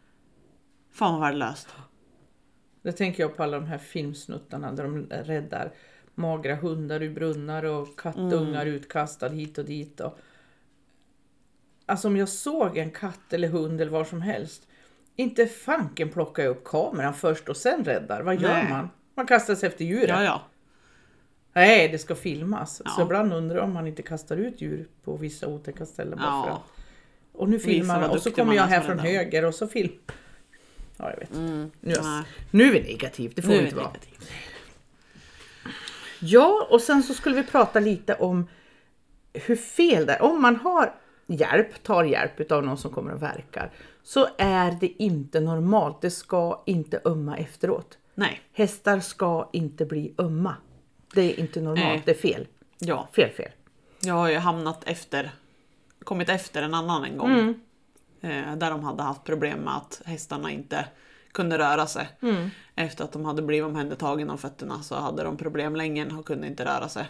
Fan 0.91 1.13
vad 1.13 1.21
värdelöst. 1.21 1.69
Det 2.83 2.93
tänker 2.93 3.23
jag 3.23 3.37
på 3.37 3.43
alla 3.43 3.61
de 3.61 3.67
här 3.67 3.79
filmsnuttarna 3.79 4.73
där 4.73 4.85
de 4.85 5.07
räddar 5.11 5.73
magra 6.15 6.57
hundar 6.57 7.03
ur 7.03 7.15
brunnar 7.15 7.65
och 7.65 7.99
kattungar 7.99 8.67
utkastad 8.67 9.29
hit 9.29 9.59
och 9.59 9.65
dit. 9.65 10.01
Och... 10.01 10.19
Alltså 11.87 12.09
om 12.09 12.17
jag 12.17 12.29
såg 12.29 12.79
en 12.79 12.91
katt 12.91 13.33
eller 13.33 13.49
hund 13.49 13.81
eller 13.81 13.93
vad 13.93 14.07
som 14.07 14.23
helst. 14.23 14.68
Inte 15.21 15.47
fanken 15.47 16.09
plockar 16.09 16.43
jag 16.43 16.51
upp 16.51 16.65
kameran 16.65 17.15
först 17.15 17.49
och 17.49 17.57
sen 17.57 17.85
räddar. 17.85 18.23
Vad 18.23 18.41
gör 18.41 18.49
Nej. 18.49 18.71
man? 18.71 18.91
Man 19.15 19.27
kastar 19.27 19.55
sig 19.55 19.67
efter 19.67 19.85
djuret. 19.85 20.09
Ja, 20.09 20.23
ja. 20.25 20.43
Nej, 21.53 21.89
det 21.89 21.99
ska 21.99 22.15
filmas. 22.15 22.83
Ja. 22.85 22.91
Så 22.91 23.03
ibland 23.03 23.33
undrar 23.33 23.57
jag 23.57 23.65
om 23.65 23.73
man 23.73 23.87
inte 23.87 24.03
kastar 24.03 24.37
ut 24.37 24.61
djur 24.61 24.89
på 25.05 25.17
vissa 25.17 25.47
otäcka 25.47 25.87
ställen. 25.87 26.19
Bara 26.19 26.43
för 26.43 26.51
att... 26.51 26.61
Och 27.33 27.49
nu 27.49 27.59
filmar 27.59 28.01
man 28.01 28.11
och 28.11 28.23
så 28.23 28.31
kommer 28.31 28.55
jag 28.55 28.65
är 28.65 28.69
här 28.69 28.81
från 28.81 28.99
höger 28.99 29.45
och 29.45 29.55
så 29.55 29.67
film. 29.69 29.93
Ja, 30.97 31.11
jag 31.11 31.19
vet. 31.19 31.35
Mm. 31.35 31.71
Nu, 31.81 31.95
Nej. 32.03 32.23
nu 32.51 32.65
är 32.69 32.73
vi 32.73 32.81
negativt, 32.81 33.37
det 33.37 33.43
får 33.43 33.49
Nu 33.49 33.59
vi 33.59 33.65
inte 33.65 33.77
vara. 33.77 33.87
negativt. 33.87 34.31
Ja, 36.21 36.67
och 36.71 36.81
sen 36.81 37.03
så 37.03 37.15
skulle 37.15 37.37
vi 37.37 37.43
prata 37.45 37.81
lite 37.81 38.15
om 38.15 38.49
hur 39.33 39.57
fel 39.57 40.07
det 40.07 40.13
är. 40.13 40.23
Om 40.23 40.43
man 40.43 40.57
har 40.57 40.95
hjälp, 41.27 41.83
tar 41.83 42.05
hjälp 42.05 42.53
av 42.53 42.65
någon 42.65 42.79
som 42.79 42.91
kommer 42.93 43.13
och 43.13 43.23
verkar, 43.23 43.71
så 44.03 44.29
är 44.39 44.77
det 44.81 45.03
inte 45.03 45.41
normalt. 45.41 46.01
Det 46.01 46.11
ska 46.11 46.63
inte 46.67 47.01
ömma 47.05 47.37
efteråt. 47.37 47.99
Nej. 48.15 48.41
Hästar 48.53 49.01
ska 49.01 49.49
inte 49.53 49.85
bli 49.85 50.15
ömma. 50.19 50.55
Det 51.15 51.23
är 51.23 51.41
inte 51.41 51.61
normalt, 51.61 51.81
Nej. 51.81 52.03
det 52.05 52.11
är 52.11 52.15
fel. 52.15 52.47
Ja. 52.79 53.09
Fel, 53.13 53.31
fel. 53.31 53.51
Jag 54.01 54.15
har 54.15 54.29
ju 54.29 54.37
hamnat 54.37 54.85
efter, 54.85 55.31
kommit 56.05 56.29
efter 56.29 56.63
en 56.63 56.75
annan 56.75 57.05
en 57.05 57.17
gång. 57.17 57.31
Mm. 57.31 57.61
Eh, 58.21 58.57
där 58.57 58.71
de 58.71 58.85
hade 58.85 59.03
haft 59.03 59.25
problem 59.25 59.59
med 59.59 59.77
att 59.77 60.03
hästarna 60.05 60.51
inte 60.51 60.87
kunde 61.33 61.59
röra 61.59 61.87
sig. 61.87 62.09
Mm. 62.23 62.51
Efter 62.75 63.05
att 63.05 63.13
de 63.13 63.25
hade 63.25 63.43
blivit 63.43 63.67
omhändertagna 63.67 64.33
om 64.33 64.39
fötterna 64.39 64.83
så 64.83 64.95
hade 64.95 65.23
de 65.23 65.37
problem 65.37 65.77
länge 65.77 66.07
och 66.19 66.27
kunde 66.27 66.47
inte 66.47 66.65
röra 66.65 66.89
sig. 66.89 67.09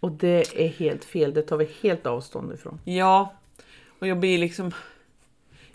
Och 0.00 0.12
det 0.12 0.64
är 0.64 0.68
helt 0.68 1.04
fel, 1.04 1.34
det 1.34 1.42
tar 1.42 1.56
vi 1.56 1.70
helt 1.82 2.06
avstånd 2.06 2.52
ifrån. 2.52 2.80
Ja, 2.84 3.34
och 3.98 4.06
jag 4.06 4.20
blir 4.20 4.38
liksom... 4.38 4.72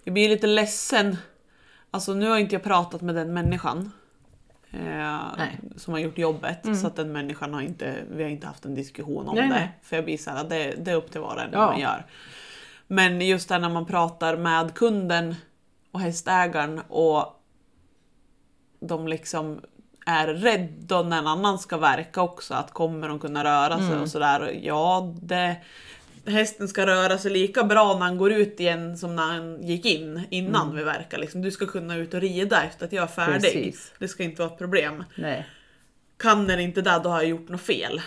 Jag 0.05 0.13
blir 0.13 0.29
lite 0.29 0.47
ledsen. 0.47 1.17
Alltså 1.91 2.13
nu 2.13 2.29
har 2.29 2.37
inte 2.37 2.55
jag 2.55 2.63
pratat 2.63 3.01
med 3.01 3.15
den 3.15 3.33
människan. 3.33 3.91
Eh, 4.71 5.19
som 5.77 5.93
har 5.93 5.99
gjort 5.99 6.17
jobbet. 6.17 6.77
Så 6.81 6.87
att 6.87 6.95
den 6.95 7.11
människan 7.11 7.53
har 7.53 7.61
inte, 7.61 7.95
vi 8.11 8.23
har 8.23 8.29
inte 8.29 8.47
haft 8.47 8.65
en 8.65 8.75
diskussion 8.75 9.27
om 9.27 9.35
Nej, 9.35 9.43
det. 9.47 9.49
nej. 9.53 9.79
För 9.81 9.95
jag 9.95 10.05
blir 10.05 10.17
såhär, 10.17 10.43
det, 10.43 10.75
det 10.77 10.91
är 10.91 10.95
upp 10.95 11.11
till 11.11 11.21
var 11.21 11.35
och 11.35 11.41
en 11.41 11.49
Ja. 11.53 11.65
man 11.71 11.79
gör. 11.79 12.05
Men 12.87 13.21
just 13.21 13.49
där 13.49 13.59
när 13.59 13.69
man 13.69 13.85
pratar 13.85 14.37
med 14.37 14.73
kunden 14.73 15.35
och 15.91 15.99
hästägaren 15.99 16.81
och 16.87 17.41
de 18.79 19.07
liksom 19.07 19.61
är 20.05 20.27
rädda 20.27 21.01
när 21.03 21.17
en 21.19 21.27
annan 21.27 21.59
ska 21.59 21.77
verka 21.77 22.21
också. 22.21 22.53
Att 22.53 22.71
kommer 22.71 23.07
de 23.09 23.19
kunna 23.19 23.43
röra 23.43 23.77
sig 23.77 23.97
och 23.99 24.09
sådär. 24.09 24.59
Ja, 24.63 25.13
det, 25.21 25.55
hästen 26.27 26.67
ska 26.67 26.85
röra 26.85 27.17
sig 27.17 27.31
lika 27.31 27.63
bra 27.63 27.93
när 27.93 28.05
han 28.05 28.17
går 28.17 28.31
ut 28.31 28.59
igen 28.59 28.97
som 28.97 29.15
när 29.15 29.23
han 29.23 29.63
gick 29.63 29.85
in 29.85 30.23
innan 30.29 30.75
vi 30.75 30.83
verkar. 30.83 31.17
Liksom. 31.17 31.41
Du 31.41 31.51
ska 31.51 31.65
kunna 31.65 31.95
ut 31.95 32.13
och 32.13 32.21
rida 32.21 32.63
efter 32.63 32.85
att 32.85 32.93
jag 32.93 33.03
är 33.03 33.07
färdig. 33.07 33.41
Precis. 33.41 33.93
Det 33.99 34.07
ska 34.07 34.23
inte 34.23 34.41
vara 34.41 34.51
ett 34.51 34.57
problem. 34.57 35.03
Nej. 35.17 35.47
Kan 36.17 36.47
den 36.47 36.59
inte 36.59 36.81
det, 36.81 37.01
då 37.03 37.09
har 37.09 37.21
jag 37.21 37.29
gjort 37.29 37.49
något 37.49 37.61
fel. 37.61 38.01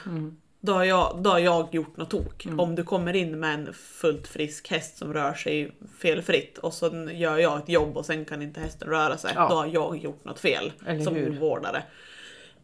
Då, 0.61 0.72
har 0.72 0.85
jag, 0.85 1.20
då 1.22 1.31
har 1.31 1.38
jag 1.38 1.74
gjort 1.74 1.96
något 1.96 2.11
tok. 2.11 2.46
Om 2.58 2.75
du 2.75 2.85
kommer 2.85 3.16
in 3.16 3.40
med 3.40 3.54
en 3.54 3.75
fullt 3.75 4.29
frisk 4.29 4.71
häst 4.71 4.98
som 4.98 5.12
rör 5.12 5.35
sig 5.35 5.73
felfritt 5.98 6.58
och 6.58 6.75
så 6.75 7.08
gör 7.12 7.38
jag 7.38 7.58
ett 7.58 7.69
jobb 7.69 7.96
och 7.96 8.06
sen 8.06 8.25
kan 8.25 8.42
inte 8.42 8.60
hästen 8.60 8.88
röra 8.88 9.19
sig. 9.19 9.33
Ja. 9.35 9.48
Då 9.48 9.54
har 9.54 9.66
jag 9.66 9.96
gjort 9.96 10.25
något 10.25 10.40
fel 10.40 10.73
Eller 10.87 11.04
som 11.04 11.14
hur? 11.14 11.38
vårdare. 11.38 11.83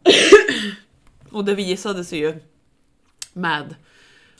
och 1.30 1.44
det 1.44 1.55
visade 1.55 2.05
sig 2.05 2.18
ju 2.18 2.34
med 3.32 3.74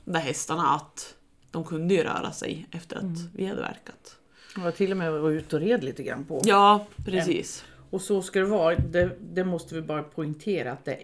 där 0.05 0.21
hästarna 0.21 0.69
att 0.75 1.15
de 1.51 1.65
kunde 1.65 1.95
ju 1.95 2.03
röra 2.03 2.33
sig 2.33 2.67
efter 2.71 2.97
att 2.97 3.35
vi 3.35 3.47
hade 3.47 3.61
verkat. 3.61 4.17
Var 4.57 4.71
till 4.71 4.91
och 4.91 4.97
med 4.97 5.13
var 5.13 5.31
ute 5.31 5.57
och 5.57 5.63
red 5.63 5.85
lite 5.85 6.03
grann 6.03 6.25
på. 6.25 6.41
Ja, 6.45 6.87
precis. 7.05 7.65
Och 7.91 8.01
så 8.01 8.23
ska 8.23 8.39
det 8.39 8.47
vara. 8.47 8.75
Det, 8.75 9.11
det 9.21 9.45
måste 9.45 9.75
vi 9.75 9.83
bara 9.83 10.03
poängtera 10.03 10.73
att 10.73 10.85
det, 10.85 10.99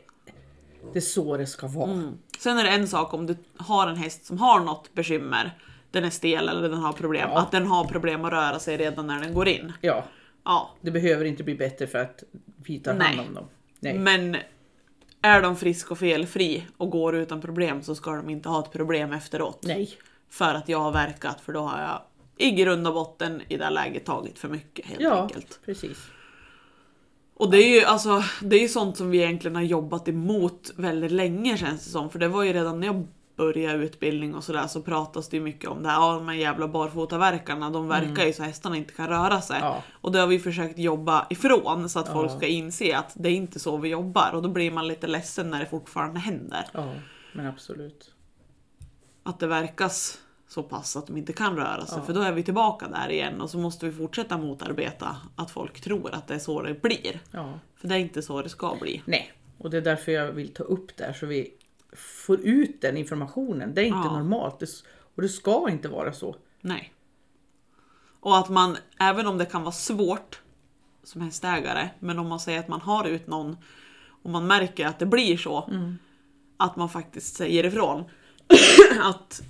det 0.92 0.98
är 0.98 1.00
så 1.00 1.36
det 1.36 1.46
ska 1.46 1.66
vara. 1.66 1.90
Mm. 1.90 2.18
Sen 2.38 2.58
är 2.58 2.64
det 2.64 2.70
en 2.70 2.88
sak 2.88 3.14
om 3.14 3.26
du 3.26 3.36
har 3.56 3.88
en 3.88 3.96
häst 3.96 4.24
som 4.24 4.38
har 4.38 4.60
något 4.60 4.94
bekymmer, 4.94 5.58
den 5.90 6.04
är 6.04 6.10
stel 6.10 6.48
eller 6.48 6.68
den 6.68 6.78
har 6.78 6.92
problem, 6.92 7.28
Ja. 7.32 7.38
att 7.38 7.50
den 7.50 7.66
har 7.66 7.84
problem 7.84 8.24
att 8.24 8.32
röra 8.32 8.58
sig 8.58 8.76
redan 8.76 9.06
när 9.06 9.20
den 9.20 9.34
går 9.34 9.48
in. 9.48 9.72
Ja, 9.80 10.04
Ja, 10.44 10.70
det 10.80 10.90
behöver 10.90 11.24
inte 11.24 11.42
bli 11.42 11.54
bättre 11.54 11.86
för 11.86 11.98
att 11.98 12.24
vi 12.56 12.78
tar 12.78 12.94
hand 12.94 13.20
om 13.20 13.34
dem. 13.34 13.44
Nej. 13.80 13.98
men 13.98 14.36
är 15.22 15.42
de 15.42 15.56
frisk 15.56 15.90
och 15.90 15.98
felfri 15.98 16.66
och 16.76 16.90
går 16.90 17.14
utan 17.14 17.40
problem 17.40 17.82
så 17.82 17.94
ska 17.94 18.14
de 18.16 18.30
inte 18.30 18.48
ha 18.48 18.60
ett 18.64 18.72
problem 18.72 19.12
efteråt. 19.12 19.58
Nej. 19.62 19.90
För 20.30 20.54
att 20.54 20.68
jag 20.68 20.78
har 20.80 20.92
verkat, 20.92 21.40
för 21.40 21.52
då 21.52 21.60
har 21.60 21.80
jag 21.82 22.00
i 22.36 22.50
grund 22.50 22.86
och 22.86 22.94
botten 22.94 23.42
i 23.48 23.56
det 23.56 23.64
här 23.64 23.70
läget 23.70 24.04
tagit 24.04 24.38
för 24.38 24.48
mycket 24.48 24.86
helt 24.86 25.00
Ja, 25.00 25.22
enkelt. 25.22 25.60
precis. 25.64 25.98
Och 27.34 27.50
det 27.50 27.58
är 27.58 27.80
ju 27.80 27.84
alltså, 27.84 28.22
det 28.42 28.64
är 28.64 28.68
sånt 28.68 28.96
som 28.96 29.10
vi 29.10 29.18
egentligen 29.22 29.54
har 29.54 29.62
jobbat 29.62 30.08
emot 30.08 30.70
väldigt 30.76 31.12
länge 31.12 31.56
känns 31.58 31.84
det 31.84 31.90
som. 31.90 32.10
För 32.10 32.18
det 32.18 32.28
var 32.28 32.42
ju 32.42 32.52
redan 32.52 32.80
när 32.80 32.86
jag 32.86 33.06
började 33.40 33.84
utbildning 33.84 34.34
och 34.34 34.44
sådär 34.44 34.66
så 34.66 34.82
pratas 34.82 35.28
det 35.28 35.40
mycket 35.40 35.70
om 35.70 35.82
det 35.82 35.88
här, 35.88 35.96
ja, 35.96 36.12
de 36.14 36.28
här 36.28 36.34
jävla 36.34 36.68
barfotaverkarna, 36.68 37.70
de 37.70 37.88
verkar 37.88 38.24
ju 38.26 38.32
så 38.32 38.42
hästarna 38.42 38.76
inte 38.76 38.94
kan 38.94 39.08
röra 39.08 39.40
sig. 39.40 39.58
Ja. 39.60 39.82
Och 39.92 40.12
det 40.12 40.18
har 40.18 40.26
vi 40.26 40.38
försökt 40.38 40.78
jobba 40.78 41.26
ifrån 41.30 41.88
så 41.88 41.98
att 41.98 42.06
Ja. 42.06 42.12
folk 42.12 42.30
ska 42.32 42.46
inse 42.46 42.96
att 42.96 43.12
det 43.14 43.28
är 43.28 43.32
inte 43.32 43.58
så 43.58 43.76
vi 43.76 43.88
jobbar 43.88 44.30
och 44.34 44.42
då 44.42 44.48
blir 44.48 44.70
man 44.70 44.88
lite 44.88 45.06
ledsen 45.06 45.50
när 45.50 45.60
det 45.60 45.66
fortfarande 45.66 46.20
händer. 46.20 46.64
Ja, 46.72 46.92
men 47.32 47.46
absolut. 47.46 48.14
Att 49.22 49.38
det 49.40 49.46
verkas 49.46 50.18
så 50.48 50.62
pass 50.62 50.96
att 50.96 51.06
de 51.06 51.16
inte 51.16 51.32
kan 51.32 51.56
röra 51.56 51.86
sig 51.86 51.98
Ja. 51.98 52.04
för 52.04 52.12
då 52.14 52.20
är 52.20 52.32
vi 52.32 52.42
tillbaka 52.42 52.88
där 52.88 53.08
igen 53.10 53.40
och 53.40 53.50
så 53.50 53.58
måste 53.58 53.86
vi 53.86 53.92
fortsätta 53.92 54.38
motarbeta 54.38 55.16
att 55.36 55.50
folk 55.50 55.80
tror 55.80 56.14
att 56.14 56.28
det 56.28 56.34
är 56.34 56.38
så 56.38 56.62
det 56.62 56.82
blir. 56.82 57.20
Ja. 57.30 57.58
För 57.76 57.88
det 57.88 57.94
är 57.94 57.98
inte 57.98 58.22
så 58.22 58.42
det 58.42 58.48
ska 58.48 58.76
bli. 58.80 59.02
Nej, 59.04 59.32
och 59.58 59.70
det 59.70 59.76
är 59.76 59.80
därför 59.80 60.12
jag 60.12 60.32
vill 60.32 60.54
ta 60.54 60.62
upp 60.64 60.96
det 60.96 61.04
här 61.04 61.12
så 61.12 61.26
vi 61.26 61.54
får 61.96 62.40
ut 62.40 62.80
den 62.80 62.96
informationen. 62.96 63.74
Det 63.74 63.80
är 63.80 63.84
inte 63.86 63.98
Ja. 64.08 64.12
normalt 64.18 64.58
det, 64.60 64.66
och 65.14 65.22
det 65.22 65.28
ska 65.28 65.70
inte 65.70 65.88
vara 65.88 66.12
så. 66.12 66.36
Nej. 66.60 66.92
Och 68.20 68.38
att 68.38 68.48
man, 68.48 68.76
även 68.98 69.26
om 69.26 69.38
det 69.38 69.44
kan 69.46 69.62
vara 69.62 69.72
svårt 69.72 70.40
som 71.02 71.20
hästägare, 71.20 71.90
men 71.98 72.18
om 72.18 72.28
man 72.28 72.40
säger 72.40 72.60
att 72.60 72.68
man 72.68 72.80
har 72.80 73.04
ut 73.04 73.26
någon 73.26 73.56
och 74.22 74.30
man 74.30 74.46
märker 74.46 74.86
att 74.86 74.98
det 74.98 75.06
blir 75.06 75.36
så, 75.36 75.70
att 76.56 76.76
man 76.76 76.88
faktiskt 76.88 77.36
säger 77.36 77.66
ifrån. 77.66 78.04
att 79.02 79.42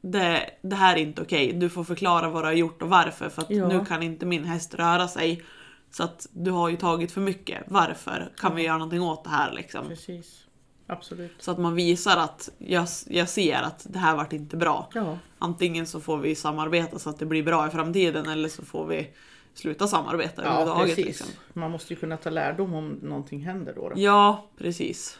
det, 0.00 0.50
det 0.62 0.76
här 0.76 0.96
är 0.96 1.00
inte 1.00 1.22
okej, 1.22 1.52
du 1.52 1.68
får 1.70 1.84
förklara 1.84 2.28
vad 2.30 2.42
du 2.42 2.46
har 2.46 2.52
gjort 2.52 2.82
och 2.82 2.88
varför 2.88 3.28
för 3.28 3.42
att 3.42 3.50
Ja. 3.50 3.68
nu 3.68 3.84
kan 3.84 4.02
inte 4.02 4.26
min 4.26 4.44
häst 4.44 4.74
röra 4.74 5.08
sig. 5.08 5.42
Så 5.90 6.02
att 6.02 6.26
du 6.32 6.50
har 6.50 6.68
ju 6.68 6.76
tagit 6.76 7.12
för 7.12 7.20
mycket, 7.20 7.64
varför? 7.66 8.32
Kan 8.36 8.54
vi 8.54 8.62
göra 8.62 8.78
någonting 8.78 9.02
åt 9.02 9.24
det 9.24 9.30
här 9.30 9.52
liksom? 9.52 9.88
Precis. 9.88 10.44
Absolut. 10.90 11.32
Så 11.38 11.50
att 11.50 11.58
man 11.58 11.74
visar 11.74 12.16
att 12.16 12.50
jag, 12.58 12.86
jag 13.06 13.28
ser 13.28 13.62
att 13.62 13.86
det 13.90 13.98
här 13.98 14.16
vart 14.16 14.32
inte 14.32 14.56
bra. 14.56 14.88
Ja, 14.94 15.18
Antingen 15.38 15.86
så 15.86 16.00
får 16.00 16.18
vi 16.18 16.34
samarbeta 16.34 16.98
så 16.98 17.10
att 17.10 17.18
det 17.18 17.26
blir 17.26 17.42
bra 17.42 17.66
i 17.66 17.70
framtiden 17.70 18.28
eller 18.28 18.48
så 18.48 18.64
får 18.64 18.86
vi 18.86 19.10
sluta 19.54 19.86
samarbeta 19.86 20.42
ja 20.44 20.48
överhuvudtaget. 20.48 20.96
precis. 20.96 21.06
Liksom. 21.06 21.26
Man 21.52 21.70
måste 21.70 21.94
ju 21.94 22.00
kunna 22.00 22.16
ta 22.16 22.30
lärdom 22.30 22.74
om 22.74 22.88
någonting 22.88 23.40
händer 23.40 23.74
då. 23.74 23.88
då. 23.88 23.94
Ja, 23.96 24.48
precis. 24.58 25.18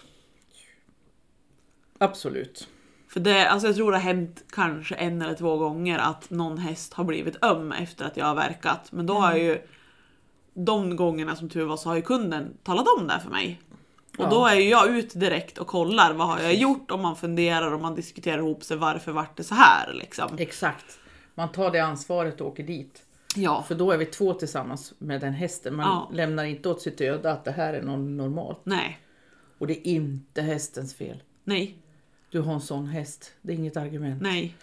Absolut. 1.99 2.69
För 3.09 3.21
det, 3.21 3.49
alltså 3.49 3.69
jag 3.69 3.77
tror 3.77 3.91
det 3.91 3.97
har 3.99 4.05
hänt 4.05 4.45
kanske 4.51 4.95
en 4.95 5.23
eller 5.23 5.35
två 5.35 5.57
gånger 5.57 5.99
att 5.99 6.31
någon 6.31 6.59
häst 6.59 6.95
har 6.95 7.05
blivit 7.05 7.45
öm 7.45 7.73
efter 7.73 8.05
att 8.05 8.17
jag 8.17 8.27
har 8.27 8.35
verkat. 8.35 8.93
Men 8.93 9.07
då 9.07 9.15
har 9.15 9.31
jag 9.31 9.41
ju 9.41 9.59
de 10.55 10.97
gångerna 10.97 11.37
som 11.37 11.49
tur 11.49 11.65
var 11.65 11.77
så 11.77 11.89
har 11.89 11.97
ju 11.97 12.03
kunden 12.03 12.57
talat 12.63 12.87
om 12.99 13.07
det 13.07 13.21
för 13.21 13.31
mig. 13.31 13.61
Och 14.19 14.25
Ja. 14.25 14.31
då 14.31 14.47
är 14.47 14.55
ju 14.55 14.69
jag 14.69 14.97
ut 14.99 15.21
direkt 15.21 15.59
och 15.59 15.67
kollar 15.67 16.13
vad 16.15 16.27
har 16.29 16.41
jag 16.41 16.55
gjort 16.55 16.91
och 16.91 16.99
man 16.99 17.17
funderar 17.17 17.73
och 17.73 17.81
man 17.81 17.95
diskuterar 17.95 18.39
ihop 18.39 18.65
sig 18.65 18.77
varför 18.77 19.13
vart 19.13 19.37
det 19.37 19.45
så 19.45 19.55
här 19.55 19.93
liksom. 19.95 20.37
Exakt. 20.39 20.99
Man 21.35 21.53
tar 21.53 21.71
det 21.71 21.79
ansvaret 21.79 22.41
och 22.41 22.47
åker 22.47 22.63
dit. 22.63 23.05
Ja, 23.37 23.63
För 23.69 23.75
då 23.75 23.91
är 23.91 23.99
vi 23.99 24.07
två 24.07 24.35
tillsammans 24.35 24.93
med 24.99 25.21
den 25.21 25.33
hästen. 25.33 25.75
Man 25.77 25.87
Ja. 25.87 26.11
lämnar 26.17 26.45
inte 26.45 26.69
åt 26.69 26.81
sitt 26.83 27.01
öde 27.01 27.33
att 27.33 27.45
det 27.45 27.51
här 27.53 27.75
är 27.75 27.83
något 27.83 27.99
normalt. 28.11 28.59
nej, 28.65 28.99
Och 29.59 29.67
det 29.67 29.89
är 29.89 29.93
inte 29.93 30.43
hästens 30.43 30.95
fel. 30.95 31.23
nej, 31.45 31.79
Du 32.31 32.41
har 32.41 32.55
en 32.55 32.61
sån 32.61 32.87
häst. 32.87 33.33
Det 33.43 33.53
är 33.53 33.57
inget 33.57 33.77
argument. 33.77 34.23
nej. 34.23 34.57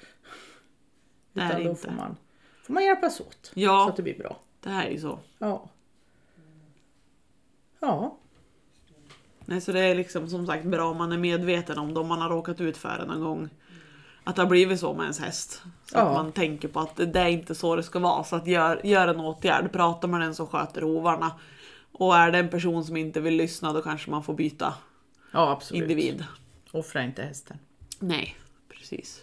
Det 1.34 1.42
är 1.42 1.46
Utan 1.46 1.58
det 1.60 1.64
då 1.64 1.70
inte. 1.70 1.82
får 1.82 1.92
man, 1.92 2.18
får 2.64 2.74
man 2.74 2.84
hjälpas 2.86 3.20
åt. 3.22 3.52
Ja. 3.54 3.84
Så 3.86 3.90
att 3.90 3.96
det 3.96 4.04
blir 4.04 4.18
bra. 4.18 4.40
Det 4.60 4.70
här 4.70 4.86
är 4.86 4.92
ju 4.92 5.00
så. 5.00 5.20
Ja. 5.40 5.70
Ja. 7.80 8.18
Nej, 9.46 9.62
så 9.62 9.72
det 9.72 9.80
är 9.80 9.96
liksom 9.96 10.28
som 10.30 10.48
sagt 10.48 10.66
bra 10.66 10.90
om 10.92 10.98
man 10.98 11.12
är 11.12 11.18
medveten 11.18 11.78
om 11.78 11.94
det 11.94 12.00
om 12.00 12.08
man 12.08 12.22
har 12.22 12.30
råkat 12.30 12.62
ut 12.62 12.78
för 12.78 12.98
det 12.98 13.06
någon 13.06 13.22
gång. 13.22 13.50
Att 14.24 14.36
det 14.36 14.42
har 14.42 14.50
blivit 14.50 14.80
så 14.80 14.94
med 14.94 15.02
ens 15.04 15.20
häst. 15.20 15.62
Så 15.86 15.98
Ja. 15.98 16.02
att 16.02 16.14
man 16.14 16.32
tänker 16.32 16.68
på 16.68 16.80
att 16.80 16.96
det 16.96 17.20
är 17.20 17.28
inte 17.28 17.56
så 17.56 17.76
det 17.76 17.84
ska 17.84 18.00
vara. 18.00 18.24
Så 18.24 18.36
att 18.36 18.48
gör, 18.48 18.82
gör 18.86 19.08
en 19.08 19.20
åtgärd, 19.20 19.72
prata 19.72 20.08
med 20.08 20.22
den 20.22 20.36
som 20.36 20.48
sköter 20.48 20.82
hovarna. 20.82 21.32
Och 21.92 22.16
är 22.18 22.32
det 22.32 22.38
en 22.40 22.50
person 22.50 22.86
som 22.86 22.98
inte 22.98 23.20
vill 23.20 23.34
lyssna 23.36 23.74
då 23.74 23.82
kanske 23.82 24.12
man 24.12 24.24
får 24.24 24.34
byta 24.34 24.74
Ja, 25.32 25.52
absolut. 25.52 25.82
individ. 25.82 26.26
Offra 26.72 27.04
inte 27.04 27.22
hästen. 27.22 27.58
Nej, 28.00 28.36
precis. 28.70 29.22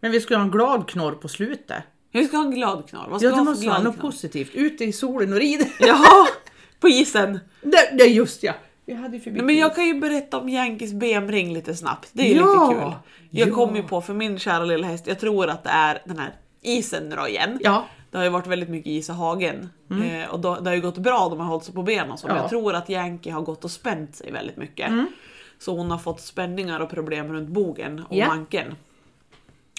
Men 0.00 0.10
vi 0.12 0.20
ska 0.20 0.36
ha 0.36 0.42
en 0.42 0.50
glad 0.50 0.88
knorr 0.88 1.12
på 1.12 1.28
slutet. 1.28 1.82
Vi 2.12 2.28
ska 2.28 2.36
ha 2.36 2.44
en 2.44 2.50
glad 2.54 2.88
knorr. 2.88 3.06
Vad 3.08 3.20
ska 3.20 3.28
Ja, 3.30 3.36
det 3.36 3.42
måste 3.42 3.66
vara 3.68 3.82
något 3.82 3.98
positivt. 3.98 4.50
Ute 4.54 4.84
i 4.84 4.92
solen 4.92 5.32
och 5.32 5.38
rid. 5.38 5.66
Jaha! 5.80 6.26
På 6.80 6.88
isen! 6.88 7.38
det, 7.62 7.90
det 7.98 8.04
just 8.04 8.42
ja. 8.42 8.52
Vi 8.86 8.94
hade 8.94 9.20
förbi. 9.20 9.36
Nej, 9.36 9.46
men 9.46 9.56
jag 9.56 9.74
kan 9.74 9.86
ju 9.86 10.00
berätta 10.00 10.38
om 10.38 10.48
Yankees 10.48 10.92
BM-ring 10.92 11.52
lite 11.52 11.74
snabbt. 11.74 12.08
Det 12.12 12.32
är 12.32 12.36
Ja, 12.36 12.68
lite 12.70 12.80
kul. 12.82 12.92
Jag 13.30 13.48
ja. 13.48 13.54
kom 13.54 13.76
ju 13.76 13.82
på, 13.82 14.00
för 14.00 14.14
min 14.14 14.38
kära 14.38 14.64
lilla 14.64 14.86
häst, 14.86 15.06
jag 15.06 15.18
tror 15.20 15.48
att 15.48 15.64
det 15.64 15.70
är 15.70 16.02
den 16.04 16.18
här 16.18 16.32
isen 16.62 17.08
nu 17.08 17.16
då 17.16 17.28
igen. 17.28 17.58
Ja, 17.62 17.86
Det 18.10 18.16
har 18.18 18.24
ju 18.24 18.30
varit 18.30 18.46
väldigt 18.46 18.68
mycket 18.68 18.86
is 18.90 19.08
i 19.08 19.12
hagen. 19.12 19.70
Eh, 19.90 20.30
och 20.30 20.40
då, 20.40 20.54
det 20.54 20.70
har 20.70 20.74
ju 20.74 20.80
gått 20.82 20.98
bra, 20.98 21.28
de 21.28 21.40
har 21.40 21.46
hållit 21.46 21.64
sig 21.64 21.74
på 21.74 21.82
benen 21.82 22.10
och 22.10 22.18
så. 22.18 22.26
Men 22.26 22.36
Ja. 22.36 22.42
jag 22.42 22.50
tror 22.50 22.74
att 22.74 22.88
Yankee 22.90 23.30
har 23.32 23.42
gått 23.42 23.64
och 23.64 23.70
spänt 23.70 24.16
sig 24.16 24.32
väldigt 24.32 24.56
mycket. 24.56 24.90
Så 25.58 25.76
hon 25.76 25.90
har 25.90 25.98
fått 25.98 26.20
spänningar 26.20 26.80
och 26.80 26.90
problem 26.90 27.32
runt 27.32 27.48
bogen 27.48 28.04
och 28.08 28.16
Ja. 28.16 28.26
manken. 28.28 28.74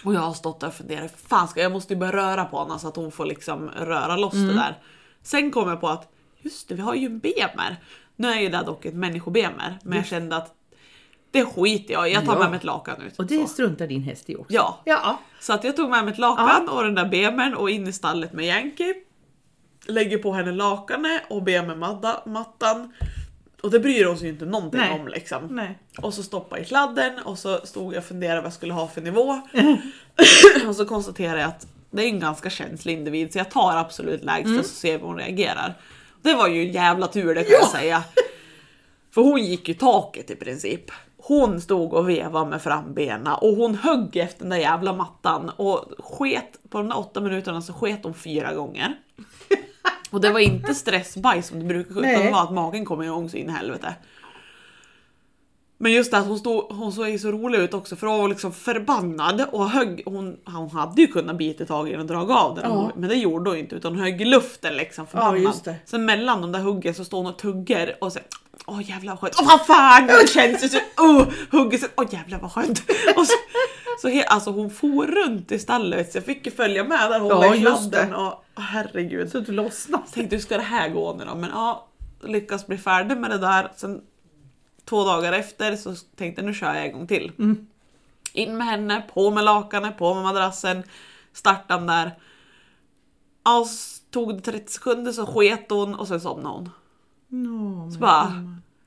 Och 0.04 0.14
jag 0.14 0.20
har 0.20 0.34
stått 0.34 0.60
där 0.60 0.68
och 0.68 0.74
funderat, 0.74 1.14
fan 1.28 1.48
ska 1.48 1.62
jag 1.62 1.72
måste 1.72 1.94
ju 1.94 2.00
börja 2.00 2.14
röra 2.14 2.46
på 2.46 2.60
henne 2.64 2.80
så 2.80 2.88
att 2.88 2.96
hon 2.96 3.12
får 3.12 3.26
liksom 3.26 3.70
röra 3.70 4.18
loss 4.18 4.34
det 4.34 4.54
där. 4.54 4.78
Sen 5.24 5.52
kom 5.52 5.70
jag 5.70 5.82
på 5.82 5.88
att, 5.88 6.12
just 6.42 6.70
det, 6.70 6.76
vi 6.76 6.82
har 6.82 6.96
ju 6.96 7.06
en 7.06 7.20
bemer. 7.20 7.76
Nu 8.20 8.28
är 8.28 8.40
ju 8.40 8.50
det 8.50 8.64
dock 8.66 8.86
ett 8.86 8.94
människobemer, 8.94 9.80
men 9.84 9.98
jag 9.98 10.08
kände 10.08 10.36
att 10.38 10.54
det 11.32 11.46
skiter 11.46 11.94
jag 11.94 12.10
i. 12.10 12.14
jag 12.14 12.26
tar 12.26 12.34
Ja. 12.34 12.40
med 12.40 12.50
mig 12.50 12.58
ett 12.58 12.64
lakan 12.64 13.02
ut. 13.02 13.20
och 13.20 13.26
det 13.26 13.42
Så. 13.42 13.48
struntar 13.48 13.88
din 13.88 14.04
häst 14.04 14.30
i 14.30 14.36
också. 14.36 14.54
Ja, 14.54 14.82
Ja. 14.86 15.20
så 15.40 15.54
att 15.54 15.64
jag 15.64 15.76
tog 15.76 15.90
med 15.90 16.04
mig 16.04 16.14
ett 16.14 16.20
lakan 16.20 16.70
och 16.70 16.84
den 16.84 16.96
där 16.96 17.06
bemern 17.06 17.54
och 17.54 17.70
in 17.70 17.88
i 17.88 17.94
stallet 17.94 18.34
med 18.34 18.46
Yankee. 18.46 18.94
Lägger 19.88 20.18
på 20.18 20.34
henne 20.34 20.52
lakanet 20.52 21.22
och 21.30 21.44
bemermattan. 21.44 22.94
Och 23.64 23.72
det 23.72 23.80
bryr 23.80 24.06
hon 24.06 24.18
sig 24.18 24.28
ju 24.28 24.34
inte 24.34 24.46
någonting 24.46 24.80
Nej. 24.80 25.00
om 25.00 25.08
liksom. 25.08 25.48
Nej. 25.52 25.78
Och 26.02 26.14
så 26.14 26.24
stoppa 26.24 26.60
i 26.60 26.66
sladden 26.66 27.20
och 27.20 27.38
så 27.40 27.58
stod 27.64 27.94
jag 27.94 27.98
och 28.00 28.06
funderade 28.06 28.42
vad 28.42 28.46
jag 28.46 28.54
skulle 28.54 28.74
ha 28.74 28.88
för 28.88 29.02
nivå. 29.02 29.42
och 30.68 30.76
så 30.76 30.86
konstaterade 30.86 31.40
jag 31.42 31.48
att 31.48 31.68
det 31.92 32.04
är 32.04 32.08
en 32.08 32.20
ganska 32.20 32.50
känslig 32.50 32.94
individ 32.94 33.32
så 33.34 33.38
jag 33.40 33.52
tar 33.52 33.78
absolut 33.78 34.24
lägsta 34.24 34.58
så 34.64 34.70
ser 34.70 34.92
vi 34.94 34.98
hur 35.00 35.08
hon 35.08 35.18
reagerar. 35.18 35.74
Det 36.28 36.36
var 36.36 36.48
ju 36.48 36.68
en 36.68 36.72
jävla 36.72 37.08
tur 37.08 37.36
det 37.36 37.44
kan 37.44 37.60
jag 37.62 37.70
säga. 37.70 38.04
För 39.14 39.22
hon 39.22 39.44
gick 39.44 39.68
ju 39.68 39.74
taket 39.74 40.32
i 40.32 40.36
princip. 40.36 40.92
Hon 41.18 41.62
stod 41.62 41.94
och 41.94 42.10
vevade 42.10 42.50
med 42.50 42.62
frambena 42.62 43.36
och 43.36 43.56
hon 43.56 43.76
högg 43.76 44.16
efter 44.16 44.40
den 44.40 44.50
där 44.50 44.58
jävla 44.58 44.94
mattan 44.94 45.50
och 45.50 45.86
sket, 46.00 46.60
på 46.70 46.78
de 46.78 46.90
där 46.90 46.98
åtta 46.98 47.22
minuterna 47.22 47.62
så 47.62 47.74
sket 47.74 48.00
hon 48.04 48.14
fyra 48.14 48.54
gånger. 48.54 48.96
Och 50.10 50.22
det 50.22 50.30
var 50.30 50.40
inte 50.40 50.76
stressbajs 50.76 51.48
som 51.48 51.60
det 51.60 51.66
brukar 51.66 52.00
utan 52.00 52.26
det 52.26 52.32
var 52.32 52.44
att 52.44 52.54
magen 52.54 52.86
kom 52.86 53.04
igång 53.04 53.30
så 53.30 53.38
in 53.38 53.50
i 53.50 53.52
helvete. 53.52 53.96
Men 55.80 55.92
just 55.92 56.12
det 56.12 56.18
att 56.18 56.28
hon, 56.28 56.40
stod, 56.40 56.72
hon 56.72 56.92
såg 56.92 57.20
så 57.20 57.32
rolig 57.32 57.60
ut 57.60 57.74
också 57.74 57.96
för 57.96 58.08
hon 58.08 58.20
var 58.20 58.28
liksom 58.28 58.54
förbannad 58.54 59.46
och 59.52 59.70
högg, 59.70 60.04
hon, 60.06 60.38
hon 60.46 60.70
hade 60.70 61.02
ju 61.02 61.08
kunnat 61.08 61.38
bita 61.38 61.66
tag 61.66 61.90
i 61.90 61.92
den 61.92 62.02
och 62.02 62.08
dra 62.08 62.36
av 62.38 62.56
den 62.56 62.72
Ja. 62.72 62.92
men 62.96 63.10
det 63.10 63.16
gjorde 63.16 63.50
hon 63.50 63.60
inte 63.60 63.76
utan 63.76 63.92
hon 63.94 64.02
högg 64.04 64.26
luften 64.28 64.74
liksom 64.78 65.08
förbannad. 65.08 65.54
det. 65.64 65.76
Sen 65.86 66.06
mellan 66.06 66.42
de 66.42 66.52
där 66.52 66.60
huggen 66.60 66.94
så 66.94 67.06
står 67.06 67.18
hon 67.18 67.28
och 67.28 67.38
tuggar 67.40 67.96
och 68.02 68.14
så 68.14 68.20
Åh 68.66 68.90
jävlar 68.90 69.14
vad 69.14 69.20
skönt, 69.20 69.36
åh 69.40 69.48
vad 69.48 69.66
fan 69.66 70.08
det 70.08 70.30
känns 70.30 70.64
ju 70.64 70.70
så, 70.70 70.78
oh, 70.98 71.26
hugger 71.52 71.78
så, 71.78 71.88
åh 71.98 72.06
jävlar 72.12 72.40
vad 72.40 72.52
skönt. 72.52 72.80
Och 73.18 73.28
så, 73.28 73.34
så 74.02 74.08
he, 74.08 74.24
alltså 74.24 74.52
hon 74.52 74.70
for 74.70 75.08
runt 75.08 75.52
i 75.52 75.60
stallet 75.60 76.12
så 76.12 76.18
jag 76.18 76.26
fick 76.26 76.46
ju 76.46 76.52
följa 76.52 76.84
med 76.84 77.12
där 77.12 77.20
hon 77.20 77.30
Ja, 77.30 77.36
var 77.36 77.56
i 77.56 77.62
sladden 77.62 78.14
och 78.16 78.44
åh, 78.58 78.64
herregud. 78.64 79.32
Så 79.32 79.40
du 79.40 79.52
lossnar. 79.52 80.00
Så 80.08 80.14
tänkte 80.14 80.36
hur 80.36 80.44
ska 80.44 80.58
det 80.58 80.64
här 80.64 80.90
gå 80.90 81.14
nu 81.14 81.26
då? 81.26 81.36
Men 81.36 81.50
ja, 81.54 81.88
lyckas 82.24 82.68
bli 82.68 82.78
färdig 82.78 83.18
med 83.18 83.30
det 83.30 83.38
där. 83.38 83.72
Sen 83.76 84.02
två 84.90 85.04
dagar 85.04 85.34
efter 85.34 85.76
så 85.76 85.96
tänkte 86.16 86.42
jag 86.42 86.46
nu 86.48 86.54
kör 86.54 86.74
jag 86.74 86.86
en 86.86 86.92
gång 86.94 87.08
till. 87.08 87.32
In 88.34 88.58
med 88.58 88.68
henne, 88.68 89.04
på 89.14 89.32
med 89.32 89.44
lakanet, 89.44 89.98
på 89.98 90.14
med 90.14 90.24
madrassen, 90.24 90.84
starta 91.34 91.78
den 91.78 91.88
där. 91.88 92.12
Ja, 93.44 93.66
så 93.66 94.02
tog 94.12 94.36
det 94.36 94.42
30 94.42 94.72
sekunder 94.74 95.12
så 95.12 95.26
sket 95.26 95.66
hon 95.70 95.96
och 95.96 96.08
sen 96.08 96.22
somnade 96.22 96.56
hon. 96.56 96.70
No, 97.28 97.92
Så 97.92 98.00
bara, 98.00 98.34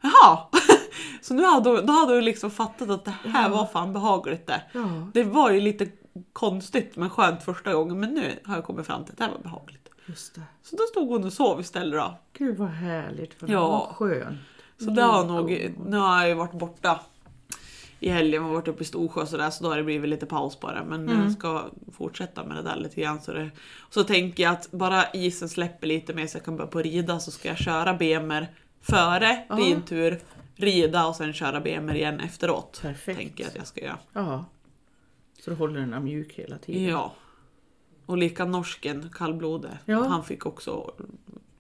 jaha. 0.00 0.38
Så 1.22 1.34
nu 1.34 1.44
hade 1.44 1.70
hon, 1.70 1.86
då 1.86 1.92
hade 1.92 2.14
hon 2.14 2.24
liksom 2.24 2.50
fattat 2.50 2.90
att 2.90 3.04
det 3.04 3.14
här 3.28 3.48
var 3.50 3.66
fan 3.66 3.92
behagligt 3.92 4.46
det. 4.46 4.62
Ja. 4.72 4.80
Det 5.14 5.24
var 5.24 5.50
ju 5.50 5.60
lite 5.60 5.88
konstigt 6.32 6.96
men 6.96 7.10
skönt 7.10 7.42
första 7.42 7.72
gången 7.74 8.00
men 8.00 8.14
nu 8.14 8.38
har 8.44 8.54
jag 8.54 8.64
kommit 8.64 8.86
fram 8.86 9.04
till 9.04 9.12
att 9.12 9.18
det 9.18 9.24
här 9.24 9.32
var 9.32 9.38
behagligt. 9.38 9.88
Just 10.06 10.34
det. 10.34 10.42
Så 10.62 10.76
då 10.76 10.82
stod 10.82 11.08
hon 11.08 11.24
och 11.24 11.32
sov 11.32 11.60
istället 11.60 12.00
då. 12.00 12.14
Gud 12.32 12.56
vad 12.58 12.68
härligt. 12.68 13.34
För 13.34 13.46
Ja. 13.46 13.52
ja. 13.52 13.68
Vad 13.68 13.96
skönt. 13.96 14.38
Så 14.84 14.90
det 14.90 15.02
har 15.02 15.24
nog, 15.26 15.74
nu 15.86 15.96
har 15.96 16.20
jag 16.20 16.28
ju 16.28 16.34
varit 16.34 16.52
borta 16.52 17.00
i 18.00 18.08
helgen 18.08 18.44
och 18.44 18.50
varit 18.50 18.68
uppe 18.68 18.82
i 18.82 18.86
Storsjö 18.86 19.20
och 19.20 19.28
sådär 19.28 19.50
så 19.50 19.64
då 19.64 19.70
har 19.70 19.76
det 19.76 19.82
blivit 19.84 20.10
lite 20.10 20.26
paus 20.26 20.56
på 20.56 20.72
det. 20.72 20.84
Men 20.86 21.08
jag 21.08 21.32
ska 21.32 21.64
fortsätta 21.92 22.44
med 22.44 22.56
det 22.56 22.62
där 22.62 22.76
lite 22.76 23.00
grann. 23.00 23.20
Så, 23.20 23.32
det, 23.32 23.50
så 23.90 24.04
tänker 24.04 24.42
jag 24.42 24.52
att 24.52 24.70
bara 24.70 25.10
isen 25.10 25.48
släpper 25.48 25.86
lite 25.86 26.14
mer 26.14 26.26
så 26.26 26.36
jag 26.36 26.44
kan 26.44 26.56
börja 26.56 26.70
på 26.70 26.82
rida 26.82 27.20
så 27.20 27.30
ska 27.30 27.48
jag 27.48 27.58
köra 27.58 27.94
BMR 27.94 28.46
före 28.80 29.44
ridtur, 29.50 30.20
rida 30.56 31.06
och 31.06 31.16
sen 31.16 31.32
köra 31.32 31.60
BMR 31.60 31.94
igen 31.94 32.20
efteråt. 32.20 32.78
Perfekt. 32.82 33.18
Tänker 33.18 33.44
jag 33.44 33.50
att 33.50 33.56
jag 33.56 33.66
ska 33.66 33.80
göra. 33.80 33.98
Ja. 34.12 34.44
Så 35.44 35.50
du 35.50 35.56
håller 35.56 35.80
den 35.80 36.04
mjuk 36.04 36.32
hela 36.32 36.58
tiden. 36.58 36.82
Ja. 36.82 37.12
Och 38.06 38.18
lika 38.18 38.44
norsken, 38.44 39.10
kallblode, 39.14 39.78
Ja. 39.84 40.06
han 40.08 40.24
fick 40.24 40.46
också 40.46 40.92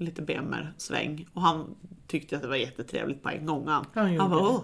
lite 0.00 0.22
BMR-sväng. 0.22 1.28
Och 1.32 1.42
han 1.42 1.76
tyckte 2.06 2.36
att 2.36 2.42
det 2.42 2.48
var 2.48 2.56
jättetrevligt 2.56 3.22
på 3.22 3.28
en 3.28 3.46
gång. 3.46 3.68
Han, 3.68 3.86
Han 3.94 4.16
han, 4.18 4.30
bara 4.30 4.40
åh, 4.48 4.62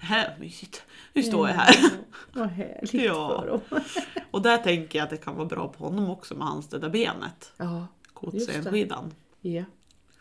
det 0.00 0.06
här 0.06 0.26
är 0.28 0.38
mysigt. 0.40 0.82
Nu 1.12 1.22
står 1.22 1.48
jag 1.48 1.54
här. 1.56 1.74
Vad 2.32 2.48
härligt 2.48 2.94
Ja. 2.94 3.40
för 3.40 3.48
dem. 3.48 3.60
Och 4.30 4.42
där 4.42 4.58
tänker 4.58 4.98
jag 4.98 5.04
att 5.04 5.10
det 5.10 5.16
kan 5.16 5.36
vara 5.36 5.46
bra 5.48 5.68
på 5.68 5.84
honom 5.84 6.10
också 6.10 6.34
med 6.34 6.46
hans 6.46 6.68
det 6.68 6.78
där 6.78 6.90
benet. 6.90 7.52
Ja. 7.56 7.86
Kotsenskidan. 8.12 9.14
ja, 9.40 9.64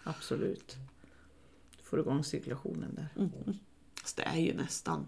absolut. 0.03 0.75
Du 1.77 1.83
får 1.83 1.99
igång 1.99 2.23
cirkulationen 2.23 2.95
där. 2.95 3.29
Så 4.05 4.21
det 4.21 4.23
är 4.23 4.37
ju 4.39 4.53
nästan 4.53 5.07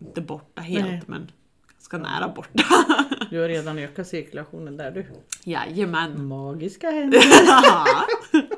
inte 0.00 0.20
borta 0.20 0.60
helt 0.62 0.86
Nej. 0.88 1.02
men 1.06 1.30
ganska 1.72 1.98
nära 1.98 2.28
borta. 2.28 2.64
Du 3.30 3.40
har 3.40 3.48
redan 3.48 3.78
ökat 3.78 4.08
cirkulationen 4.08 4.76
där 4.76 4.90
du. 4.90 5.06
Jajamän. 5.44 6.26
Magiska 6.26 6.90
händer. 6.90 7.20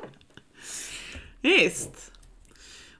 Visst. 1.41 2.11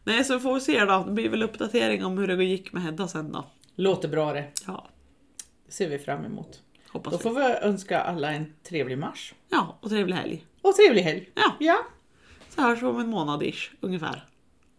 Nej 0.03 0.23
så 0.23 0.39
får 0.39 0.53
vi 0.53 0.59
se 0.59 0.85
då. 0.85 1.03
Det 1.07 1.11
blir 1.11 1.29
väl 1.29 1.43
uppdatering 1.43 2.05
om 2.05 2.17
hur 2.17 2.27
det 2.27 2.43
gick 2.43 2.73
med 2.73 2.83
Hedda 2.83 3.07
sen 3.07 3.31
då. 3.31 3.45
Låter 3.75 4.07
bra 4.07 4.33
det. 4.33 4.47
Ja, 4.67 4.87
Det 5.65 5.71
ser 5.71 5.89
vi 5.89 5.99
fram 5.99 6.25
emot. 6.25 6.61
hoppas 6.89 7.11
Då 7.11 7.17
vi. 7.17 7.23
får 7.23 7.33
vi 7.33 7.41
önska 7.67 7.99
alla 8.01 8.31
en 8.31 8.53
trevlig 8.63 8.97
mars. 8.97 9.33
Ja, 9.49 9.77
och 9.81 9.89
trevlig 9.89 10.15
helg. 10.15 10.45
Och 10.61 10.75
trevlig 10.75 11.01
helg. 11.01 11.29
Ja, 11.35 11.55
Ja, 11.59 11.77
så 12.49 12.61
hörs 12.61 12.81
vi 12.81 12.85
om 12.85 12.99
en 12.99 13.09
månad 13.09 13.43
ish, 13.43 13.71
ungefär. 13.79 14.25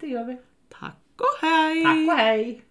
det 0.01 0.07
gör 0.07 0.25
vi. 0.25 0.37
Tack 0.69 0.97
och 1.17 1.47
hej! 1.49 1.85
Tack 1.85 2.09
och 2.09 2.17
hej! 2.17 2.63